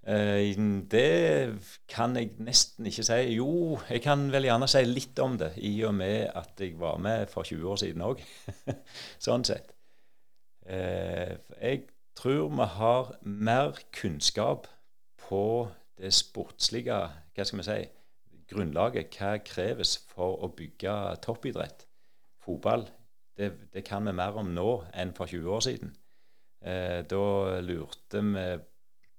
Eh, 0.02 0.54
det 0.90 1.58
kan 1.90 2.16
jeg 2.18 2.32
nesten 2.42 2.86
ikke 2.86 3.04
si. 3.06 3.18
Jo, 3.36 3.78
jeg 3.90 4.02
kan 4.06 4.24
vel 4.32 4.46
gjerne 4.48 4.70
si 4.70 4.82
litt 4.86 5.18
om 5.22 5.36
det, 5.42 5.52
i 5.58 5.74
og 5.86 5.94
med 5.98 6.30
at 6.38 6.62
jeg 6.62 6.78
var 6.78 7.02
med 7.02 7.26
for 7.30 7.46
20 7.46 7.74
år 7.74 7.82
siden 7.82 8.06
òg. 8.06 8.22
sånn 9.26 9.46
sett. 9.46 9.74
Eh, 10.66 11.36
jeg 11.58 11.84
tror 12.18 12.50
vi 12.54 12.72
har 12.78 13.14
mer 13.22 13.78
kunnskap 13.94 14.70
på 15.26 15.44
det 16.02 16.12
sportslige 16.14 16.98
Hva 17.32 17.44
skal 17.46 17.60
vi 17.60 17.68
si? 17.68 17.78
Grunnlaget. 18.52 19.14
Hva 19.16 19.36
kreves 19.46 19.96
for 20.10 20.42
å 20.42 20.50
bygge 20.56 20.94
toppidrett? 21.24 21.86
Fotball. 22.42 22.88
Det, 23.38 23.52
det 23.72 23.84
kan 23.86 24.04
vi 24.04 24.12
mer 24.12 24.36
om 24.36 24.50
nå 24.52 24.82
enn 24.98 25.14
for 25.16 25.30
20 25.30 25.54
år 25.56 25.64
siden. 25.64 25.94
Eh, 26.62 27.00
da 27.08 27.24
lurte 27.64 28.20
vi 28.20 28.44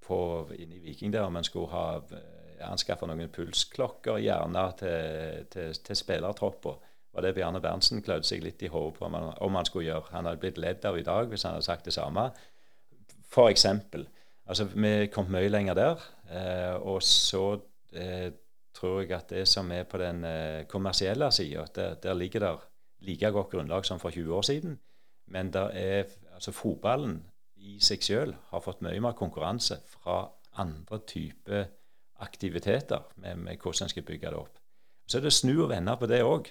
på, 0.03 0.19
inne 0.59 0.81
Viking 0.83 1.13
der 1.13 1.25
om 1.25 1.39
en 1.39 1.47
skulle 1.47 1.71
ha 1.71 1.85
eh, 2.03 2.63
anskaffa 2.67 3.07
noen 3.09 3.31
pulsklokker, 3.33 4.21
gjerne 4.23 4.63
til, 4.79 5.45
til, 5.51 5.79
til 5.87 5.99
spillertroppa. 5.99 6.75
var 7.13 7.21
det 7.25 7.35
Bjarne 7.35 7.61
Berntsen 7.61 8.01
klødde 8.01 8.27
seg 8.27 8.43
litt 8.43 8.63
i 8.63 8.71
hodet 8.73 8.97
på 8.99 9.05
om 9.07 9.17
han, 9.17 9.31
om 9.41 9.55
han, 9.55 9.65
skulle 9.65 9.89
gjøre. 9.89 10.11
Han 10.11 10.25
hadde 10.29 10.41
blitt 10.41 10.57
ledd 10.57 10.85
av 10.85 10.97
i 10.97 11.07
dag 11.07 11.29
hvis 11.29 11.43
han 11.43 11.57
hadde 11.57 11.65
sagt 11.65 11.85
det 11.85 11.95
samme. 11.95 12.29
For 13.33 13.49
eksempel. 13.49 14.07
Altså, 14.45 14.65
vi 14.75 15.07
kom 15.13 15.29
mye 15.31 15.51
lenger 15.51 15.77
der. 15.77 16.01
Eh, 16.33 16.75
og 16.81 17.03
så 17.05 17.59
eh, 17.93 18.31
tror 18.73 19.01
jeg 19.01 19.11
at 19.13 19.29
det 19.29 19.45
som 19.47 19.69
er 19.71 19.85
på 19.89 19.99
den 20.01 20.23
eh, 20.25 20.63
kommersielle 20.69 21.29
sida, 21.31 21.65
der, 21.75 21.93
der, 22.01 22.13
ligger 22.13 22.39
det 22.39 22.53
like 22.99 23.31
godt 23.31 23.51
grunnlag 23.51 23.85
som 23.85 23.99
for 23.99 24.09
20 24.09 24.35
år 24.35 24.41
siden. 24.41 24.79
Men 25.27 25.53
der 25.53 25.69
er, 25.69 26.03
altså 26.33 26.51
fotballen 26.51 27.21
i 27.55 27.77
seg 27.79 28.03
sjøl 28.03 28.33
har 28.49 28.63
fått 28.63 28.81
mye 28.83 28.99
mer 28.99 29.15
konkurranse 29.15 29.77
fra 29.87 30.25
andre 30.59 30.99
typer 31.07 31.69
aktiviteter 32.23 33.07
med, 33.15 33.35
med 33.35 33.57
hvordan 33.57 33.85
en 33.85 33.89
skal 33.89 34.03
bygge 34.03 34.31
det 34.31 34.39
opp. 34.39 34.59
Så 35.07 35.17
er 35.17 35.25
det 35.27 35.33
snu 35.33 35.63
og 35.63 35.69
vende 35.69 35.95
på 35.99 36.07
det 36.07 36.21
òg. 36.23 36.49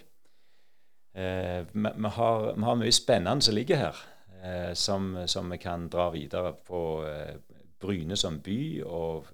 Eh, 1.15 1.61
vi, 1.73 1.89
vi, 1.97 2.09
har, 2.17 2.53
vi, 2.55 2.63
har, 2.63 2.77
mye 2.81 2.93
spennende 2.93 3.45
som 3.45 3.57
ligger 3.57 3.81
her, 3.81 4.03
eh, 4.43 4.73
som, 4.75 5.15
som, 5.27 5.51
vi 5.53 5.59
kan 5.61 5.89
dra 5.93 6.09
videre 6.13 6.55
på 6.65 6.83
eh, 7.09 7.35
Bryne 7.81 8.17
som 8.17 8.39
by 8.41 8.83
og 8.87 9.27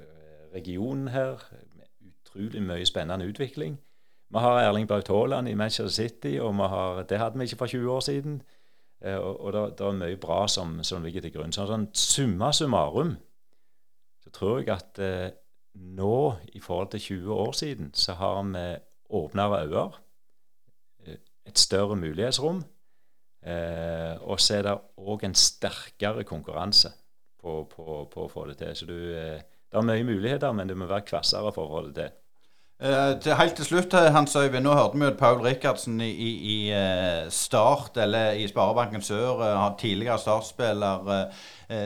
regionen 0.55 1.09
her. 1.09 1.43
Utrolig 2.01 2.63
mye 2.63 2.87
spennende 2.87 3.27
utvikling. 3.27 3.79
Vi 4.29 4.39
har 4.39 4.61
Erling 4.61 4.89
Braut 4.89 5.09
Haaland 5.09 5.49
i 5.49 5.55
Manchester 5.55 5.89
City, 5.89 6.39
og 6.41 6.55
har, 6.55 7.03
det 7.03 7.19
hadde 7.19 7.39
vi 7.39 7.45
ikke 7.45 7.57
for 7.57 7.67
20 7.67 7.91
år 7.91 8.01
siden. 8.01 8.43
Eh, 9.05 9.17
og, 9.17 9.41
og 9.41 9.53
det, 9.53 9.81
er 9.81 9.93
mye 9.93 10.17
bra 10.17 10.49
som, 10.49 10.83
som, 10.83 11.03
ligger 11.03 11.25
til 11.25 11.33
grunn. 11.33 11.53
Sånn, 11.55 11.69
sånn 11.71 11.89
Summa 11.95 12.53
summarum 12.53 13.17
så 14.25 14.33
tror 14.35 14.59
jeg 14.61 14.73
at 14.75 14.99
eh, 15.01 15.31
nå, 15.75 16.35
i 16.53 16.61
forhold 16.61 16.91
til 16.93 17.01
20 17.01 17.33
år 17.33 17.53
siden, 17.53 17.93
så 17.95 18.19
har 18.19 18.43
vi 18.43 18.65
åpnere 19.17 19.63
øyne, 19.65 19.87
eh, 21.07 21.21
et 21.47 21.59
større 21.59 21.97
mulighetsrom. 21.97 22.65
Eh, 23.43 24.15
og 24.27 24.41
så 24.41 24.59
er 24.59 24.67
det 24.67 24.75
òg 24.99 25.25
en 25.25 25.35
sterkere 25.39 26.25
konkurranse 26.27 26.91
på, 27.39 27.63
på, 27.71 28.09
på, 28.11 28.25
å 28.25 28.29
få 28.33 28.49
det 28.51 28.59
til. 28.59 28.75
Så 28.77 28.89
du, 28.91 28.99
eh, 29.15 29.41
det 29.73 29.79
er 29.83 29.91
mye 29.91 30.07
muligheter, 30.09 30.53
men 30.53 30.69
du 30.69 30.75
må 30.75 30.89
være 30.89 31.07
kvassere 31.09 31.53
for 31.53 31.69
å 31.69 31.77
få 31.77 31.87
det 31.89 31.95
til. 32.01 32.17
Uh, 32.79 33.19
til, 33.19 33.35
helt 33.35 33.57
til 33.59 33.67
slutt, 33.67 33.95
eh, 33.99 34.13
Hans 34.15 34.37
Øyvind. 34.37 34.63
Nå 34.63 34.71
hørte 34.71 34.99
vi 35.01 35.07
at 35.09 35.17
Paul 35.19 35.41
Rikardsen 35.43 36.01
i, 36.01 36.11
i, 36.11 36.29
i 36.47 36.59
uh, 36.71 37.27
Start, 37.31 37.97
eller 37.99 38.39
i 38.39 38.47
Sparebanken 38.47 39.03
Sør, 39.03 39.41
uh, 39.43 39.65
tidligere 39.79 40.19
startspiller, 40.19 41.27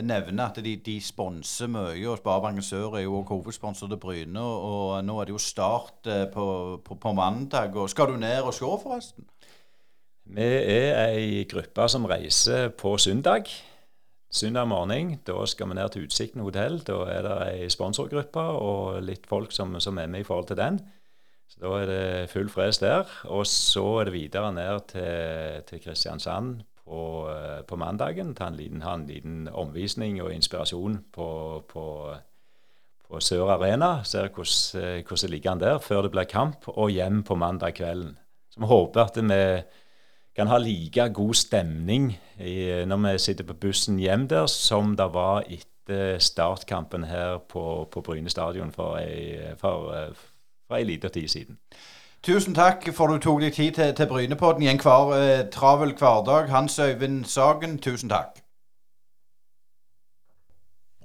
nevner 0.04 0.44
at 0.44 0.60
de, 0.64 0.76
de 0.76 1.00
sponser 1.00 1.66
mye. 1.66 2.08
og 2.08 2.18
Sparebanken 2.20 2.62
Sør 2.62 2.98
er 2.98 3.06
jo 3.06 3.22
hovedsponsor 3.22 3.88
til 3.88 3.96
Bryne. 3.96 4.40
Og, 4.40 4.66
og 4.68 5.04
nå 5.04 5.16
er 5.20 5.24
det 5.24 5.32
jo 5.32 5.40
Start 5.40 6.12
på, 6.34 6.46
på, 6.84 6.94
på, 6.94 7.12
mandag. 7.12 7.76
og 7.76 7.90
Skal 7.90 8.12
du 8.12 8.16
ned 8.16 8.42
og 8.42 8.54
se, 8.54 8.68
forresten? 8.84 9.24
Vi 10.24 10.44
er 10.44 11.08
ei 11.08 11.44
gruppe 11.50 11.88
som 11.88 12.04
reiser 12.04 12.68
på 12.68 12.98
søndag. 12.98 13.48
Søndag 14.32 14.64
morgen 14.64 15.18
da 15.28 15.42
skal 15.44 15.68
vi 15.68 15.74
ned 15.76 15.90
til 15.92 16.06
Utsikten 16.06 16.40
hotell. 16.40 16.78
Da 16.88 17.02
er 17.12 17.26
det 17.26 17.34
ei 17.50 17.66
sponsorgruppe 17.68 18.40
og 18.40 19.02
litt 19.04 19.26
folk 19.28 19.52
som, 19.52 19.74
som, 19.76 19.98
er 20.00 20.08
med 20.08 20.24
i 20.24 20.24
forhold 20.24 20.46
til 20.48 20.56
den. 20.56 20.78
Så 21.52 21.60
Da 21.60 21.72
er 21.82 21.90
det 21.90 22.30
full 22.32 22.48
fres 22.48 22.80
der. 22.80 23.04
Og 23.28 23.44
så 23.46 23.84
er 24.00 24.08
det 24.08 24.14
videre 24.14 24.52
ned 24.56 24.88
til, 24.88 25.60
til 25.68 25.82
Kristiansand 25.84 26.62
på, 26.80 27.28
eh, 27.28 27.60
på 27.68 27.76
mandagen. 27.76 28.32
Ta 28.34 28.48
en 28.48 28.56
liten, 28.56 28.80
en 28.80 29.06
liten 29.06 29.48
omvisning 29.52 30.22
og 30.22 30.32
inspirasjon 30.32 31.04
på, 31.12 31.28
på, 31.68 31.86
på 33.04 33.20
Sør 33.20 33.52
Arena. 33.58 34.02
Ser 34.02 34.32
eh, 34.32 34.32
hvordan 34.32 35.04
det 35.20 35.30
ligger 35.30 35.52
an 35.52 35.60
der 35.60 35.78
før 35.78 36.02
det 36.02 36.14
blir 36.16 36.24
kamp, 36.24 36.64
og 36.72 36.88
hjem 36.90 37.20
på 37.22 37.36
mandag 37.36 37.76
kvelden. 37.76 38.16
Så 38.48 38.64
vi 38.64 38.72
håper 38.72 39.04
at 39.04 39.20
vi 39.20 39.44
kan 40.36 40.48
ha 40.48 40.58
like 40.58 41.08
god 41.14 41.34
stemning 41.34 42.12
i, 42.38 42.84
når 42.88 42.96
vi 42.96 43.18
sitter 43.18 43.44
på 43.44 43.54
bussen 43.54 43.98
hjem 43.98 44.28
der, 44.28 44.46
som 44.46 44.96
det 44.96 45.08
var 45.14 45.44
etter 45.48 46.18
startkampen 46.18 47.04
her 47.04 47.38
på, 47.48 47.88
på 47.92 48.00
Bryne 48.00 48.30
stadion 48.30 48.72
for 48.72 48.96
ei, 48.96 49.52
for, 49.60 49.92
for 50.68 50.78
ei 50.78 50.86
liten 50.88 51.10
tid 51.10 51.28
siden. 51.28 51.58
Tusen 52.22 52.54
takk 52.54 52.84
for 52.94 53.10
du 53.10 53.18
tok 53.18 53.40
deg 53.42 53.54
tid 53.56 53.74
til, 53.74 53.88
til 53.98 54.06
Brynepodden 54.06 54.62
i 54.62 54.68
en 54.70 54.78
hver, 54.78 55.08
eh, 55.16 55.48
travel 55.50 55.90
hverdag. 55.98 56.52
Hans 56.54 56.78
Øyvind 56.78 57.24
Sagen, 57.26 57.80
tusen 57.82 58.12
takk. 58.12 58.38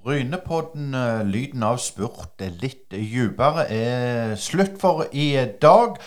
Brynepodden, 0.06 0.94
eh, 0.94 1.24
lyden 1.26 1.64
av 1.66 1.82
spurt 1.82 2.46
litt 2.62 2.86
dypere, 2.94 3.66
er 3.66 4.36
slutt 4.36 4.78
for 4.80 5.08
i 5.12 5.34
dag. 5.62 5.98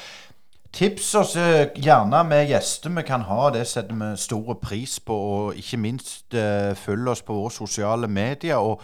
Tips 0.73 1.15
oss 1.19 1.33
gjerne 1.35 2.21
med 2.29 2.47
gjester 2.47 2.93
vi 2.95 3.03
kan 3.03 3.25
ha. 3.27 3.49
Det 3.51 3.65
setter 3.67 3.97
vi 3.99 4.11
stor 4.23 4.55
pris 4.63 5.01
på. 5.03 5.15
Og 5.15 5.59
ikke 5.59 5.81
minst 5.83 6.37
uh, 6.37 6.77
følg 6.79 7.11
oss 7.11 7.25
på 7.27 7.35
våre 7.35 7.51
sosiale 7.51 8.09
medier. 8.09 8.63
Og, 8.63 8.83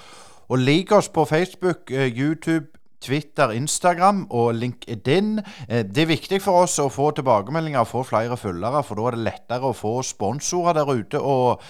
og 0.49 0.59
lik 0.59 0.93
oss 0.93 1.09
på 1.09 1.25
Facebook, 1.25 1.93
uh, 1.95 2.09
YouTube, 2.11 2.67
Twitter, 3.01 3.55
Instagram 3.55 4.27
og 4.31 4.55
LinkedIn. 4.59 5.39
Uh, 5.71 5.83
det 5.87 6.05
er 6.05 6.11
viktig 6.11 6.43
for 6.43 6.67
oss 6.67 6.79
å 6.83 6.91
få 6.91 7.13
tilbakemeldinger 7.15 7.85
og 7.85 7.93
få 7.93 8.03
flere 8.11 8.37
følgere, 8.41 8.83
for 8.83 8.99
da 8.99 9.07
er 9.07 9.19
det 9.19 9.27
lettere 9.31 9.71
å 9.71 9.77
få 9.77 10.01
sponsorer 10.05 10.81
der 10.81 10.91
ute. 10.91 11.23
og 11.23 11.63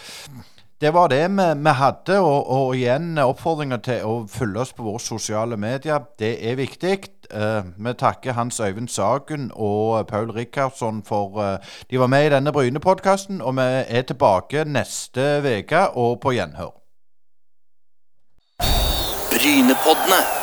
det 0.81 0.95
var 0.95 1.09
det 1.09 1.29
vi, 1.29 1.47
vi 1.65 1.71
hadde. 1.71 2.19
Og, 2.21 2.51
og, 2.51 2.77
igjen 2.77 3.19
oppfordringer 3.19 3.81
til 3.85 4.05
å 4.05 4.15
følge 4.29 4.61
oss 4.61 4.75
på 4.77 4.85
våre 4.85 5.01
sosiale 5.01 5.57
medier. 5.57 6.05
Det 6.19 6.37
er 6.51 6.59
viktig. 6.61 6.99
Uh, 7.33 7.65
vi 7.77 7.93
takker 7.99 8.37
Hans 8.37 8.61
Øyvind 8.61 8.89
Sagen 8.89 9.51
og 9.55 10.07
Paul 10.07 10.31
Rikardsson 10.31 11.03
for 11.03 11.41
uh, 11.41 11.59
de 11.91 11.99
var 11.99 12.07
med 12.07 12.27
i 12.27 12.33
denne 12.37 12.53
Bryne-podkasten. 12.53 13.41
Og 13.41 13.57
vi 13.57 13.69
er 13.89 14.03
tilbake 14.03 14.65
neste 14.65 15.41
uke 15.43 15.87
og 15.97 16.21
på 16.21 16.37
gjenhør. 16.37 16.75
Brynepoddene. 19.33 20.36